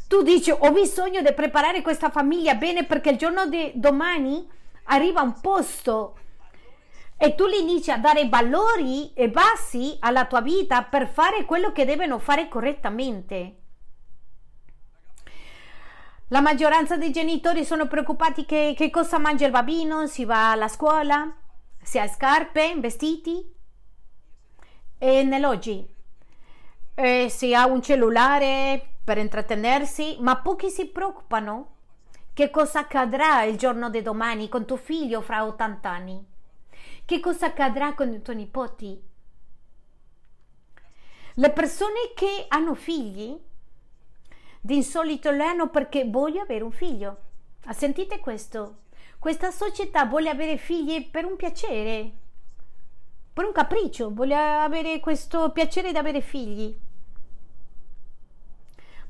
Tu 0.08 0.22
dici, 0.22 0.52
ho 0.52 0.72
bisogno 0.72 1.22
di 1.22 1.34
preparare 1.34 1.82
questa 1.82 2.10
famiglia 2.12 2.56
bene 2.56 2.86
perché 2.86 3.10
il 3.10 3.18
giorno 3.18 3.46
di 3.48 3.74
domani 3.76 4.50
arriva 4.84 5.20
un 5.20 5.38
posto 5.42 6.16
e 7.18 7.36
tu 7.36 7.46
gli 7.48 7.60
inizi 7.60 7.92
a 7.92 7.98
dare 7.98 8.30
valori 8.30 9.12
e 9.16 9.30
basi 9.30 9.98
alla 10.00 10.28
tua 10.28 10.40
vita 10.40 10.84
per 10.84 11.10
fare 11.10 11.44
quello 11.44 11.74
che 11.74 11.84
devono 11.84 12.20
fare 12.20 12.48
correttamente. 12.48 13.56
La 16.32 16.42
maggioranza 16.42 16.96
dei 16.96 17.12
genitori 17.12 17.66
sono 17.66 17.88
preoccupati 17.88 18.46
che, 18.46 18.76
che 18.78 18.92
cosa 18.92 19.18
mangia 19.18 19.48
il 19.48 19.52
bambino, 19.52 20.06
si 20.06 20.26
va 20.26 20.52
alla 20.52 20.68
scuola, 20.68 21.36
se 21.82 22.00
ha 22.00 22.08
scarpe, 22.08 22.76
vestiti. 22.78 23.52
E 25.00 25.24
nell'oggi 25.24 25.88
eh, 26.94 27.30
si 27.30 27.56
ha 27.56 27.66
un 27.66 27.82
cellulare 27.82 28.98
per 29.04 29.18
intrattenersi, 29.18 30.18
ma 30.20 30.38
pochi 30.38 30.70
si 30.70 30.86
preoccupano 30.86 31.78
che 32.34 32.52
cosa 32.52 32.82
accadrà 32.82 33.42
il 33.42 33.58
giorno 33.58 33.90
di 33.90 34.04
domani 34.04 34.50
con 34.50 34.66
tuo 34.68 34.78
figlio 34.78 35.22
fra 35.22 35.44
80 35.44 35.90
anni. 35.90 36.26
Che 37.06 37.20
cosa 37.20 37.48
accadrà 37.48 37.96
con 37.96 38.14
i 38.14 38.22
tuoi 38.22 38.36
nipoti? 38.36 39.02
Le 41.34 41.50
persone 41.50 42.12
che 42.14 42.46
hanno 42.50 42.76
figli 42.76 43.36
di 44.62 44.76
insolito 44.76 45.30
hanno 45.30 45.70
perché 45.70 46.06
voglio 46.06 46.42
avere 46.42 46.64
un 46.64 46.72
figlio. 46.72 47.18
Sentite 47.72 48.20
questo? 48.20 48.80
Questa 49.20 49.52
società 49.52 50.06
vuole 50.06 50.30
avere 50.30 50.58
figli 50.58 51.10
per 51.10 51.26
un 51.26 51.36
piacere, 51.36 52.12
per 53.34 53.46
un 53.46 53.52
capriccio, 53.52 54.12
vuole 54.12 54.36
avere 54.36 55.00
questo 55.00 55.52
piacere 55.52 55.92
di 55.92 55.98
avere 55.98 56.22
figli. 56.22 56.76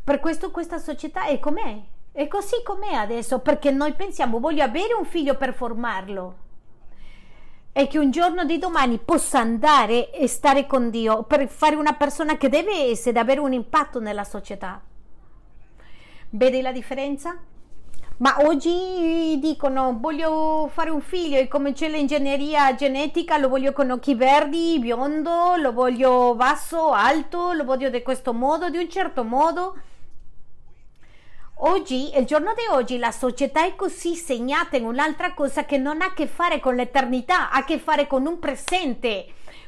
Per 0.03 0.19
questo 0.19 0.51
questa 0.51 0.79
società 0.79 1.25
è 1.25 1.39
com'è, 1.39 1.79
è 2.11 2.27
così 2.27 2.61
com'è 2.63 2.93
adesso, 2.93 3.39
perché 3.39 3.71
noi 3.71 3.93
pensiamo 3.93 4.39
voglio 4.39 4.63
avere 4.63 4.93
un 4.93 5.05
figlio 5.05 5.35
per 5.35 5.53
formarlo 5.53 6.47
e 7.71 7.87
che 7.87 7.99
un 7.99 8.09
giorno 8.09 8.43
di 8.45 8.57
domani 8.57 8.97
possa 8.97 9.39
andare 9.39 10.11
e 10.11 10.27
stare 10.27 10.65
con 10.65 10.89
Dio 10.89 11.23
per 11.23 11.47
fare 11.47 11.75
una 11.75 11.93
persona 11.93 12.35
che 12.37 12.49
deve 12.49 12.89
essere, 12.89 13.19
avere 13.19 13.39
un 13.39 13.53
impatto 13.53 13.99
nella 13.99 14.23
società. 14.23 14.81
Vedi 16.31 16.61
la 16.61 16.71
differenza? 16.71 17.39
Ma 18.17 18.37
oggi 18.41 19.39
dicono 19.39 19.97
voglio 19.99 20.69
fare 20.71 20.91
un 20.91 21.01
figlio 21.01 21.37
e 21.37 21.47
come 21.47 21.73
c'è 21.73 21.89
l'ingegneria 21.89 22.75
genetica 22.75 23.37
lo 23.37 23.49
voglio 23.49 23.71
con 23.71 23.89
occhi 23.89 24.13
verdi, 24.13 24.77
biondo, 24.77 25.55
lo 25.55 25.73
voglio 25.73 26.35
basso, 26.35 26.91
alto, 26.91 27.53
lo 27.53 27.63
voglio 27.63 27.89
di 27.89 28.03
questo 28.03 28.33
modo, 28.33 28.69
di 28.69 28.77
un 28.77 28.89
certo 28.89 29.23
modo. 29.23 29.75
Oggi, 31.61 32.15
il 32.15 32.25
giorno 32.25 32.53
di 32.53 32.61
oggi, 32.69 32.99
la 32.99 33.11
società 33.11 33.65
è 33.65 33.75
così 33.75 34.15
segnata 34.15 34.77
in 34.77 34.85
un'altra 34.85 35.33
cosa 35.33 35.65
che 35.65 35.77
non 35.77 36.01
ha 36.01 36.07
a 36.07 36.13
che 36.13 36.27
fare 36.27 36.59
con 36.59 36.75
l'eternità, 36.75 37.49
ha 37.49 37.59
a 37.59 37.63
che 37.63 37.79
fare 37.79 38.05
con 38.05 38.27
un 38.27 38.37
presente, 38.37 39.25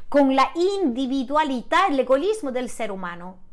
con 0.08 0.32
la 0.34 0.52
individualità 0.82 1.88
e 1.88 1.94
l'egoismo 1.94 2.52
del 2.52 2.66
essere 2.66 2.92
umano. 2.92 3.51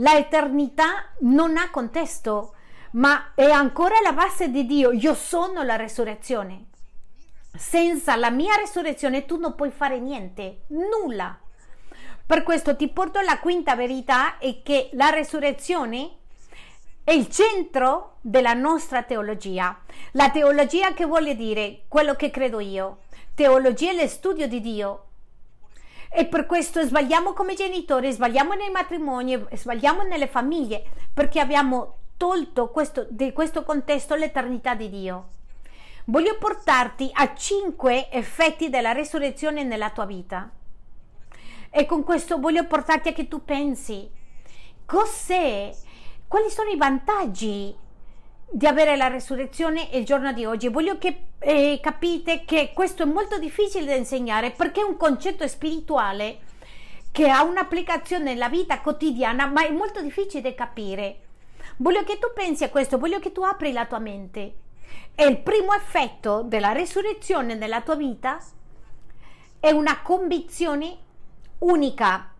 La 0.00 0.16
eternità 0.16 1.06
non 1.20 1.56
ha 1.56 1.70
contesto, 1.70 2.54
ma 2.92 3.32
è 3.34 3.50
ancora 3.50 3.96
la 4.02 4.12
base 4.12 4.48
di 4.48 4.64
Dio. 4.64 4.92
Io 4.92 5.14
sono 5.14 5.62
la 5.62 5.74
resurrezione. 5.74 6.66
Senza 7.56 8.14
la 8.14 8.30
mia 8.30 8.54
resurrezione 8.54 9.24
tu 9.24 9.38
non 9.38 9.56
puoi 9.56 9.70
fare 9.70 9.98
niente, 9.98 10.62
nulla. 10.68 11.36
Per 12.24 12.42
questo 12.44 12.76
ti 12.76 12.88
porto 12.88 13.18
alla 13.18 13.40
quinta 13.40 13.74
verità 13.74 14.38
è 14.38 14.62
che 14.62 14.90
la 14.92 15.08
resurrezione 15.08 16.10
è 17.02 17.10
il 17.10 17.28
centro 17.28 18.18
della 18.20 18.54
nostra 18.54 19.02
teologia. 19.02 19.80
La 20.12 20.30
teologia 20.30 20.92
che 20.92 21.06
vuole 21.06 21.34
dire 21.34 21.84
quello 21.88 22.14
che 22.14 22.30
credo 22.30 22.60
io. 22.60 22.98
Teologia 23.34 23.90
è 23.90 24.00
lo 24.00 24.06
studio 24.06 24.46
di 24.46 24.60
Dio, 24.60 25.07
e 26.10 26.26
per 26.26 26.46
questo 26.46 26.82
sbagliamo 26.82 27.32
come 27.32 27.54
genitori, 27.54 28.10
sbagliamo 28.10 28.54
nei 28.54 28.70
matrimoni, 28.70 29.46
sbagliamo 29.52 30.02
nelle 30.02 30.26
famiglie, 30.26 30.84
perché 31.12 31.40
abbiamo 31.40 31.96
tolto 32.16 32.70
questo, 32.70 33.06
di 33.10 33.32
questo 33.32 33.62
contesto 33.64 34.14
l'eternità 34.14 34.74
di 34.74 34.88
Dio. 34.88 35.28
Voglio 36.06 36.38
portarti 36.38 37.10
a 37.12 37.34
cinque 37.34 38.10
effetti 38.10 38.70
della 38.70 38.92
resurrezione 38.92 39.62
nella 39.62 39.90
tua 39.90 40.06
vita. 40.06 40.50
E 41.70 41.84
con 41.84 42.02
questo 42.02 42.38
voglio 42.38 42.66
portarti 42.66 43.08
a 43.08 43.12
che 43.12 43.28
tu 43.28 43.44
pensi 43.44 44.10
cos'è, 44.86 45.70
quali 46.26 46.48
sono 46.48 46.70
i 46.70 46.78
vantaggi 46.78 47.76
di 48.50 48.66
avere 48.66 48.96
la 48.96 49.08
resurrezione 49.08 49.88
il 49.92 50.04
giorno 50.04 50.32
di 50.32 50.44
oggi. 50.44 50.68
Voglio 50.68 50.98
che 50.98 51.24
eh, 51.38 51.78
capite 51.82 52.44
che 52.44 52.72
questo 52.74 53.02
è 53.02 53.06
molto 53.06 53.38
difficile 53.38 53.84
da 53.84 53.94
insegnare 53.94 54.50
perché 54.50 54.80
è 54.80 54.84
un 54.84 54.96
concetto 54.96 55.46
spirituale 55.46 56.40
che 57.12 57.28
ha 57.28 57.42
un'applicazione 57.42 58.24
nella 58.24 58.48
vita 58.48 58.80
quotidiana, 58.80 59.46
ma 59.46 59.66
è 59.66 59.70
molto 59.70 60.00
difficile 60.00 60.42
da 60.42 60.54
capire. 60.54 61.20
Voglio 61.76 62.04
che 62.04 62.18
tu 62.18 62.28
pensi 62.34 62.64
a 62.64 62.70
questo, 62.70 62.98
voglio 62.98 63.18
che 63.18 63.32
tu 63.32 63.42
apri 63.42 63.72
la 63.72 63.86
tua 63.86 63.98
mente. 63.98 64.54
E 65.14 65.26
il 65.26 65.38
primo 65.38 65.74
effetto 65.74 66.42
della 66.42 66.72
resurrezione 66.72 67.54
nella 67.54 67.82
tua 67.82 67.96
vita 67.96 68.38
è 69.60 69.70
una 69.70 70.00
convinzione 70.00 70.96
unica, 71.58 72.32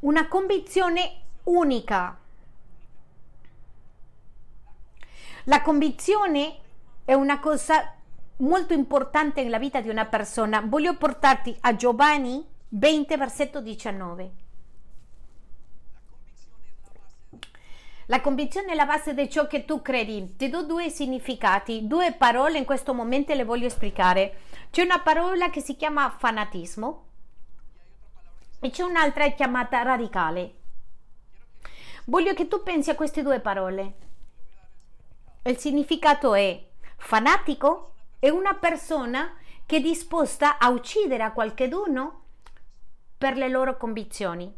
una 0.00 0.28
convinzione 0.28 1.12
unica. 1.44 2.16
La 5.50 5.62
convinzione 5.62 6.58
è 7.04 7.12
una 7.12 7.40
cosa 7.40 7.96
molto 8.36 8.72
importante 8.72 9.42
nella 9.42 9.58
vita 9.58 9.80
di 9.80 9.88
una 9.88 10.06
persona. 10.06 10.62
Voglio 10.64 10.94
portarti 10.94 11.56
a 11.62 11.74
Giovanni 11.74 12.46
20, 12.68 13.16
versetto 13.16 13.60
19. 13.60 14.30
La 18.06 18.20
convinzione 18.20 18.70
è 18.70 18.74
la 18.76 18.86
base 18.86 19.12
di 19.12 19.28
ciò 19.28 19.48
che 19.48 19.64
tu 19.64 19.82
credi. 19.82 20.36
Ti 20.36 20.48
do 20.48 20.62
due 20.62 20.88
significati, 20.88 21.88
due 21.88 22.12
parole 22.12 22.58
in 22.58 22.64
questo 22.64 22.94
momento 22.94 23.34
le 23.34 23.42
voglio 23.42 23.68
spiegare. 23.68 24.42
C'è 24.70 24.84
una 24.84 25.00
parola 25.00 25.50
che 25.50 25.60
si 25.60 25.74
chiama 25.74 26.14
fanatismo 26.16 27.06
e 28.60 28.70
c'è 28.70 28.84
un'altra 28.84 29.28
chiamata 29.30 29.82
radicale. 29.82 30.54
Voglio 32.04 32.34
che 32.34 32.46
tu 32.46 32.62
pensi 32.62 32.90
a 32.90 32.94
queste 32.94 33.24
due 33.24 33.40
parole. 33.40 34.09
Il 35.42 35.56
significato 35.56 36.34
è 36.34 36.66
fanatico 36.98 37.94
è 38.18 38.28
una 38.28 38.54
persona 38.54 39.36
che 39.64 39.76
è 39.76 39.80
disposta 39.80 40.58
a 40.58 40.68
uccidere 40.68 41.22
a 41.22 41.32
qualcuno 41.32 42.24
per 43.16 43.36
le 43.36 43.48
loro 43.48 43.76
convinzioni. 43.76 44.54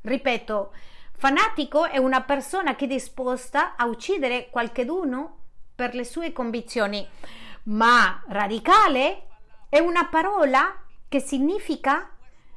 Ripeto, 0.00 0.72
Fanatico 1.18 1.86
è 1.86 1.96
una 1.96 2.22
persona 2.22 2.76
che 2.76 2.84
è 2.84 2.88
disposta 2.88 3.74
a 3.76 3.86
uccidere 3.86 4.50
qualcuno 4.50 5.38
per 5.74 5.94
le 5.94 6.04
sue 6.04 6.32
convinzioni, 6.32 7.08
ma 7.64 8.22
radicale 8.28 9.28
è 9.68 9.78
una 9.78 10.06
parola 10.06 10.82
che 11.08 11.20
significa 11.20 12.10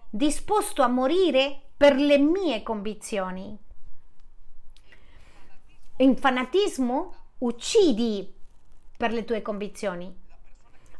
disposto 0.09 0.81
a 0.81 0.87
morire 0.87 1.69
per 1.77 1.95
le 1.95 2.17
mie 2.17 2.61
convinzioni. 2.63 3.57
In 5.97 6.17
fanatismo 6.17 7.18
uccidi 7.39 8.33
per 8.97 9.11
le 9.11 9.23
tue 9.25 9.41
convinzioni. 9.41 10.13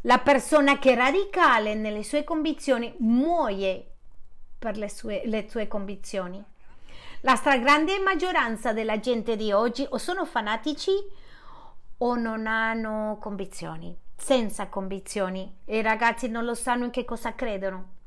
La 0.04 0.20
persona 0.20 0.80
che 0.80 0.94
è 0.94 0.96
radicale 0.96 1.76
nelle 1.76 2.04
sue 2.04 2.24
convinzioni 2.24 2.94
muoie 3.00 3.96
per 4.58 4.78
le 4.78 4.90
sue, 4.90 5.22
le 5.26 5.48
sue 5.50 5.68
convinzioni. 5.68 6.44
La 7.22 7.36
stragrande 7.36 8.00
maggioranza 8.00 8.72
della 8.72 9.00
gente 9.00 9.36
di 9.36 9.52
oggi 9.52 9.86
o 9.90 9.98
sono 9.98 10.26
fanatici 10.26 10.92
o 11.98 12.16
non 12.16 12.48
hanno 12.48 13.18
convinzioni, 13.20 13.98
senza 14.16 14.68
convinzioni. 14.68 15.58
I 15.66 15.82
ragazzi 15.82 16.30
non 16.30 16.46
lo 16.46 16.54
sanno 16.54 16.86
in 16.86 16.92
che 16.92 17.04
cosa 17.04 17.36
credono. 17.36 17.98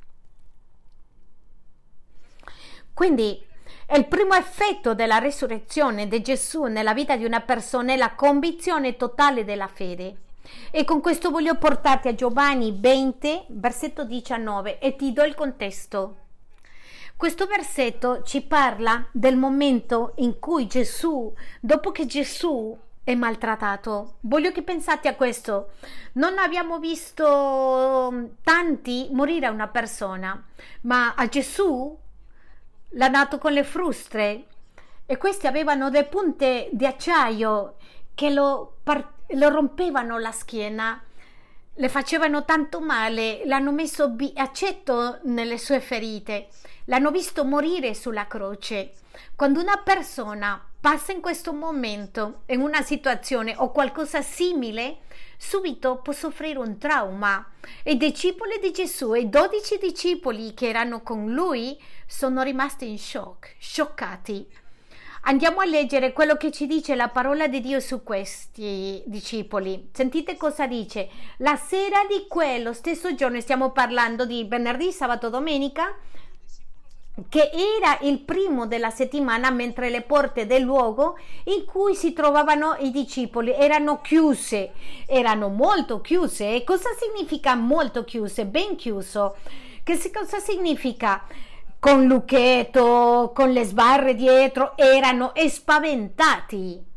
Quindi 2.95 3.51
il 3.97 4.07
primo 4.07 4.35
effetto 4.35 4.95
della 4.95 5.19
resurrezione 5.19 6.09
di 6.09 6.23
Gesù 6.23 6.65
nella 6.65 6.95
vita 6.95 7.17
di 7.17 7.27
una 7.27 7.41
persona 7.41 7.93
è 7.93 7.97
la 7.97 8.15
convinzione 8.15 8.97
totale 8.97 9.45
della 9.45 9.69
fede. 9.69 10.17
E 10.71 10.85
con 10.85 11.01
questo 11.01 11.31
voglio 11.31 11.57
portarti 11.57 12.09
a 12.09 12.15
Giovanni 12.15 12.75
20, 12.79 13.45
versetto 13.49 14.05
19 14.05 14.79
e 14.79 14.97
ti 14.97 15.13
do 15.13 15.23
il 15.25 15.35
contesto. 15.35 16.17
Questo 17.17 17.47
versetto 17.47 18.23
ci 18.23 18.41
parla 18.41 19.07
del 19.13 19.37
momento 19.37 20.15
in 20.17 20.39
cui 20.39 20.67
Gesù, 20.67 21.33
dopo 21.61 21.93
che 21.93 22.07
Gesù 22.07 22.77
è 23.05 23.15
maltrattato, 23.15 24.15
voglio 24.21 24.53
che 24.53 24.63
pensate 24.63 25.09
a 25.09 25.15
questo. 25.15 25.73
Non 26.15 26.39
abbiamo 26.39 26.79
visto 26.79 28.31
tanti 28.43 29.09
morire 29.13 29.47
a 29.47 29.51
una 29.51 29.69
persona, 29.69 30.43
ma 30.83 31.15
a 31.15 31.29
Gesù 31.29 31.97
l'ha 32.93 33.09
dato 33.09 33.39
con 33.39 33.53
le 33.53 33.65
frustre. 33.65 34.47
E 35.07 35.17
questi 35.17 35.47
avevano 35.47 35.91
delle 35.91 36.05
punte 36.05 36.69
di 36.73 36.87
acciaio 36.87 37.77
che 38.15 38.31
lo, 38.31 38.79
lo 39.27 39.49
rompevano 39.49 40.19
la 40.19 40.33
schiena, 40.33 41.03
le 41.75 41.89
facevano 41.89 42.45
tanto 42.45 42.81
male, 42.81 43.43
l'hanno 43.45 43.73
messo 43.73 44.15
aceto 44.35 45.19
nelle 45.25 45.59
sue 45.59 45.81
ferite, 45.81 46.49
l'hanno 46.85 47.11
visto 47.11 47.45
morire 47.45 47.95
sulla 47.95 48.27
croce. 48.27 48.93
Quando 49.35 49.61
una 49.61 49.81
persona 49.83 50.63
passa 50.81 51.13
in 51.13 51.21
questo 51.21 51.53
momento 51.53 52.43
in 52.47 52.61
una 52.61 52.83
situazione 52.83 53.55
o 53.57 53.71
qualcosa 53.71 54.21
simile, 54.23 54.99
subito 55.43 55.97
può 55.97 56.13
soffrire 56.13 56.59
un 56.61 56.79
trauma. 56.79 57.45
I 57.85 57.97
discepoli 57.97 58.61
di 58.61 58.71
Gesù 58.71 59.13
e 59.13 59.21
i 59.23 59.29
dodici 59.29 59.77
discepoli 59.77 60.55
che 60.55 60.69
erano 60.69 61.03
con 61.03 61.33
lui 61.33 61.77
sono 62.07 62.43
rimasti 62.43 62.89
in 62.89 62.99
shock, 62.99 63.57
scioccati. 63.59 64.47
Andiamo 65.23 65.61
a 65.61 65.65
leggere 65.65 66.13
quello 66.13 66.37
che 66.37 66.53
ci 66.53 66.67
dice 66.67 66.95
la 66.95 67.09
parola 67.09 67.49
di 67.49 67.61
Dio 67.61 67.81
su 67.81 68.03
questi 68.05 69.03
discepoli. 69.07 69.91
Sentite 69.93 70.37
cosa 70.37 70.67
dice. 70.67 71.09
La 71.39 71.57
sera 71.57 72.05
di 72.09 72.27
quello 72.29 72.73
stesso 72.73 73.15
giorno, 73.15 73.41
stiamo 73.41 73.73
parlando 73.73 74.25
di 74.25 74.47
venerdì, 74.49 74.93
sabato, 74.93 75.29
domenica, 75.29 75.95
che 77.29 77.51
era 77.53 77.99
il 78.03 78.21
primo 78.21 78.67
della 78.67 78.91
settimana 78.91 79.51
mentre 79.51 79.91
le 79.91 80.01
porte 80.01 80.47
del 80.47 80.63
luogo 80.63 81.19
in 81.45 81.67
cui 81.67 81.95
si 81.95 82.15
trovavano 82.15 82.77
i 82.79 82.91
discepoli 82.91 83.53
erano 83.53 84.01
chiuse, 84.01 84.73
erano 85.07 85.49
molto 85.49 86.01
chiuse. 86.01 86.55
E 86.55 86.65
cosa 86.65 86.89
significa 86.99 87.55
molto 87.55 88.05
chiuse? 88.05 88.47
Ben 88.47 88.77
chiuso. 88.77 89.37
Che 89.83 90.11
cosa 90.13 90.39
significa? 90.39 91.27
Con 91.79 92.07
lucchetto, 92.07 93.33
con 93.35 93.51
le 93.51 93.65
sbarre 93.65 94.15
dietro, 94.15 94.77
erano 94.77 95.33
spaventati. 95.49 96.91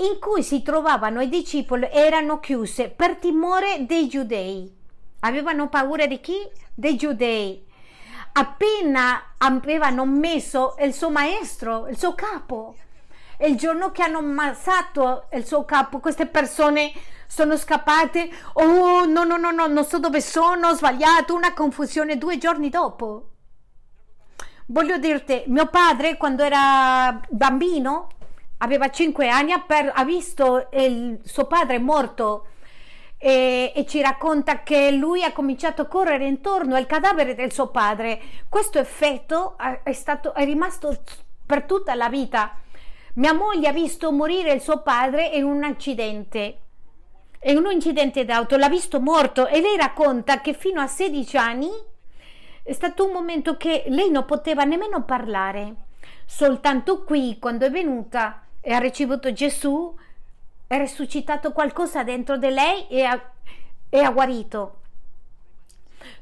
In 0.00 0.20
cui 0.20 0.44
si 0.44 0.62
trovavano 0.62 1.20
i 1.20 1.28
discepoli 1.28 1.88
erano 1.90 2.38
chiuse 2.38 2.88
per 2.88 3.16
timore 3.16 3.84
dei 3.84 4.06
giudei 4.06 4.77
Avevano 5.20 5.68
paura 5.68 6.06
di 6.06 6.20
chi? 6.20 6.36
Dei 6.74 6.96
giudei. 6.96 7.66
Appena 8.32 9.34
avevano 9.38 10.04
messo 10.04 10.76
il 10.80 10.94
suo 10.94 11.10
maestro, 11.10 11.88
il 11.88 11.98
suo 11.98 12.14
capo, 12.14 12.76
il 13.40 13.56
giorno 13.56 13.90
che 13.90 14.02
hanno 14.02 14.18
ammazzato 14.18 15.28
il 15.32 15.44
suo 15.44 15.64
capo, 15.64 15.98
queste 15.98 16.26
persone 16.26 16.92
sono 17.26 17.56
scappate. 17.56 18.30
Oh, 18.54 19.04
no, 19.06 19.24
no, 19.24 19.36
no, 19.36 19.50
no, 19.50 19.66
non 19.66 19.84
so 19.84 19.98
dove 19.98 20.20
sono, 20.20 20.68
ho 20.68 20.74
sbagliato, 20.74 21.34
una 21.34 21.52
confusione 21.52 22.16
due 22.16 22.38
giorni 22.38 22.68
dopo. 22.70 23.30
Voglio 24.66 24.98
dirti, 24.98 25.44
mio 25.46 25.66
padre 25.66 26.16
quando 26.16 26.42
era 26.42 27.20
bambino, 27.28 28.08
aveva 28.58 28.90
cinque 28.90 29.28
anni, 29.28 29.52
ha, 29.52 30.04
visto 30.04 30.68
il 30.72 31.20
suo 31.24 31.46
padre 31.46 31.78
morto 31.78 32.46
e, 33.18 33.72
e, 33.74 33.84
ci 33.84 34.00
racconta 34.00 34.62
che 34.62 34.92
lui 34.92 35.24
ha 35.24 35.32
cominciato 35.32 35.82
a 35.82 35.86
correre 35.86 36.26
intorno 36.26 36.76
al 36.76 36.86
cadavere 36.86 37.34
del 37.34 37.52
suo 37.52 37.68
padre. 37.68 38.20
Questo 38.48 38.78
effetto 38.78 39.56
è, 39.82 39.92
stato, 39.92 40.32
è 40.34 40.44
rimasto 40.44 40.96
per 41.44 41.64
tutta 41.64 41.94
la 41.94 42.08
vita. 42.08 42.56
Mia 43.14 43.34
moglie 43.34 43.68
ha 43.68 43.72
visto 43.72 44.12
morire 44.12 44.52
il 44.52 44.60
suo 44.60 44.82
padre 44.82 45.26
in 45.26 45.42
un 45.42 45.64
accidente, 45.64 46.58
in 47.42 47.56
un 47.56 47.70
incidente 47.72 48.24
d'auto, 48.24 48.56
l'ha 48.56 48.68
visto 48.68 49.00
morto 49.00 49.48
e 49.48 49.60
lei 49.60 49.76
racconta 49.76 50.40
che 50.40 50.54
fino 50.54 50.80
a 50.80 50.86
16 50.86 51.36
anni 51.36 51.70
è 52.62 52.72
stato 52.72 53.06
un 53.06 53.12
momento 53.12 53.56
che 53.56 53.84
lei 53.88 54.10
non 54.10 54.24
poteva 54.24 54.62
nemmeno 54.64 55.02
parlare. 55.04 55.74
Soltanto 56.26 57.02
qui, 57.02 57.38
quando 57.40 57.64
è 57.64 57.70
venuta 57.70 58.44
e 58.60 58.72
ha 58.72 58.78
ricevuto 58.78 59.32
Gesù, 59.32 59.96
è 60.68 60.76
risuscitato 60.76 61.50
qualcosa 61.50 62.04
dentro 62.04 62.36
di 62.36 62.50
lei 62.50 62.86
e 62.88 63.02
ha, 63.02 63.20
e 63.88 64.00
ha 64.00 64.10
guarito. 64.10 64.76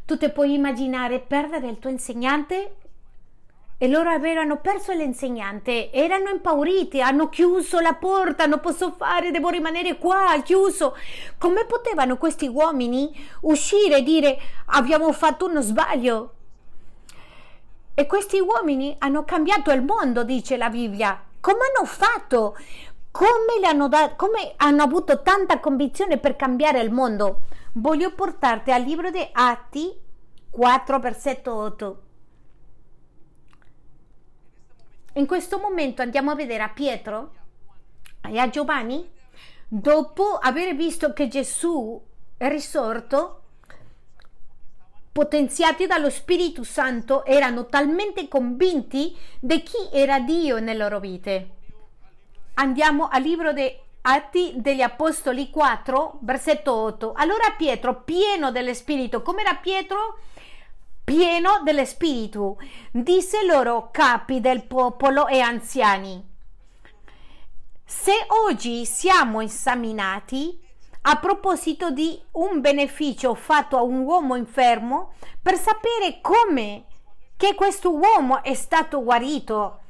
Tu 0.05 0.17
ti 0.17 0.31
puoi 0.31 0.55
immaginare 0.55 1.19
perdere 1.19 1.67
il 1.69 1.81
tuo 1.81 1.91
insegnante? 1.91 2.77
E 3.77 3.89
loro 3.89 4.09
avevano 4.09 4.59
perso 4.61 4.93
l'insegnante, 4.93 5.93
erano 5.93 6.31
impauriti, 6.31 7.03
hanno 7.03 7.29
chiuso 7.29 7.81
la 7.81 7.93
porta, 7.93 8.47
non 8.47 8.61
posso 8.61 8.93
fare, 8.93 9.33
devo 9.33 9.51
rimanere 9.51 9.99
qua, 9.99 10.41
chiuso. 10.43 10.97
Come 11.37 11.67
potevano 11.67 12.17
questi 12.17 12.47
uomini 12.47 13.13
uscire 13.43 13.99
e 13.99 14.03
dire 14.03 14.39
abbiamo 14.67 15.13
fatto 15.13 15.47
uno 15.47 15.61
sbaglio? 15.61 16.33
E 17.95 18.07
questi 18.07 18.39
uomini 18.39 18.95
hanno 18.99 19.25
cambiato 19.25 19.73
il 19.73 19.83
mondo, 19.83 20.23
dice 20.23 20.57
la 20.57 20.71
Bibbia. 20.71 21.21
Come 21.41 21.59
hanno 21.75 21.87
fatto? 21.87 22.57
Come, 23.17 23.67
hanno 23.67 23.89
da- 23.89 24.15
come 24.15 24.53
hanno 24.57 24.83
avuto 24.83 25.23
tanta 25.23 25.59
convinzione 25.59 26.19
per 26.19 26.37
cambiare 26.37 26.81
il 26.81 26.91
mondo. 26.91 27.41
Voglio 27.73 28.15
portarti 28.15 28.71
al 28.71 28.83
libro 28.83 29.11
di 29.11 29.27
Atti 29.33 29.91
4, 30.51 30.99
versetto 30.99 31.55
8. 31.55 32.03
In 35.15 35.27
questo 35.27 35.59
momento 35.59 36.03
andiamo 36.03 36.31
a 36.31 36.35
vedere 36.35 36.63
a 36.63 36.69
Pietro 36.69 37.33
e 38.23 38.39
a 38.39 38.51
Giovanni, 38.51 39.11
dopo 39.67 40.35
aver 40.35 40.77
visto 40.77 41.15
che 41.15 41.29
Gesù 41.29 41.99
è 42.37 42.49
risorto, 42.49 43.43
potenziati 45.11 45.87
dallo 45.87 46.11
Spirito 46.11 46.63
Santo, 46.65 47.25
erano 47.25 47.65
talmente 47.65 48.29
convinti 48.29 49.17
di 49.41 49.63
chi 49.63 49.89
era 49.91 50.21
Dio 50.21 50.59
nelle 50.59 50.79
loro 50.79 51.01
vite 51.01 51.56
andiamo 52.57 53.09
al 53.09 53.23
libro 53.23 53.53
dei 53.53 53.85
Atti 54.09 54.55
degli 54.57 54.83
Apostoli 54.83 55.51
4, 55.51 56.19
versetto 56.21 56.73
8. 56.73 57.13
Allora 57.15 57.55
Pietro, 57.57 58.03
pieno 58.03 58.53
dello 58.53 58.73
Spirito, 58.73 59.23
come 59.23 59.41
era 59.41 59.57
Pietro? 59.57 60.19
Pieno 61.03 61.61
dello 61.65 61.85
Spirito, 61.85 62.59
disse 62.93 63.45
loro 63.45 63.89
capi 63.91 64.41
del 64.41 64.65
popolo 64.65 65.27
e 65.27 65.41
anziani, 65.41 66.25
se 67.85 68.13
oggi 68.49 68.85
siamo 68.85 69.41
esaminati 69.41 70.61
a 71.03 71.17
proposito 71.17 71.91
di 71.91 72.21
un 72.33 72.61
beneficio 72.61 73.35
fatto 73.35 73.77
a 73.77 73.83
un 73.83 74.01
uomo 74.01 74.35
infermo, 74.35 75.15
per 75.41 75.57
sapere 75.57 76.21
come 76.21 76.87
che 77.37 77.55
questo 77.55 77.93
uomo 77.93 78.43
è 78.43 78.55
stato 78.55 79.03
guarito 79.03 79.81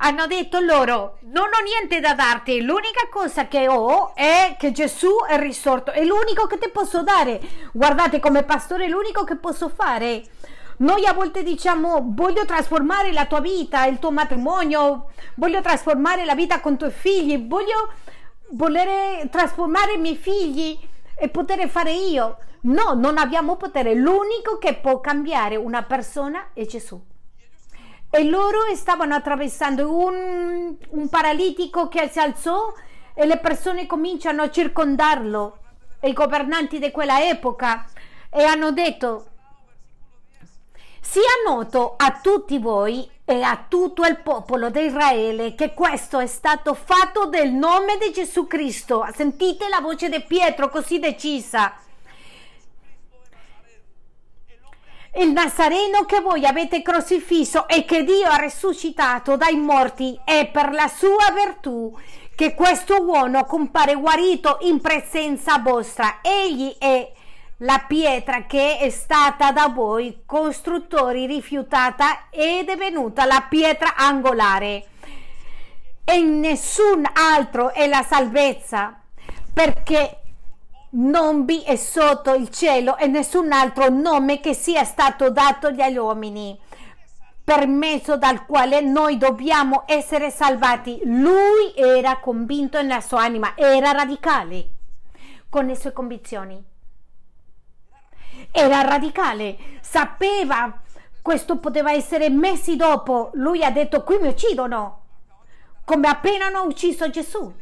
hanno 0.00 0.26
detto 0.26 0.60
loro 0.60 1.18
non 1.22 1.44
ho 1.46 1.62
niente 1.62 2.00
da 2.00 2.14
darti 2.14 2.60
l'unica 2.62 3.08
cosa 3.10 3.48
che 3.48 3.68
ho 3.68 4.14
è 4.14 4.56
che 4.58 4.72
Gesù 4.72 5.10
è 5.28 5.38
risorto 5.38 5.90
è 5.90 6.04
l'unico 6.04 6.46
che 6.46 6.58
ti 6.58 6.68
posso 6.70 7.02
dare 7.02 7.40
guardate 7.72 8.20
come 8.20 8.42
pastore 8.44 8.84
è 8.84 8.88
l'unico 8.88 9.24
che 9.24 9.36
posso 9.36 9.68
fare 9.68 10.22
Noi 10.80 11.06
a 11.06 11.12
volte 11.12 11.42
diciamo 11.42 12.04
voglio 12.14 12.44
trasformare 12.44 13.12
la 13.12 13.26
tua 13.26 13.40
vita, 13.40 13.86
il 13.86 13.98
tuo 13.98 14.12
matrimonio, 14.12 15.10
voglio 15.34 15.60
trasformare 15.60 16.24
la 16.24 16.36
vita 16.36 16.60
con 16.60 16.74
i 16.74 16.76
tuoi 16.76 16.92
figli, 16.92 17.48
voglio 17.48 17.92
volere 18.50 19.28
trasformare 19.28 19.94
i 19.94 19.98
miei 19.98 20.14
figli 20.14 20.78
e 21.16 21.28
poter 21.28 21.68
fare 21.68 21.92
io. 21.92 22.38
No, 22.60 22.94
non 22.94 23.18
abbiamo 23.18 23.56
potere. 23.56 23.94
L'unico 23.94 24.58
che 24.58 24.74
può 24.74 25.00
cambiare 25.00 25.56
una 25.56 25.82
persona 25.82 26.50
è 26.52 26.64
Gesù. 26.64 27.00
E 28.10 28.24
loro 28.24 28.74
stavano 28.74 29.14
attraversando 29.14 29.94
un, 29.94 30.76
un 30.90 31.08
paralitico 31.08 31.88
che 31.88 32.08
si 32.08 32.18
alzò 32.18 32.72
e 33.14 33.26
le 33.26 33.38
persone 33.38 33.86
cominciano 33.86 34.42
a 34.42 34.50
circondarlo, 34.50 35.58
i 36.02 36.12
governanti 36.12 36.78
di 36.78 36.90
quella 36.90 37.22
epoca, 37.28 37.84
e 38.30 38.44
hanno 38.44 38.72
detto, 38.72 39.26
sia 41.00 41.22
noto 41.46 41.94
a 41.96 42.18
tutti 42.22 42.58
voi 42.58 43.08
e 43.24 43.42
a 43.42 43.64
tutto 43.68 44.04
il 44.04 44.20
popolo 44.20 44.70
di 44.70 44.84
Israele 44.84 45.54
che 45.54 45.74
questo 45.74 46.18
è 46.18 46.26
stato 46.26 46.74
fatto 46.74 47.28
nel 47.28 47.50
nome 47.50 47.98
di 47.98 48.10
Gesù 48.10 48.46
Cristo. 48.46 49.06
Sentite 49.14 49.68
la 49.68 49.80
voce 49.80 50.08
di 50.08 50.22
Pietro 50.22 50.70
così 50.70 50.98
decisa. 50.98 51.74
Il 55.14 55.32
Nazareno 55.32 56.04
che 56.04 56.20
voi 56.20 56.44
avete 56.44 56.82
crocifisso 56.82 57.66
e 57.66 57.84
che 57.84 58.04
Dio 58.04 58.28
ha 58.28 58.36
risuscitato 58.36 59.36
dai 59.36 59.56
morti 59.56 60.18
è 60.24 60.48
per 60.52 60.72
la 60.72 60.86
sua 60.88 61.32
virtù 61.34 61.96
che 62.34 62.54
questo 62.54 63.02
uomo 63.02 63.44
compare 63.44 63.94
guarito 63.94 64.58
in 64.60 64.80
presenza 64.80 65.58
vostra. 65.58 66.18
Egli 66.22 66.76
è 66.78 67.10
la 67.62 67.82
pietra 67.88 68.44
che 68.44 68.78
è 68.78 68.90
stata 68.90 69.50
da 69.50 69.68
voi 69.68 70.22
costruttori 70.24 71.26
rifiutata 71.26 72.26
ed 72.30 72.68
è 72.68 72.76
venuta 72.76 73.24
la 73.24 73.44
pietra 73.48 73.96
angolare 73.96 74.86
e 76.04 76.20
nessun 76.20 77.04
altro 77.12 77.72
è 77.72 77.88
la 77.88 78.04
salvezza 78.08 79.00
perché 79.52 80.17
non 80.90 81.44
vi 81.44 81.62
è 81.62 81.76
sotto 81.76 82.34
il 82.34 82.48
cielo 82.50 82.96
e 82.96 83.06
nessun 83.06 83.52
altro 83.52 83.88
nome 83.88 84.40
che 84.40 84.54
sia 84.54 84.84
stato 84.84 85.30
dato 85.30 85.66
agli 85.68 85.96
uomini 85.96 86.58
per 87.44 87.66
mezzo 87.66 88.16
dal 88.16 88.44
quale 88.44 88.80
noi 88.80 89.16
dobbiamo 89.16 89.84
essere 89.86 90.30
salvati. 90.30 91.00
Lui 91.04 91.72
era 91.74 92.18
convinto 92.18 92.80
nella 92.80 93.00
sua 93.00 93.22
anima, 93.22 93.54
era 93.56 93.92
radicale 93.92 94.68
con 95.48 95.66
le 95.66 95.76
sue 95.76 95.92
convinzioni 95.92 96.76
era 98.50 98.82
radicale, 98.82 99.56
sapeva 99.80 100.80
questo 101.20 101.58
poteva 101.58 101.92
essere 101.92 102.30
mesi 102.30 102.76
dopo. 102.76 103.30
Lui 103.34 103.62
ha 103.64 103.70
detto 103.70 104.02
qui 104.02 104.18
mi 104.18 104.28
uccidono, 104.28 105.02
come 105.84 106.08
appena 106.08 106.46
hanno 106.46 106.64
ucciso 106.64 107.10
Gesù. 107.10 107.52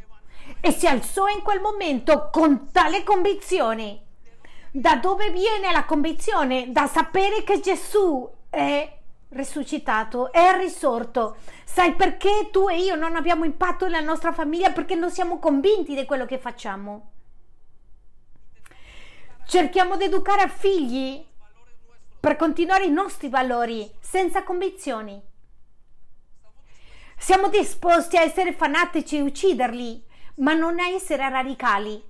E 0.59 0.71
si 0.71 0.87
alzò 0.87 1.27
in 1.27 1.41
quel 1.41 1.61
momento 1.61 2.29
con 2.31 2.71
tale 2.71 3.03
convinzione. 3.03 4.01
Da 4.71 4.95
dove 4.95 5.29
viene 5.31 5.71
la 5.71 5.85
convinzione? 5.85 6.71
Da 6.71 6.87
sapere 6.87 7.43
che 7.43 7.59
Gesù 7.59 8.29
è 8.49 8.95
risuscitato, 9.29 10.31
è 10.31 10.57
risorto. 10.57 11.37
Sai 11.63 11.93
perché 11.93 12.49
tu 12.51 12.69
e 12.69 12.79
io 12.79 12.95
non 12.95 13.15
abbiamo 13.15 13.45
impatto 13.45 13.85
nella 13.85 14.01
nostra 14.01 14.33
famiglia? 14.33 14.71
Perché 14.71 14.95
non 14.95 15.11
siamo 15.11 15.39
convinti 15.39 15.95
di 15.95 16.05
quello 16.05 16.25
che 16.25 16.37
facciamo. 16.37 17.11
Cerchiamo 19.45 19.95
di 19.95 20.03
educare 20.05 20.49
figli 20.49 21.25
per 22.19 22.35
continuare 22.35 22.85
i 22.85 22.91
nostri 22.91 23.29
valori 23.29 23.89
senza 23.99 24.43
convinzioni. 24.43 25.21
Siamo 27.17 27.47
disposti 27.47 28.17
a 28.17 28.21
essere 28.21 28.53
fanatici 28.53 29.17
e 29.17 29.21
ucciderli, 29.21 30.03
ma 30.37 30.53
non 30.53 30.79
essere 30.79 31.29
radicali. 31.29 32.03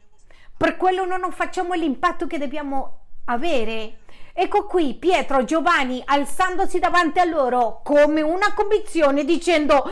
Per 0.56 0.78
quello 0.78 1.06
non 1.06 1.32
facciamo 1.32 1.74
l'impatto 1.74 2.28
che 2.28 2.38
dobbiamo 2.38 3.00
avere. 3.26 4.00
Ecco 4.34 4.66
qui 4.66 4.96
Pietro 4.96 5.44
Giovanni 5.44 6.02
alzandosi 6.06 6.80
davanti 6.80 7.20
a 7.20 7.26
loro 7.26 7.82
come 7.84 8.22
una 8.22 8.54
convinzione 8.54 9.26
dicendo 9.26 9.92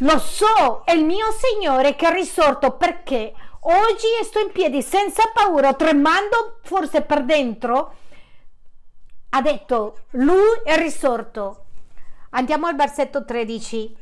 lo 0.00 0.18
so, 0.18 0.82
è 0.84 0.92
il 0.92 1.04
mio 1.04 1.26
Signore 1.32 1.96
che 1.96 2.08
è 2.08 2.12
risorto 2.12 2.76
perché 2.76 3.32
Oggi 3.68 4.06
sto 4.22 4.38
in 4.38 4.52
piedi 4.52 4.80
senza 4.80 5.24
paura, 5.34 5.74
tremando 5.74 6.58
forse 6.62 7.02
per 7.02 7.24
dentro. 7.24 7.94
Ha 9.30 9.42
detto, 9.42 10.04
lui 10.10 10.60
è 10.62 10.76
risorto. 10.76 11.64
Andiamo 12.30 12.68
al 12.68 12.76
versetto 12.76 13.24
13. 13.24 13.96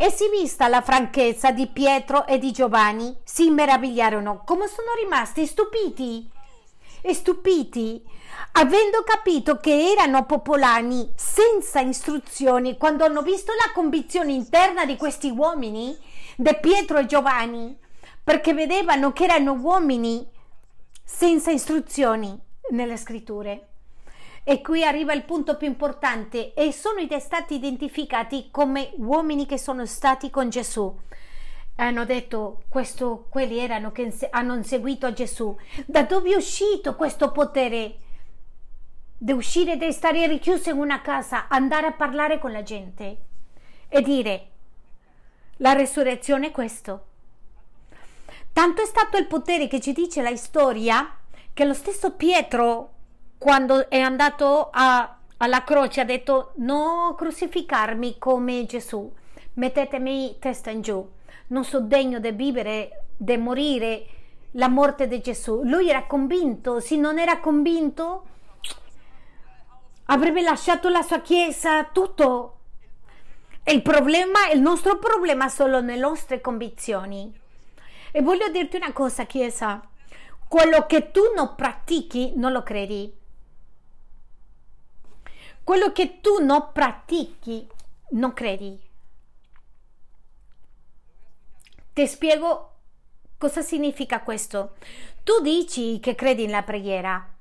E 0.00 0.12
si 0.12 0.28
vista 0.28 0.68
la 0.68 0.80
franchezza 0.80 1.50
di 1.50 1.66
Pietro 1.66 2.24
e 2.24 2.38
di 2.38 2.52
Giovanni, 2.52 3.16
si 3.24 3.50
meravigliarono. 3.50 4.42
Come 4.44 4.68
sono 4.68 4.92
rimasti 5.02 5.44
stupiti 5.44 6.30
e 7.00 7.14
stupiti, 7.14 8.00
avendo 8.52 9.02
capito 9.02 9.56
che 9.56 9.90
erano 9.90 10.24
popolani 10.24 11.12
senza 11.16 11.80
istruzioni, 11.80 12.76
quando 12.76 13.04
hanno 13.04 13.22
visto 13.22 13.50
la 13.52 13.72
convinzione 13.72 14.30
interna 14.30 14.84
di 14.84 14.96
questi 14.96 15.30
uomini, 15.30 15.98
di 16.36 16.56
Pietro 16.60 16.98
e 16.98 17.06
Giovanni, 17.06 17.76
perché 18.22 18.54
vedevano 18.54 19.12
che 19.12 19.24
erano 19.24 19.54
uomini 19.54 20.24
senza 21.02 21.50
istruzioni 21.50 22.38
nelle 22.70 22.96
scritture. 22.96 23.67
E 24.50 24.62
qui 24.62 24.82
arriva 24.82 25.12
il 25.12 25.24
punto 25.24 25.58
più 25.58 25.66
importante 25.66 26.54
e 26.54 26.72
sono 26.72 27.06
stati 27.20 27.56
identificati 27.56 28.48
come 28.50 28.92
uomini 28.96 29.44
che 29.44 29.58
sono 29.58 29.84
stati 29.84 30.30
con 30.30 30.48
Gesù. 30.48 30.98
Hanno 31.76 32.06
detto 32.06 32.62
questo, 32.70 33.26
quelli 33.28 33.58
erano 33.58 33.92
che 33.92 34.10
hanno 34.30 34.62
seguito 34.62 35.04
a 35.04 35.12
Gesù. 35.12 35.54
Da 35.84 36.04
dove 36.04 36.30
è 36.30 36.34
uscito 36.34 36.96
questo 36.96 37.30
potere? 37.30 37.96
Di 39.18 39.32
uscire, 39.32 39.76
di 39.76 39.92
stare 39.92 40.26
richiuso 40.26 40.70
in 40.70 40.78
una 40.78 41.02
casa, 41.02 41.48
andare 41.48 41.88
a 41.88 41.92
parlare 41.92 42.38
con 42.38 42.50
la 42.50 42.62
gente 42.62 43.18
e 43.86 44.00
dire 44.00 44.48
la 45.56 45.74
resurrezione 45.74 46.46
è 46.46 46.52
questo. 46.52 47.06
Tanto 48.50 48.80
è 48.80 48.86
stato 48.86 49.18
il 49.18 49.26
potere 49.26 49.68
che 49.68 49.78
ci 49.78 49.92
dice 49.92 50.22
la 50.22 50.34
storia 50.36 51.18
che 51.52 51.64
lo 51.66 51.74
stesso 51.74 52.12
Pietro, 52.12 52.92
quando 53.38 53.88
è 53.88 54.00
andato 54.00 54.68
a, 54.70 55.16
alla 55.38 55.64
croce, 55.64 56.00
ha 56.00 56.04
detto: 56.04 56.52
No 56.56 57.14
crucificarmi 57.16 58.18
come 58.18 58.66
Gesù, 58.66 59.10
mettetemi 59.54 60.36
testa 60.38 60.70
in 60.70 60.82
giù. 60.82 61.08
Non 61.48 61.64
so 61.64 61.80
degno 61.80 62.18
di 62.18 62.32
vivere, 62.32 63.04
di 63.16 63.36
morire 63.36 64.06
la 64.52 64.68
morte 64.68 65.06
di 65.06 65.20
Gesù. 65.20 65.62
Lui 65.64 65.88
era 65.88 66.04
convinto, 66.04 66.80
se 66.80 66.96
non 66.96 67.18
era 67.18 67.38
convinto, 67.38 68.26
avrebbe 70.06 70.42
lasciato 70.42 70.88
la 70.88 71.02
sua 71.02 71.20
chiesa, 71.20 71.84
tutto. 71.84 72.54
Il 73.64 73.82
problema, 73.82 74.48
il 74.50 74.60
nostro 74.60 74.98
problema 74.98 75.48
sono 75.48 75.80
le 75.80 75.96
nostre 75.96 76.40
convinzioni. 76.40 77.46
E 78.10 78.22
voglio 78.22 78.48
dirti 78.48 78.76
una 78.76 78.92
cosa, 78.92 79.24
Chiesa, 79.24 79.82
quello 80.48 80.86
che 80.86 81.10
tu 81.10 81.20
non 81.36 81.54
pratichi 81.54 82.32
non 82.36 82.52
lo 82.52 82.62
credi. 82.62 83.17
Quello 85.68 85.92
che 85.92 86.22
tu 86.22 86.42
non 86.42 86.70
pratichi 86.72 87.68
non 88.12 88.32
credi. 88.32 88.80
Ti 91.92 92.06
spiego 92.06 92.76
cosa 93.36 93.60
significa 93.60 94.22
questo. 94.22 94.76
Tu 95.22 95.42
dici 95.42 96.00
che 96.00 96.14
credi 96.14 96.46
nella 96.46 96.62
preghiera 96.62 97.34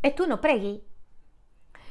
e 0.00 0.12
tu 0.12 0.26
non 0.26 0.40
preghi. 0.40 0.82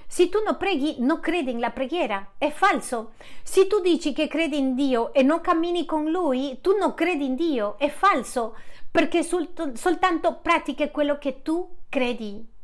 Se 0.05 0.27
tu 0.27 0.43
non 0.43 0.57
preghi, 0.57 0.97
non 0.99 1.21
credi 1.21 1.53
nella 1.53 1.71
preghiera, 1.71 2.33
è 2.37 2.51
falso. 2.51 3.13
Se 3.43 3.65
tu 3.65 3.79
dici 3.79 4.11
che 4.11 4.27
credi 4.27 4.57
in 4.57 4.75
Dio 4.75 5.13
e 5.13 5.23
non 5.23 5.39
cammini 5.39 5.85
con 5.85 6.11
Lui, 6.11 6.59
tu 6.59 6.75
non 6.75 6.93
credi 6.95 7.23
in 7.23 7.35
Dio, 7.35 7.77
è 7.77 7.89
falso, 7.89 8.57
perché 8.91 9.23
sol- 9.23 9.53
soltanto 9.75 10.39
pratichi 10.41 10.91
quello 10.91 11.17
che 11.17 11.43
tu 11.43 11.77
credi. 11.87 12.57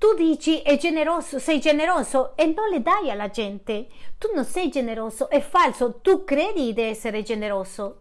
Tu 0.00 0.14
dici 0.14 0.62
è 0.62 0.78
generoso, 0.78 1.38
sei 1.38 1.60
generoso 1.60 2.34
e 2.34 2.46
non 2.46 2.70
le 2.70 2.80
dai 2.80 3.10
alla 3.10 3.28
gente. 3.28 3.88
Tu 4.16 4.30
non 4.34 4.46
sei 4.46 4.70
generoso, 4.70 5.28
è 5.28 5.42
falso, 5.42 5.98
tu 6.00 6.24
credi 6.24 6.72
di 6.72 6.80
essere 6.80 7.22
generoso. 7.22 8.00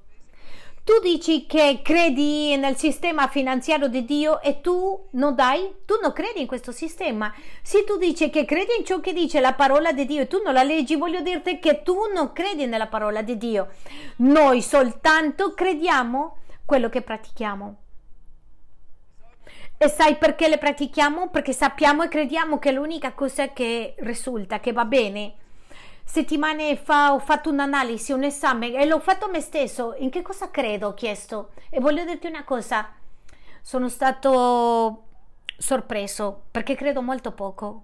Tu 0.85 0.97
dici 1.01 1.45
che 1.45 1.81
credi 1.83 2.55
nel 2.55 2.77
sistema 2.77 3.27
finanziario 3.27 3.89
di 3.89 4.05
Dio 4.05 4.39
e 4.39 4.61
tu 4.61 5.09
non 5.11 5.35
dai? 5.35 5.75
Tu 5.83 5.95
non 6.01 6.13
credi 6.13 6.39
in 6.39 6.47
questo 6.47 6.71
sistema. 6.71 7.33
Se 7.61 7.83
tu 7.83 7.97
dici 7.97 8.29
che 8.29 8.45
credi 8.45 8.77
in 8.77 8.85
ciò 8.85 9.01
che 9.01 9.11
dice 9.11 9.41
la 9.41 9.53
parola 9.53 9.91
di 9.91 10.05
Dio 10.05 10.21
e 10.21 10.27
tu 10.27 10.41
non 10.41 10.53
la 10.53 10.63
leggi, 10.63 10.95
voglio 10.95 11.19
dirti 11.19 11.59
che 11.59 11.83
tu 11.83 11.97
non 12.13 12.31
credi 12.31 12.65
nella 12.65 12.87
parola 12.87 13.21
di 13.21 13.37
Dio. 13.37 13.71
Noi 14.19 14.61
soltanto 14.61 15.53
crediamo 15.53 16.37
quello 16.63 16.87
che 16.87 17.01
pratichiamo. 17.01 17.75
E 19.81 19.87
sai 19.87 20.17
perché 20.17 20.49
le 20.49 20.57
pratichiamo? 20.57 21.29
Perché 21.29 21.53
sappiamo 21.53 22.03
e 22.03 22.09
crediamo 22.09 22.59
che 22.59 22.73
l'unica 22.73 23.13
cosa 23.13 23.53
che 23.53 23.95
risulta, 23.99 24.59
che 24.59 24.73
va 24.73 24.83
bene. 24.83 25.35
Settimane 26.03 26.75
fa 26.75 27.13
ho 27.13 27.19
fatto 27.19 27.49
un'analisi, 27.49 28.11
un 28.11 28.25
esame 28.25 28.73
e 28.73 28.85
l'ho 28.85 28.99
fatto 28.99 29.23
a 29.23 29.29
me 29.29 29.39
stesso. 29.39 29.95
In 29.99 30.09
che 30.09 30.21
cosa 30.21 30.51
credo? 30.51 30.87
Ho 30.87 30.93
chiesto. 30.93 31.51
E 31.69 31.79
voglio 31.79 32.03
dirti 32.03 32.27
una 32.27 32.43
cosa. 32.43 32.91
Sono 33.61 33.87
stato 33.87 35.03
sorpreso 35.57 36.41
perché 36.51 36.75
credo 36.75 37.01
molto 37.01 37.31
poco. 37.31 37.83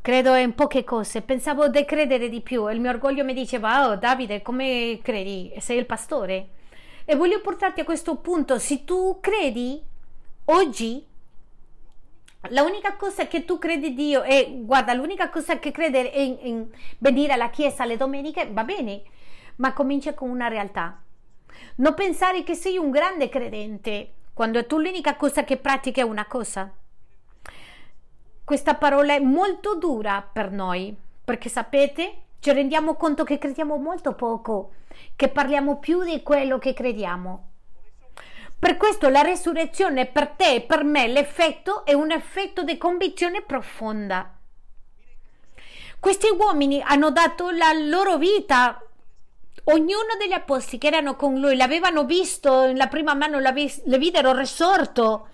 Credo 0.00 0.34
in 0.36 0.54
poche 0.54 0.82
cose, 0.82 1.20
pensavo 1.20 1.68
di 1.68 1.84
credere 1.84 2.30
di 2.30 2.40
più. 2.40 2.68
Il 2.70 2.80
mio 2.80 2.88
orgoglio 2.88 3.22
mi 3.22 3.34
diceva: 3.34 3.88
Oh, 3.90 3.96
Davide, 3.96 4.40
come 4.40 4.98
credi? 5.02 5.52
Sei 5.58 5.76
il 5.76 5.84
pastore. 5.84 6.48
E 7.08 7.14
voglio 7.14 7.40
portarti 7.40 7.80
a 7.80 7.84
questo 7.84 8.16
punto, 8.16 8.58
se 8.58 8.84
tu 8.84 9.18
credi 9.20 9.80
oggi, 10.46 11.06
l'unica 12.48 12.96
cosa 12.96 13.28
che 13.28 13.44
tu 13.44 13.58
credi 13.58 13.94
Dio 13.94 14.22
è, 14.22 14.50
guarda, 14.52 14.92
l'unica 14.92 15.30
cosa 15.30 15.60
che 15.60 15.70
crede 15.70 16.10
è 16.10 16.18
in, 16.18 16.38
in 16.40 16.66
venire 16.98 17.32
alla 17.32 17.50
chiesa 17.50 17.84
le 17.84 17.96
domeniche, 17.96 18.50
va 18.50 18.64
bene, 18.64 19.02
ma 19.56 19.72
comincia 19.72 20.14
con 20.14 20.30
una 20.30 20.48
realtà. 20.48 21.00
Non 21.76 21.94
pensare 21.94 22.42
che 22.42 22.54
sei 22.54 22.76
un 22.76 22.90
grande 22.90 23.28
credente 23.28 24.14
quando 24.34 24.66
tu 24.66 24.78
l'unica 24.78 25.14
cosa 25.14 25.44
che 25.44 25.58
pratichi 25.58 26.00
è 26.00 26.02
una 26.02 26.26
cosa. 26.26 26.72
Questa 28.44 28.74
parola 28.74 29.14
è 29.14 29.20
molto 29.20 29.76
dura 29.76 30.28
per 30.32 30.50
noi, 30.50 30.92
perché 31.24 31.48
sapete, 31.48 32.22
ci 32.40 32.52
rendiamo 32.52 32.94
conto 32.94 33.24
che 33.24 33.38
crediamo 33.38 33.76
molto 33.76 34.14
poco 34.14 34.72
che 35.14 35.28
parliamo 35.28 35.78
più 35.78 36.02
di 36.02 36.22
quello 36.22 36.58
che 36.58 36.72
crediamo. 36.72 37.50
Per 38.58 38.76
questo 38.76 39.08
la 39.08 39.20
resurrezione 39.20 40.06
per 40.06 40.28
te 40.28 40.54
e 40.54 40.60
per 40.62 40.82
me 40.82 41.06
l'effetto 41.06 41.84
è 41.84 41.92
un 41.92 42.10
effetto 42.10 42.62
di 42.62 42.78
convinzione 42.78 43.42
profonda. 43.42 44.32
Questi 46.00 46.28
uomini 46.28 46.80
hanno 46.82 47.10
dato 47.10 47.50
la 47.50 47.72
loro 47.72 48.16
vita, 48.16 48.80
ognuno 49.64 50.16
degli 50.18 50.32
apostoli 50.32 50.78
che 50.78 50.86
erano 50.86 51.16
con 51.16 51.38
lui 51.38 51.56
l'avevano 51.56 52.04
visto, 52.04 52.64
in 52.64 52.76
la 52.76 52.86
prima 52.86 53.14
mano 53.14 53.38
le 53.38 53.98
videro 53.98 54.32
risorto. 54.36 55.28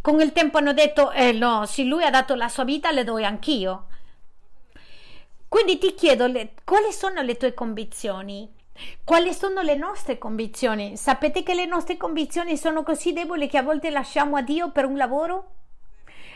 Con 0.00 0.20
il 0.20 0.32
tempo 0.32 0.58
hanno 0.58 0.72
detto, 0.72 1.10
eh 1.10 1.32
no, 1.32 1.66
se 1.66 1.82
lui 1.82 2.04
ha 2.04 2.10
dato 2.10 2.34
la 2.34 2.48
sua 2.48 2.64
vita 2.64 2.90
le 2.90 3.04
do 3.04 3.16
anch'io. 3.16 3.86
Quindi 5.48 5.78
ti 5.78 5.94
chiedo, 5.94 6.26
le, 6.26 6.54
quali 6.64 6.92
sono 6.92 7.22
le 7.22 7.36
tue 7.36 7.54
convinzioni? 7.54 8.52
Quali 9.04 9.32
sono 9.32 9.62
le 9.62 9.74
nostre 9.74 10.18
convinzioni? 10.18 10.96
Sapete 10.96 11.42
che 11.42 11.54
le 11.54 11.66
nostre 11.66 11.96
convinzioni 11.96 12.56
sono 12.56 12.82
così 12.82 13.12
deboli 13.12 13.48
che 13.48 13.58
a 13.58 13.62
volte 13.62 13.90
lasciamo 13.90 14.36
a 14.36 14.42
Dio 14.42 14.70
per 14.70 14.84
un 14.84 14.96
lavoro? 14.96 15.52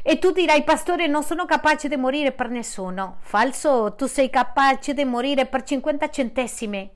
E 0.02 0.18
tu 0.18 0.30
dirai, 0.30 0.64
pastore, 0.64 1.06
non 1.06 1.22
sono 1.22 1.44
capace 1.44 1.88
di 1.88 1.96
morire 1.96 2.32
per 2.32 2.48
nessuno. 2.48 3.16
Falso, 3.20 3.94
tu 3.94 4.06
sei 4.06 4.30
capace 4.30 4.94
di 4.94 5.04
morire 5.04 5.44
per 5.46 5.62
50 5.62 6.08
centesimi. 6.08 6.90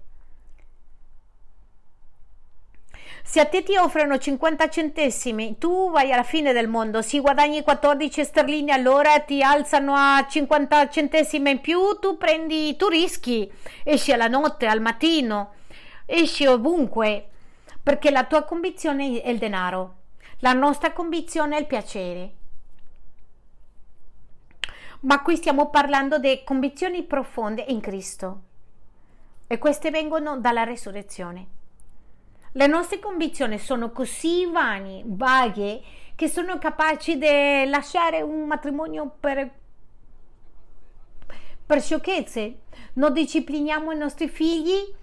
Se 3.26 3.40
a 3.40 3.46
te 3.46 3.62
ti 3.62 3.74
offrono 3.74 4.18
50 4.18 4.68
centesimi, 4.68 5.56
tu 5.56 5.90
vai 5.90 6.12
alla 6.12 6.22
fine 6.22 6.52
del 6.52 6.68
mondo, 6.68 7.00
si 7.00 7.18
guadagni 7.20 7.62
14 7.62 8.22
sterline 8.22 8.70
all'ora, 8.70 9.18
ti 9.20 9.42
alzano 9.42 9.94
a 9.96 10.24
50 10.28 10.90
centesimi 10.90 11.52
in 11.52 11.60
più, 11.60 11.98
tu 12.00 12.18
prendi, 12.18 12.76
tu 12.76 12.86
rischi, 12.86 13.50
esci 13.82 14.12
alla 14.12 14.28
notte, 14.28 14.66
al 14.66 14.82
mattino, 14.82 15.54
esci 16.04 16.46
ovunque, 16.46 17.30
perché 17.82 18.10
la 18.10 18.24
tua 18.24 18.42
convinzione 18.44 19.22
è 19.22 19.30
il 19.30 19.38
denaro, 19.38 19.94
la 20.40 20.52
nostra 20.52 20.92
convinzione 20.92 21.56
è 21.56 21.60
il 21.60 21.66
piacere. 21.66 22.34
Ma 25.00 25.22
qui 25.22 25.36
stiamo 25.36 25.70
parlando 25.70 26.18
di 26.18 26.42
convinzioni 26.44 27.02
profonde 27.02 27.64
in 27.68 27.80
Cristo 27.80 28.42
e 29.46 29.58
queste 29.58 29.90
vengono 29.90 30.38
dalla 30.38 30.64
resurrezione. 30.64 31.53
Le 32.56 32.68
nostre 32.68 33.00
convinzioni 33.00 33.58
sono 33.58 33.90
così 33.90 34.46
vani, 34.46 35.02
vaghe, 35.04 35.82
che 36.14 36.28
sono 36.28 36.56
capaci 36.58 37.18
di 37.18 37.68
lasciare 37.68 38.22
un 38.22 38.46
matrimonio 38.46 39.12
per, 39.18 39.50
per 41.66 41.82
sciocchezze. 41.82 42.60
Non 42.92 43.12
discipliniamo 43.12 43.90
i 43.90 43.96
nostri 43.96 44.28
figli 44.28 44.94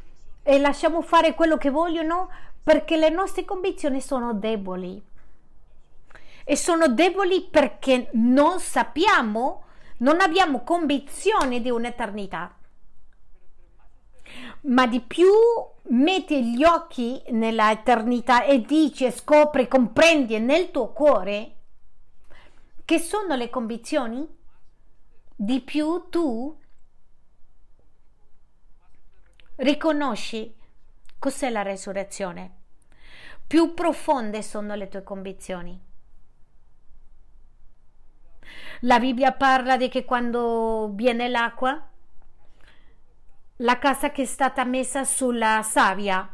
e 0.43 0.59
lasciamo 0.59 1.01
fare 1.01 1.33
quello 1.33 1.57
che 1.57 1.69
vogliono 1.69 2.29
perché 2.63 2.95
le 2.95 3.09
nostre 3.09 3.43
convinzioni 3.43 3.99
sono 3.99 4.33
deboli. 4.33 5.03
E 6.45 6.55
sono 6.55 6.87
deboli 6.87 7.49
perché 7.51 8.11
non 8.13 8.61
sappiamo, 8.61 9.65
non 9.97 10.21
abbiamo 10.21 10.63
convinzione 10.63 11.59
di 11.59 11.69
un'eternità 11.69 12.55
ma 14.61 14.87
di 14.87 15.01
più 15.01 15.31
metti 15.83 16.53
gli 16.53 16.63
occhi 16.63 17.21
nella 17.29 17.71
eternità 17.71 18.43
e 18.43 18.61
dici, 18.61 19.09
scopri, 19.11 19.67
comprendi 19.67 20.39
nel 20.39 20.71
tuo 20.71 20.91
cuore 20.91 21.55
che 22.85 22.99
sono 22.99 23.35
le 23.35 23.49
convinzioni, 23.49 24.27
di 25.35 25.61
più 25.61 26.07
tu 26.09 26.59
riconosci 29.55 30.55
cos'è 31.17 31.49
la 31.49 31.61
resurrezione. 31.61 32.57
Più 33.47 33.73
profonde 33.73 34.41
sono 34.41 34.75
le 34.75 34.87
tue 34.87 35.03
convinzioni. 35.03 35.79
La 38.81 38.99
Bibbia 38.99 39.31
parla 39.33 39.77
di 39.77 39.87
che 39.87 40.05
quando 40.05 40.91
viene 40.93 41.27
l'acqua 41.27 41.90
la 43.61 43.77
casa 43.77 44.11
che 44.11 44.23
è 44.23 44.25
stata 44.25 44.63
messa 44.63 45.03
sulla 45.03 45.61
sabbia, 45.63 46.27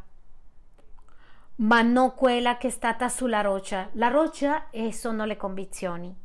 ma 1.55 1.81
non 1.81 2.13
quella 2.13 2.57
che 2.57 2.67
è 2.67 2.69
stata 2.69 3.09
sulla 3.09 3.41
roccia. 3.41 3.89
La 3.93 4.07
roccia 4.07 4.69
sono 4.91 5.25
le 5.25 5.35
convinzioni. 5.35 6.15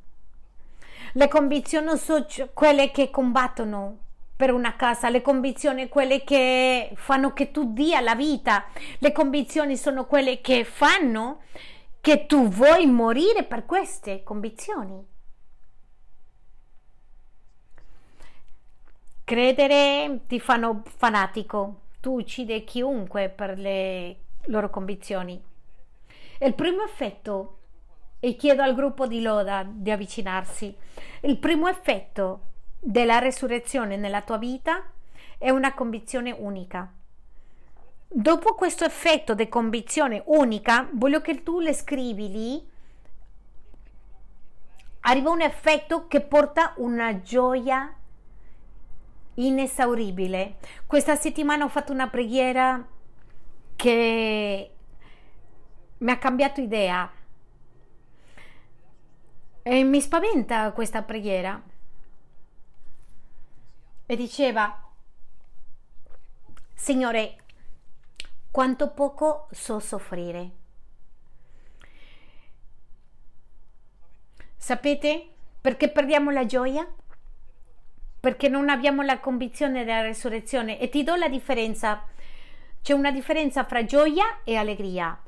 Le 1.15 1.29
convinzioni 1.29 1.97
sono 1.97 2.27
quelle 2.55 2.91
che 2.93 3.11
combattono 3.11 3.99
per 4.37 4.53
una 4.53 4.77
casa, 4.77 5.09
le 5.09 5.23
convinzioni 5.23 5.89
quelle 5.89 6.23
che 6.23 6.93
fanno 6.95 7.33
che 7.33 7.51
tu 7.51 7.73
dia 7.73 8.01
la 8.01 8.15
vita, 8.15 8.67
le 8.99 9.13
convinzioni 9.13 9.77
sono 9.77 10.07
quelle 10.07 10.41
che 10.41 10.65
fanno 10.65 11.43
che 12.01 12.27
tu 12.27 12.49
vuoi 12.49 12.87
morire 12.87 13.43
per 13.43 13.67
queste 13.67 14.23
convinzioni. 14.23 15.12
Credere 19.33 20.25
ti 20.27 20.39
fanno 20.39 20.83
fanatico, 20.85 21.85
tu 22.01 22.19
uccidi 22.19 22.65
chiunque 22.65 23.31
per 23.31 23.57
le 23.57 24.17
loro 24.49 24.69
convinzioni. 24.69 25.43
Il 26.41 26.53
primo 26.53 26.83
effetto, 26.83 27.61
e 28.21 28.37
chiedo 28.37 28.61
al 28.61 28.75
gruppo 28.75 29.07
di 29.07 29.23
Loda 29.23 29.67
di 29.67 29.91
avvicinarsi, 29.91 30.77
il 31.23 31.39
primo 31.39 31.67
effetto 31.67 32.41
della 32.79 33.21
resurrezione 33.21 33.97
nella 33.97 34.21
tua 34.21 34.37
vita 34.37 34.85
è 35.39 35.49
una 35.49 35.73
convinzione 35.73 36.33
unica. 36.33 36.93
Dopo 38.07 38.55
questo 38.55 38.85
effetto 38.85 39.33
di 39.35 39.49
convinzione 39.49 40.23
unica, 40.27 40.91
voglio 40.93 41.23
che 41.23 41.43
tu 41.43 41.59
le 41.59 41.73
scrivi 41.73 42.31
lì. 42.31 42.71
Arriva 45.01 45.31
un 45.31 45.41
effetto 45.41 46.07
che 46.07 46.21
porta 46.21 46.75
una 46.77 47.23
gioia 47.23 47.97
inesauribile. 49.35 50.59
Questa 50.87 51.17
settimana 51.17 51.65
ho 51.65 51.69
fatto 51.69 51.93
una 51.93 52.09
preghiera 52.09 52.87
che 53.77 54.75
mi 55.99 56.11
ha 56.11 56.19
cambiato 56.19 56.61
idea. 56.61 57.11
E 59.63 59.83
mi 59.85 60.01
spaventa 60.01 60.73
questa 60.73 61.03
preghiera. 61.03 61.63
E 64.07 64.17
diceva, 64.17 64.91
Signore, 66.75 67.37
quanto 68.51 68.91
poco 68.91 69.49
so 69.53 69.79
soffrire. 69.79 70.51
Sapete 74.57 75.29
perché 75.61 75.89
perdiamo 75.89 76.31
la 76.31 76.45
gioia? 76.45 76.87
Perché 78.23 78.49
non 78.49 78.69
abbiamo 78.69 79.03
la 79.03 79.19
convinzione 79.19 79.85
della 79.85 80.03
resurrezione 80.03 80.79
e 80.79 80.89
ti 80.89 81.03
do 81.03 81.17
la 81.17 81.29
differenza. 81.29 82.05
C'è 82.81 82.93
una 82.93 83.11
differenza 83.11 83.65
fra 83.65 83.85
gioia 83.85 84.45
e 84.45 84.55
allegria. 84.55 85.21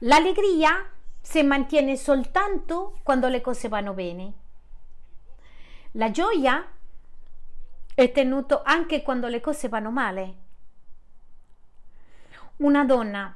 L'allegria 0.00 0.86
si 1.22 1.42
mantiene 1.42 1.96
soltanto 1.96 2.98
quando 3.02 3.28
le 3.28 3.40
cose 3.40 3.68
vanno 3.68 3.94
bene. 3.94 4.32
La 5.92 6.10
gioia 6.10 6.66
è 7.94 8.12
tenuto 8.12 8.60
anche 8.62 9.00
quando 9.00 9.28
le 9.28 9.40
cose 9.40 9.70
vanno 9.70 9.90
male. 9.90 10.34
Una 12.56 12.84
donna 12.84 13.34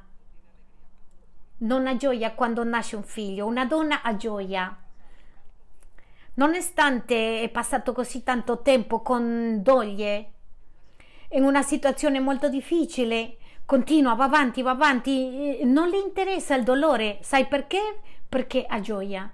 non 1.57 1.87
ha 1.87 1.97
gioia 1.97 2.31
quando 2.33 2.63
nasce 2.63 2.95
un 2.95 3.03
figlio, 3.03 3.47
una 3.47 3.65
donna 3.65 4.03
ha 4.03 4.15
gioia. 4.15 4.81
Nonostante 6.37 7.41
è 7.41 7.49
passato 7.49 7.93
così 7.93 8.21
tanto 8.21 8.61
tempo 8.61 9.01
con 9.01 9.59
doglie, 9.63 10.33
in 11.29 11.43
una 11.43 11.63
situazione 11.63 12.19
molto 12.19 12.47
difficile, 12.47 13.37
continua, 13.65 14.13
va 14.13 14.25
avanti, 14.25 14.61
va 14.61 14.69
avanti, 14.71 15.63
non 15.63 15.89
le 15.89 15.97
interessa 15.97 16.53
il 16.55 16.63
dolore, 16.63 17.17
sai 17.21 17.47
perché? 17.47 18.01
Perché 18.29 18.63
ha 18.67 18.79
gioia. 18.79 19.27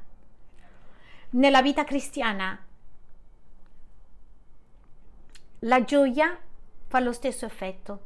Nella 1.31 1.61
vita 1.61 1.83
cristiana 1.83 2.57
la 5.59 5.83
gioia 5.83 6.37
fa 6.87 6.99
lo 7.01 7.11
stesso 7.11 7.45
effetto. 7.45 7.99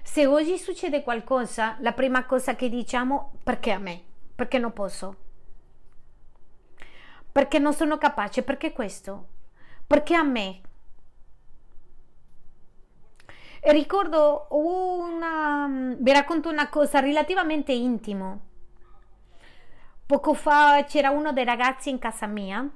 Se 0.00 0.26
oggi 0.26 0.58
succede 0.58 1.02
qualcosa, 1.02 1.76
la 1.80 1.92
prima 1.92 2.24
cosa 2.24 2.54
che 2.54 2.68
diciamo 2.68 3.32
perché 3.42 3.72
a 3.72 3.78
me? 3.78 4.00
Perché 4.32 4.58
non 4.58 4.72
posso? 4.72 5.23
Perché 7.34 7.58
non 7.58 7.72
sono 7.72 7.98
capace? 7.98 8.44
Perché 8.44 8.72
questo? 8.72 9.26
Perché 9.88 10.14
a 10.14 10.22
me? 10.22 10.60
Ricordo 13.62 14.46
una... 14.50 15.96
vi 15.98 16.12
racconto 16.12 16.48
una 16.48 16.68
cosa 16.68 17.00
relativamente 17.00 17.72
intimo. 17.72 18.40
Poco 20.06 20.32
fa 20.34 20.84
c'era 20.84 21.10
uno 21.10 21.32
dei 21.32 21.44
ragazzi 21.44 21.90
in 21.90 21.98
casa 21.98 22.26
mia 22.28 22.70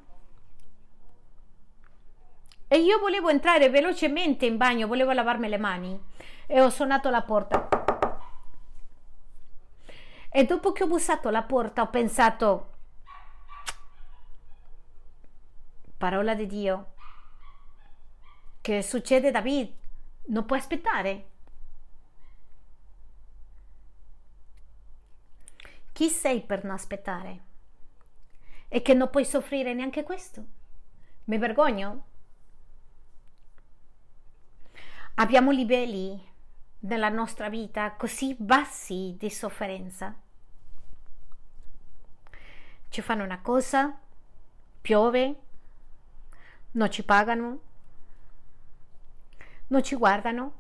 e 2.67 2.79
io 2.81 2.99
volevo 2.99 3.29
entrare 3.29 3.71
velocemente 3.71 4.45
in 4.45 4.57
bagno, 4.57 4.89
volevo 4.89 5.13
lavarmi 5.13 5.49
le 5.49 5.59
mani 5.59 6.03
e 6.49 6.61
ho 6.61 6.69
suonato 6.69 7.11
la 7.11 7.23
porta. 7.23 7.69
E 10.33 10.45
dopo 10.45 10.73
che 10.73 10.83
ho 10.83 10.89
bussato 10.89 11.31
la 11.31 11.45
porta 11.45 11.83
ho 11.83 11.91
pensato, 11.91 12.73
parola 15.99 16.35
di 16.35 16.47
Dio, 16.47 16.95
che 18.61 18.83
succede 18.83 19.33
David? 19.33 19.75
Non 20.27 20.47
puoi 20.47 20.59
aspettare. 20.59 21.31
Chi 25.93 26.09
sei 26.09 26.43
per 26.43 26.63
non 26.63 26.75
aspettare? 26.75 27.45
E 28.69 28.81
che 28.83 28.95
non 28.95 29.11
puoi 29.11 29.25
soffrire 29.25 29.75
neanche 29.75 30.05
questo? 30.05 30.45
Mi 31.25 31.39
vergogno? 31.39 32.05
Abbiamo 35.15 35.51
livelli 35.51 36.25
nella 36.81 37.09
nostra 37.09 37.49
vita 37.49 37.93
così 37.97 38.37
bassi 38.39 39.17
di 39.19 39.31
sofferenza. 39.31 40.15
Ci 42.89 43.03
fanno 43.03 43.25
una 43.25 43.41
cosa, 43.41 43.99
piove, 44.81 45.48
non 46.79 46.91
ci 46.91 47.03
pagano, 47.03 47.59
non 49.66 49.83
ci 49.83 49.97
guardano. 49.97 50.53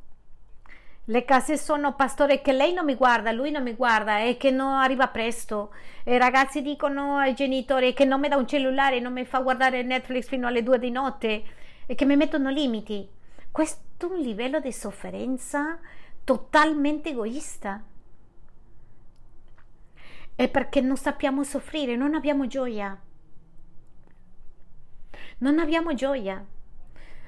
Le 1.04 1.24
case 1.24 1.56
sono 1.56 1.94
pastore 1.94 2.42
che 2.42 2.52
lei 2.52 2.74
non 2.74 2.84
mi 2.84 2.96
guarda, 2.96 3.32
lui 3.32 3.50
non 3.50 3.62
mi 3.62 3.72
guarda 3.72 4.18
e 4.18 4.36
che 4.36 4.50
non 4.50 4.72
arriva 4.72 5.08
presto. 5.08 5.72
I 6.04 6.18
ragazzi 6.18 6.60
dicono 6.60 7.16
ai 7.16 7.34
genitori 7.34 7.94
che 7.94 8.04
non 8.04 8.20
mi 8.20 8.28
dà 8.28 8.36
un 8.36 8.46
cellulare, 8.46 9.00
non 9.00 9.14
mi 9.14 9.24
fa 9.24 9.38
guardare 9.40 9.82
Netflix 9.82 10.26
fino 10.26 10.48
alle 10.48 10.62
due 10.62 10.78
di 10.78 10.90
notte 10.90 11.44
e 11.86 11.94
che 11.94 12.04
mi 12.04 12.16
mettono 12.16 12.50
limiti. 12.50 13.08
Questo 13.50 14.08
è 14.08 14.12
un 14.12 14.18
livello 14.18 14.60
di 14.60 14.72
sofferenza 14.72 15.78
totalmente 16.24 17.10
egoista. 17.10 17.82
È 20.34 20.48
perché 20.48 20.80
non 20.80 20.96
sappiamo 20.96 21.42
soffrire, 21.42 21.96
non 21.96 22.14
abbiamo 22.14 22.46
gioia. 22.46 23.00
Non 25.38 25.58
abbiamo 25.58 25.94
gioia. 25.94 26.44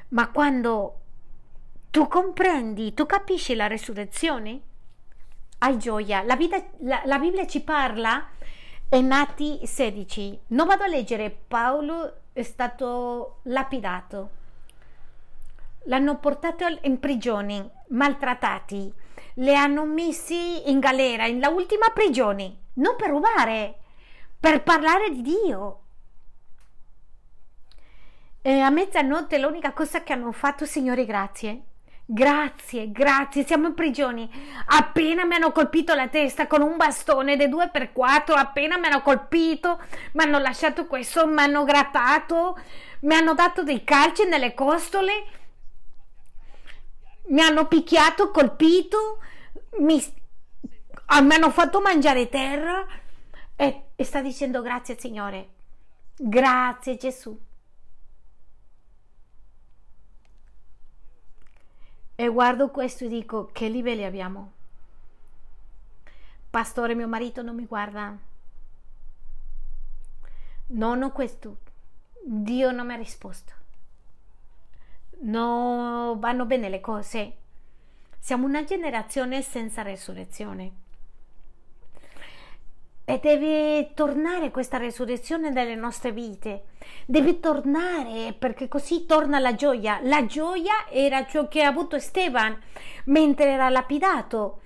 Ma 0.08 0.30
quando 0.30 0.98
tu 1.90 2.06
comprendi, 2.08 2.94
tu 2.94 3.06
capisci 3.06 3.54
la 3.54 3.66
resurrezione, 3.66 4.60
hai 5.58 5.78
gioia. 5.78 6.22
La, 6.22 6.36
vita, 6.36 6.62
la, 6.78 7.02
la 7.04 7.18
Bibbia 7.18 7.46
ci 7.46 7.62
parla 7.62 8.28
in 8.90 9.12
Atti 9.12 9.60
16. 9.64 10.40
Non 10.48 10.66
vado 10.66 10.84
a 10.84 10.88
leggere, 10.88 11.30
Paolo 11.30 12.14
è 12.32 12.42
stato 12.42 13.40
lapidato 13.44 14.38
l'hanno 15.84 16.18
portato 16.18 16.64
in 16.82 16.98
prigione, 16.98 17.70
maltrattati, 17.88 18.92
le 19.34 19.54
hanno 19.54 19.84
messi 19.84 20.70
in 20.70 20.78
galera, 20.78 21.26
in 21.26 21.40
la 21.40 21.48
ultima 21.48 21.90
prigione, 21.90 22.56
non 22.74 22.96
per 22.96 23.10
rubare, 23.10 23.78
per 24.38 24.62
parlare 24.62 25.10
di 25.10 25.22
Dio. 25.22 25.78
E 28.42 28.60
a 28.60 28.70
mezzanotte 28.70 29.38
l'unica 29.38 29.72
cosa 29.72 30.02
che 30.02 30.12
hanno 30.12 30.32
fatto, 30.32 30.64
Signore, 30.64 31.04
grazie. 31.04 31.62
Grazie, 32.04 32.90
grazie, 32.90 33.44
siamo 33.44 33.68
in 33.68 33.74
prigione. 33.74 34.28
Appena 34.66 35.24
mi 35.24 35.34
hanno 35.34 35.52
colpito 35.52 35.94
la 35.94 36.08
testa 36.08 36.46
con 36.46 36.60
un 36.60 36.76
bastone 36.76 37.36
di 37.36 37.44
2x4, 37.44 38.36
appena 38.36 38.78
mi 38.78 38.86
hanno 38.86 39.02
colpito, 39.02 39.80
mi 40.12 40.24
hanno 40.24 40.38
lasciato 40.38 40.86
questo, 40.86 41.26
mi 41.26 41.40
hanno 41.40 41.64
grattato, 41.64 42.58
mi 43.00 43.14
hanno 43.14 43.34
dato 43.34 43.62
dei 43.62 43.84
calci 43.84 44.26
nelle 44.26 44.54
costole 44.54 45.38
mi 47.30 47.40
hanno 47.40 47.66
picchiato, 47.66 48.30
colpito, 48.30 49.18
mi, 49.78 50.02
ah, 51.06 51.22
mi 51.22 51.34
hanno 51.34 51.50
fatto 51.50 51.80
mangiare 51.80 52.28
terra 52.28 52.86
e, 53.56 53.84
e 53.94 54.04
sta 54.04 54.20
dicendo 54.20 54.62
grazie 54.62 54.98
Signore, 54.98 55.48
grazie 56.16 56.96
Gesù. 56.96 57.38
E 62.20 62.28
guardo 62.28 62.68
questo 62.68 63.04
e 63.04 63.08
dico 63.08 63.48
che 63.50 63.68
livelli 63.68 64.04
abbiamo. 64.04 64.52
Pastore, 66.50 66.94
mio 66.94 67.08
marito 67.08 67.42
non 67.42 67.54
mi 67.54 67.64
guarda. 67.64 68.14
Non 70.66 71.02
ho 71.02 71.12
questo. 71.12 71.56
Dio 72.22 72.72
non 72.72 72.86
mi 72.86 72.92
ha 72.92 72.96
risposto 72.96 73.58
non 75.22 76.18
vanno 76.18 76.44
bene 76.46 76.68
le 76.68 76.80
cose. 76.80 77.36
Siamo 78.18 78.46
una 78.46 78.64
generazione 78.64 79.42
senza 79.42 79.82
resurrezione. 79.82 80.72
E 83.10 83.18
deve 83.18 83.90
tornare 83.94 84.52
questa 84.52 84.76
resurrezione 84.76 85.50
nelle 85.50 85.74
nostre 85.74 86.12
vite. 86.12 86.66
Deve 87.06 87.40
tornare 87.40 88.32
perché 88.38 88.68
così 88.68 89.04
torna 89.04 89.40
la 89.40 89.56
gioia. 89.56 89.98
La 90.02 90.26
gioia 90.26 90.88
era 90.88 91.26
ciò 91.26 91.48
che 91.48 91.62
ha 91.62 91.66
avuto 91.66 91.96
Esteban 91.96 92.56
mentre 93.06 93.46
era 93.50 93.68
lapidato. 93.68 94.60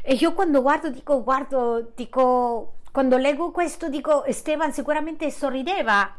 E 0.00 0.14
io 0.14 0.32
quando 0.32 0.62
guardo, 0.62 0.88
dico, 0.88 1.22
guardo, 1.22 1.92
dico, 1.94 2.76
quando 2.90 3.18
leggo 3.18 3.50
questo, 3.50 3.90
dico, 3.90 4.24
Esteban 4.24 4.72
sicuramente 4.72 5.30
sorrideva. 5.30 6.16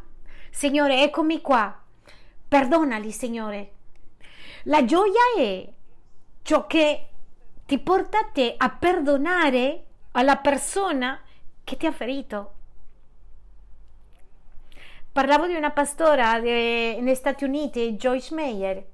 Signore, 0.52 1.02
eccomi 1.02 1.42
qua. 1.42 1.82
Perdonali, 2.48 3.12
Signore. 3.12 3.72
La 4.66 4.86
gioia 4.86 5.34
è 5.36 5.68
ciò 6.44 6.68
che 6.68 7.08
ti 7.66 7.80
porta 7.80 8.20
a 8.20 8.30
te 8.32 8.54
a 8.56 8.70
perdonare 8.70 9.86
alla 10.12 10.36
persona 10.36 11.20
che 11.72 11.78
ti 11.78 11.86
ha 11.86 11.92
ferito. 11.94 12.54
Parlavo 15.10 15.48
di 15.48 15.56
una 15.56 15.72
pastora 15.72 16.38
negli 16.38 17.16
Stati 17.16 17.46
Uniti, 17.46 17.96
Joyce 17.96 18.36
Meyer. 18.36 18.86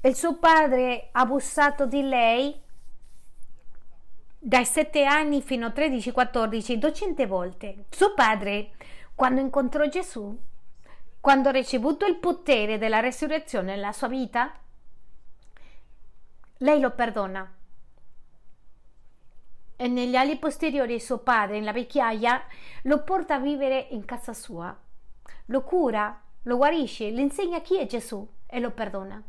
Il 0.00 0.16
suo 0.16 0.36
padre 0.38 1.10
ha 1.12 1.20
abusato 1.20 1.86
di 1.86 2.02
lei 2.02 2.60
dai 4.40 4.64
7 4.64 5.04
anni 5.04 5.40
fino 5.40 5.66
a 5.66 5.72
13-14, 5.72 6.74
200 6.74 7.26
volte. 7.28 7.84
Suo 7.90 8.14
padre, 8.14 8.70
quando 9.14 9.40
incontrò 9.40 9.86
Gesù, 9.86 10.36
quando 11.20 11.50
ha 11.50 11.52
ricevuto 11.52 12.04
il 12.04 12.16
potere 12.16 12.78
della 12.78 12.98
resurrezione 12.98 13.76
nella 13.76 13.92
sua 13.92 14.08
vita, 14.08 14.52
lei 16.58 16.80
lo 16.80 16.90
perdona. 16.90 17.52
E 19.80 19.86
negli 19.86 20.16
ali 20.16 20.36
posteriori 20.38 20.98
suo 20.98 21.18
padre, 21.18 21.56
in 21.56 21.64
la 21.64 21.72
vecchiaia, 21.72 22.42
lo 22.82 23.04
porta 23.04 23.36
a 23.36 23.38
vivere 23.38 23.86
in 23.90 24.04
casa 24.04 24.32
sua. 24.32 24.76
Lo 25.46 25.62
cura, 25.62 26.20
lo 26.42 26.56
guarisce, 26.56 27.10
le 27.10 27.20
insegna 27.20 27.60
chi 27.60 27.78
è 27.78 27.86
Gesù 27.86 28.28
e 28.44 28.58
lo 28.58 28.72
perdona. 28.72 29.22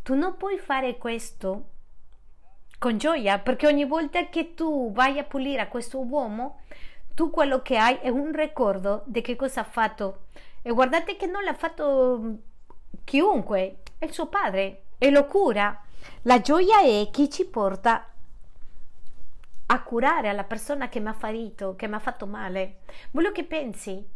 Tu 0.00 0.14
non 0.14 0.36
puoi 0.36 0.58
fare 0.58 0.96
questo 0.96 1.70
con 2.78 2.96
gioia, 2.98 3.40
perché 3.40 3.66
ogni 3.66 3.84
volta 3.84 4.28
che 4.28 4.54
tu 4.54 4.92
vai 4.92 5.18
a 5.18 5.24
pulire 5.24 5.62
a 5.62 5.68
questo 5.68 5.98
uomo, 5.98 6.60
tu 7.14 7.30
quello 7.30 7.62
che 7.62 7.76
hai 7.76 7.96
è 7.96 8.10
un 8.10 8.30
ricordo 8.32 9.02
di 9.06 9.22
che 9.22 9.34
cosa 9.34 9.62
ha 9.62 9.64
fatto. 9.64 10.26
E 10.62 10.70
guardate 10.70 11.16
che 11.16 11.26
non 11.26 11.42
l'ha 11.42 11.54
fatto 11.54 12.18
mm, 12.20 12.34
chiunque, 13.02 13.78
è 13.98 14.04
il 14.04 14.12
suo 14.12 14.26
padre 14.26 14.84
e 14.98 15.10
lo 15.10 15.26
cura. 15.26 15.82
La 16.22 16.40
gioia 16.40 16.82
è 16.82 17.08
chi 17.10 17.28
ci 17.28 17.44
porta 17.46 18.06
a 19.74 19.82
curare 19.82 20.28
alla 20.28 20.44
persona 20.44 20.88
che 20.88 21.00
mi 21.00 21.08
ha 21.08 21.12
ferito, 21.12 21.74
che 21.76 21.88
mi 21.88 21.94
ha 21.94 21.98
fatto 21.98 22.26
male. 22.26 22.80
Voglio 23.10 23.32
che 23.32 23.44
pensi. 23.44 24.06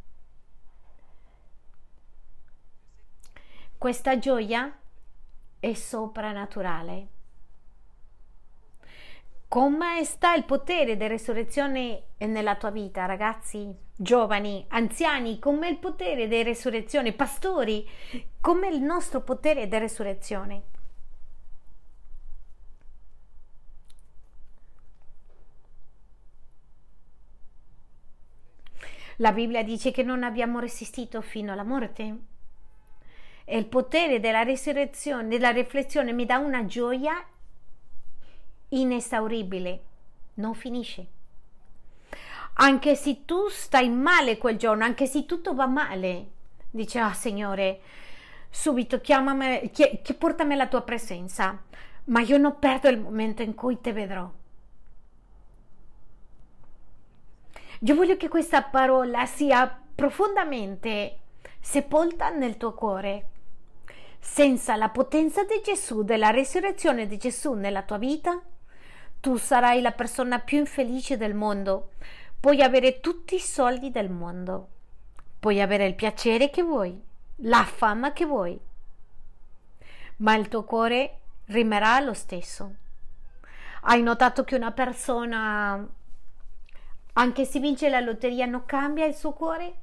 Questa 3.76 4.18
gioia 4.18 4.76
è 5.60 5.72
soprannaturale. 5.74 7.06
Come 9.48 10.04
sta 10.04 10.34
il 10.34 10.44
potere 10.44 10.96
della 10.96 11.10
resurrezione 11.10 12.02
nella 12.18 12.56
tua 12.56 12.70
vita, 12.70 13.06
ragazzi, 13.06 13.74
giovani, 13.96 14.64
anziani? 14.68 15.38
Com'è 15.38 15.68
il 15.68 15.78
potere 15.78 16.28
della 16.28 16.42
resurrezione? 16.42 17.12
Pastori, 17.14 17.88
com'è 18.40 18.68
il 18.68 18.82
nostro 18.82 19.22
potere 19.22 19.66
della 19.66 19.84
resurrezione? 19.84 20.62
La 29.20 29.32
Bibbia 29.32 29.64
dice 29.64 29.90
che 29.90 30.04
non 30.04 30.22
abbiamo 30.22 30.60
resistito 30.60 31.20
fino 31.20 31.52
alla 31.52 31.64
morte. 31.64 32.16
E 33.44 33.58
il 33.58 33.66
potere 33.66 34.20
della 34.20 34.44
resurrezione, 34.44 35.26
della 35.26 35.50
riflessione 35.50 36.12
mi 36.12 36.24
dà 36.24 36.38
una 36.38 36.64
gioia 36.66 37.24
inesauribile, 38.68 39.82
non 40.34 40.54
finisce. 40.54 41.06
Anche 42.60 42.94
se 42.94 43.24
tu 43.24 43.48
stai 43.48 43.88
male 43.88 44.38
quel 44.38 44.56
giorno, 44.56 44.84
anche 44.84 45.06
se 45.06 45.26
tutto 45.26 45.54
va 45.54 45.66
male, 45.66 46.26
dice, 46.70 47.00
ah 47.00 47.12
Signore, 47.12 47.80
subito 48.50 49.00
chiamami, 49.00 49.70
che 49.72 50.14
portami 50.16 50.52
alla 50.52 50.68
tua 50.68 50.82
presenza, 50.82 51.60
ma 52.04 52.20
io 52.20 52.38
non 52.38 52.58
perdo 52.60 52.88
il 52.88 53.00
momento 53.00 53.42
in 53.42 53.54
cui 53.54 53.80
ti 53.80 53.90
vedrò. 53.90 54.30
Io 57.80 57.94
voglio 57.94 58.16
che 58.16 58.28
questa 58.28 58.62
parola 58.62 59.24
sia 59.26 59.80
profondamente 59.94 61.18
sepolta 61.60 62.28
nel 62.30 62.56
tuo 62.56 62.74
cuore. 62.74 63.26
Senza 64.18 64.74
la 64.74 64.88
potenza 64.88 65.44
di 65.44 65.60
Gesù, 65.62 66.02
della 66.02 66.30
resurrezione 66.30 67.06
di 67.06 67.16
Gesù 67.18 67.54
nella 67.54 67.82
tua 67.82 67.98
vita, 67.98 68.40
tu 69.20 69.36
sarai 69.36 69.80
la 69.80 69.92
persona 69.92 70.40
più 70.40 70.58
infelice 70.58 71.16
del 71.16 71.34
mondo. 71.34 71.90
Puoi 72.40 72.62
avere 72.62 73.00
tutti 73.00 73.36
i 73.36 73.40
soldi 73.40 73.90
del 73.90 74.10
mondo. 74.10 74.68
Puoi 75.38 75.60
avere 75.60 75.86
il 75.86 75.94
piacere 75.94 76.50
che 76.50 76.62
vuoi, 76.62 77.00
la 77.42 77.62
fama 77.62 78.12
che 78.12 78.24
vuoi. 78.24 78.58
Ma 80.16 80.34
il 80.34 80.48
tuo 80.48 80.64
cuore 80.64 81.18
rimarrà 81.46 82.00
lo 82.00 82.12
stesso. 82.12 82.74
Hai 83.82 84.02
notato 84.02 84.42
che 84.42 84.56
una 84.56 84.72
persona, 84.72 85.86
anche 87.18 87.44
se 87.44 87.58
vince 87.58 87.88
la 87.88 87.98
lotteria, 87.98 88.46
non 88.46 88.64
cambia 88.64 89.04
il 89.04 89.14
suo 89.14 89.32
cuore? 89.32 89.74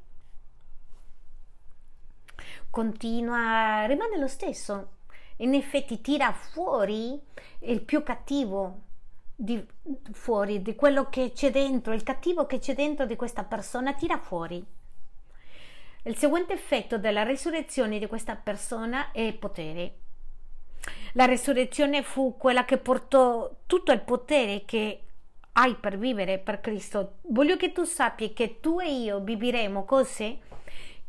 Continua, 2.70 3.86
rimane 3.86 4.18
lo 4.18 4.28
stesso. 4.28 4.94
In 5.38 5.54
effetti 5.54 6.00
tira 6.00 6.32
fuori 6.32 7.22
il 7.60 7.82
più 7.82 8.04
cattivo, 8.04 8.80
di, 9.36 9.62
fuori 10.14 10.62
di 10.62 10.76
quello 10.76 11.10
che 11.10 11.34
c'è 11.34 11.52
dentro, 11.52 11.92
il 11.92 12.04
cattivo 12.04 12.46
che 12.46 12.60
c'è 12.60 12.74
dentro 12.74 13.06
di 13.06 13.18
questa 13.18 13.44
persona, 13.44 13.94
tira 13.94 14.18
fuori. 14.18 14.66
Il 16.04 16.16
seguente 16.16 16.54
effetto 16.54 16.98
della 16.98 17.24
resurrezione 17.24 18.00
di 18.00 18.08
questa 18.08 18.38
persona 18.38 19.12
è 19.12 19.34
potere. 19.34 19.98
La 21.14 21.26
resurrezione 21.26 22.02
fu 22.02 22.38
quella 22.38 22.64
che 22.64 22.78
portò 22.78 23.54
tutto 23.66 23.92
il 23.92 24.02
potere 24.02 24.64
che 24.64 25.05
hai 25.58 25.76
per 25.76 25.98
vivere 25.98 26.38
per 26.40 26.62
Cristo. 26.62 27.18
Voglio 27.30 27.58
che 27.58 27.72
tu 27.72 27.84
sappi 27.84 28.34
che 28.34 28.60
tu 28.60 28.80
e 28.80 28.92
io 28.92 29.20
vivremo 29.20 29.86
cose 29.86 30.40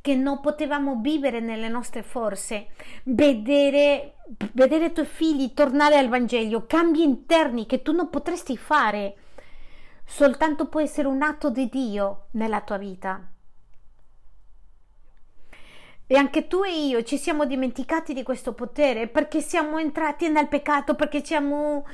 che 0.01 0.14
non 0.14 0.40
potevamo 0.40 1.01
vivere 1.03 1.40
nelle 1.40 1.68
nostre 1.68 2.05
forze, 2.05 2.68
vedere, 3.05 4.18
vedere 4.53 4.84
i 4.84 4.92
tuoi 4.92 5.05
figli 5.05 5.53
tornare 5.53 5.97
al 5.97 6.09
Vangelo, 6.09 6.64
cambi 6.64 7.03
interni 7.03 7.66
che 7.66 7.82
tu 7.82 7.90
non 7.90 8.09
potresti 8.09 8.57
fare, 8.57 9.16
soltanto 10.05 10.68
può 10.68 10.80
essere 10.80 11.09
un 11.09 11.22
atto 11.22 11.51
di 11.51 11.68
Dio 11.68 12.26
nella 12.32 12.61
tua 12.61 12.76
vita. 12.76 13.20
E 16.07 16.16
anche 16.16 16.47
tu 16.47 16.62
e 16.62 16.86
io 16.86 17.03
ci 17.03 17.18
siamo 17.18 17.44
dimenticati 17.44 18.14
di 18.14 18.22
questo 18.22 18.53
potere 18.53 19.09
perché 19.09 19.40
siamo 19.40 19.78
entrati 19.78 20.28
nel 20.28 20.47
peccato, 20.47 20.94
perché 20.94 21.24
siamo, 21.24 21.84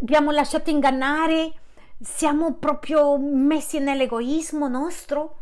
abbiamo 0.00 0.30
lasciato 0.30 0.70
ingannare, 0.70 1.52
siamo 2.00 2.54
proprio 2.54 3.18
messi 3.18 3.78
nell'egoismo 3.78 4.68
nostro? 4.68 5.38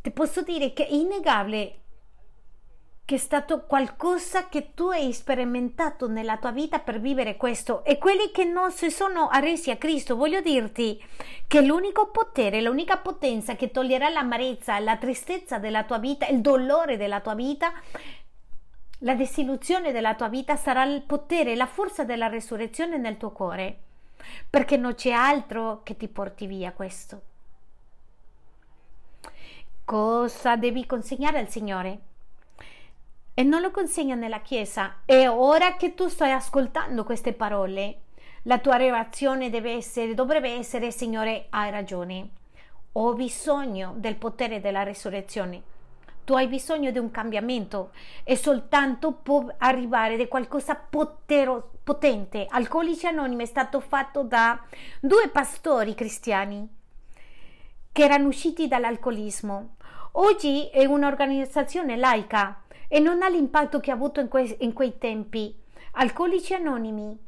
Ti 0.00 0.10
posso 0.10 0.42
dire 0.42 0.72
che 0.72 0.86
è 0.86 0.92
innegabile 0.92 1.80
che 3.08 3.14
è 3.14 3.18
stato 3.18 3.64
qualcosa 3.64 4.50
che 4.50 4.74
tu 4.74 4.88
hai 4.88 5.14
sperimentato 5.14 6.08
nella 6.08 6.36
tua 6.36 6.50
vita 6.50 6.78
per 6.78 7.00
vivere 7.00 7.38
questo. 7.38 7.82
E 7.82 7.96
quelli 7.96 8.30
che 8.30 8.44
non 8.44 8.70
si 8.70 8.90
sono 8.90 9.28
arresi 9.28 9.70
a 9.70 9.78
Cristo, 9.78 10.14
voglio 10.14 10.42
dirti 10.42 11.02
che 11.46 11.62
l'unico 11.62 12.10
potere, 12.10 12.60
l'unica 12.60 12.98
potenza 12.98 13.56
che 13.56 13.70
toglierà 13.70 14.10
l'amarezza, 14.10 14.78
la 14.80 14.98
tristezza 14.98 15.56
della 15.56 15.84
tua 15.84 15.96
vita, 15.96 16.26
il 16.26 16.42
dolore 16.42 16.98
della 16.98 17.20
tua 17.20 17.34
vita, 17.34 17.72
la 18.98 19.14
desillusione 19.14 19.92
della 19.92 20.14
tua 20.14 20.28
vita 20.28 20.56
sarà 20.56 20.84
il 20.84 21.02
potere, 21.02 21.54
la 21.54 21.66
forza 21.66 22.04
della 22.04 22.26
resurrezione 22.26 22.96
nel 22.98 23.16
tuo 23.16 23.30
cuore, 23.30 23.78
perché 24.48 24.76
non 24.76 24.94
c'è 24.94 25.10
altro 25.10 25.82
che 25.84 25.96
ti 25.96 26.08
porti 26.08 26.46
via 26.46 26.72
questo. 26.72 27.22
Cosa 29.84 30.56
devi 30.56 30.84
consegnare 30.84 31.38
al 31.38 31.48
Signore? 31.48 31.98
E 33.34 33.42
non 33.44 33.60
lo 33.60 33.70
consegna 33.70 34.16
nella 34.16 34.40
Chiesa. 34.40 34.96
E 35.06 35.28
ora 35.28 35.76
che 35.76 35.94
tu 35.94 36.08
stai 36.08 36.32
ascoltando 36.32 37.04
queste 37.04 37.32
parole, 37.32 38.00
la 38.42 38.58
tua 38.58 38.76
reazione 38.76 39.48
deve 39.48 39.72
essere, 39.72 40.14
dovrebbe 40.14 40.50
essere, 40.50 40.90
Signore, 40.90 41.46
hai 41.50 41.70
ragione. 41.70 42.30
Ho 42.92 43.14
bisogno 43.14 43.94
del 43.96 44.16
potere 44.16 44.60
della 44.60 44.82
resurrezione. 44.82 45.62
Tu 46.28 46.34
hai 46.34 46.46
bisogno 46.46 46.90
di 46.90 46.98
un 46.98 47.10
cambiamento 47.10 47.92
e 48.22 48.36
soltanto 48.36 49.12
può 49.12 49.46
arrivare 49.56 50.18
di 50.18 50.28
qualcosa 50.28 50.74
potero, 50.74 51.70
potente. 51.82 52.44
Alcolici 52.46 53.06
Anonimi 53.06 53.44
è 53.44 53.46
stato 53.46 53.80
fatto 53.80 54.24
da 54.24 54.62
due 55.00 55.30
pastori 55.30 55.94
cristiani 55.94 56.68
che 57.90 58.04
erano 58.04 58.28
usciti 58.28 58.68
dall'alcolismo 58.68 59.76
Oggi 60.20 60.68
è 60.68 60.84
un'organizzazione 60.84 61.96
laica 61.96 62.60
e 62.88 62.98
non 62.98 63.22
ha 63.22 63.28
l'impatto 63.30 63.80
che 63.80 63.90
ha 63.90 63.94
avuto 63.94 64.20
in, 64.20 64.28
que- 64.28 64.56
in 64.60 64.74
quei 64.74 64.98
tempi. 64.98 65.58
Alcolici 65.92 66.52
Anonimi 66.52 67.18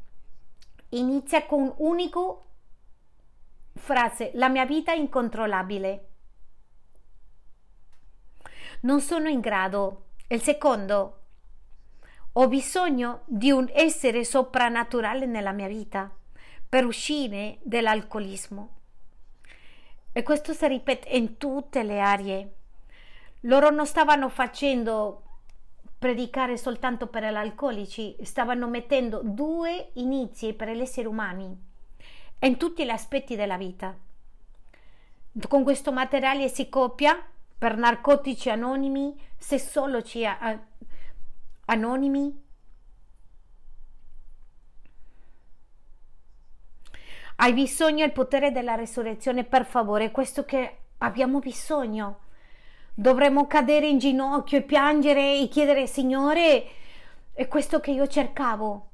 inizia 0.90 1.46
con 1.46 1.72
un'unica 1.78 2.20
frase, 3.76 4.32
la 4.34 4.50
mia 4.50 4.66
vita 4.66 4.92
è 4.92 4.96
incontrollabile. 4.96 6.09
Non 8.80 9.00
sono 9.00 9.28
in 9.28 9.40
grado. 9.40 10.04
Il 10.28 10.40
secondo, 10.40 11.18
ho 12.32 12.48
bisogno 12.48 13.22
di 13.26 13.50
un 13.50 13.68
essere 13.72 14.24
soprannaturale 14.24 15.26
nella 15.26 15.52
mia 15.52 15.68
vita 15.68 16.10
per 16.68 16.86
uscire 16.86 17.58
dall'alcolismo. 17.62 18.76
E 20.12 20.22
questo 20.22 20.52
si 20.52 20.66
ripete 20.66 21.08
in 21.16 21.36
tutte 21.36 21.82
le 21.82 22.00
aree. 22.00 22.54
Loro 23.40 23.70
non 23.70 23.86
stavano 23.86 24.28
facendo 24.28 25.22
predicare 25.98 26.56
soltanto 26.56 27.08
per 27.08 27.24
gli 27.24 27.34
alcolici, 27.34 28.16
stavano 28.22 28.66
mettendo 28.68 29.20
due 29.22 29.90
inizi 29.94 30.54
per 30.54 30.68
gli 30.70 30.80
esseri 30.80 31.06
umani 31.06 31.68
in 32.42 32.56
tutti 32.56 32.84
gli 32.84 32.90
aspetti 32.90 33.36
della 33.36 33.58
vita. 33.58 33.94
Con 35.46 35.62
questo 35.62 35.92
materiale 35.92 36.48
si 36.48 36.68
copia 36.68 37.22
per 37.60 37.76
narcotici 37.76 38.48
anonimi, 38.48 39.14
sessologi 39.36 40.26
anonimi. 41.66 42.42
Hai 47.36 47.52
bisogno 47.52 48.04
del 48.06 48.12
potere 48.12 48.50
della 48.50 48.76
resurrezione, 48.76 49.44
per 49.44 49.66
favore, 49.66 50.06
è 50.06 50.10
questo 50.10 50.46
che 50.46 50.78
abbiamo 50.98 51.38
bisogno 51.40 52.28
dovremmo 52.94 53.46
cadere 53.46 53.86
in 53.88 53.98
ginocchio 53.98 54.58
e 54.58 54.62
piangere 54.62 55.38
e 55.38 55.48
chiedere 55.48 55.86
Signore, 55.86 56.66
è 57.32 57.48
questo 57.48 57.80
che 57.80 57.92
io 57.92 58.06
cercavo. 58.06 58.88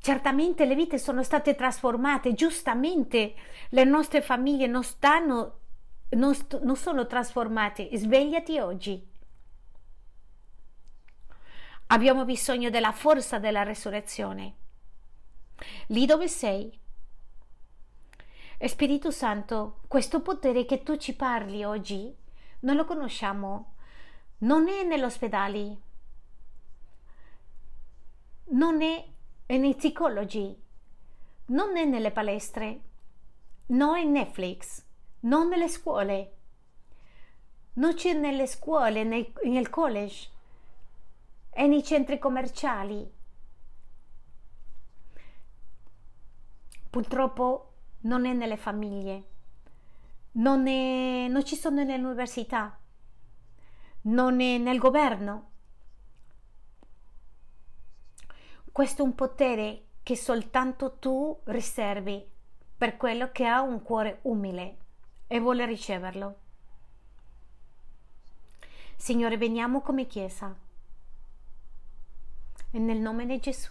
Certamente 0.00 0.64
le 0.64 0.74
vite 0.74 0.98
sono 0.98 1.22
state 1.22 1.54
trasformate, 1.54 2.34
giustamente 2.34 3.34
le 3.70 3.84
nostre 3.84 4.22
famiglie 4.22 4.66
non 4.66 4.82
stanno, 4.82 5.58
non, 6.10 6.34
st- 6.34 6.60
non 6.62 6.76
sono 6.76 7.06
trasformate. 7.06 7.90
Svegliati 7.96 8.58
oggi. 8.58 9.06
Abbiamo 11.88 12.24
bisogno 12.24 12.70
della 12.70 12.92
forza 12.92 13.38
della 13.38 13.62
resurrezione. 13.62 14.54
Lì 15.88 16.06
dove 16.06 16.28
sei. 16.28 16.78
Spirito 18.60 19.10
Santo, 19.10 19.80
questo 19.86 20.20
potere 20.20 20.64
che 20.64 20.82
tu 20.82 20.96
ci 20.96 21.14
parli 21.14 21.62
oggi 21.64 22.14
non 22.60 22.76
lo 22.76 22.84
conosciamo. 22.84 23.74
Non 24.38 24.68
è 24.68 24.84
nell'ospedale, 24.84 25.76
non 28.50 28.82
è 28.82 29.04
nei 29.46 29.74
psicologi, 29.74 30.56
non 31.46 31.76
è 31.76 31.84
nelle 31.84 32.12
palestre, 32.12 32.80
non 33.66 33.96
è 33.96 34.04
Netflix, 34.04 34.84
non 35.20 35.48
nelle 35.48 35.68
scuole, 35.68 36.32
non 37.74 37.94
c'è 37.94 38.12
nelle 38.12 38.46
scuole, 38.46 39.02
nei, 39.02 39.32
nel 39.44 39.68
college 39.68 40.30
e 41.50 41.66
nei 41.66 41.82
centri 41.82 42.18
commerciali. 42.18 43.10
Purtroppo 46.90 47.72
non 48.00 48.26
è 48.26 48.32
nelle 48.32 48.56
famiglie, 48.56 49.24
non, 50.32 50.66
è, 50.66 51.26
non 51.28 51.44
ci 51.44 51.56
sono 51.56 51.82
nelle 51.82 52.04
università, 52.04 52.78
non 54.02 54.40
è 54.40 54.58
nel 54.58 54.78
governo. 54.78 55.50
Questo 58.70 59.02
è 59.02 59.04
un 59.04 59.14
potere 59.14 59.86
che 60.04 60.16
soltanto 60.16 60.98
tu 60.98 61.36
riservi 61.44 62.24
per 62.76 62.96
quello 62.96 63.30
che 63.32 63.44
ha 63.44 63.60
un 63.60 63.82
cuore 63.82 64.20
umile 64.22 64.86
e 65.28 65.38
vuole 65.38 65.64
riceverlo. 65.66 66.36
Signore, 68.96 69.36
veniamo 69.36 69.80
come 69.80 70.08
Chiesa 70.08 70.52
e 72.70 72.78
nel 72.78 72.98
nome 72.98 73.26
di 73.26 73.38
Gesù 73.38 73.70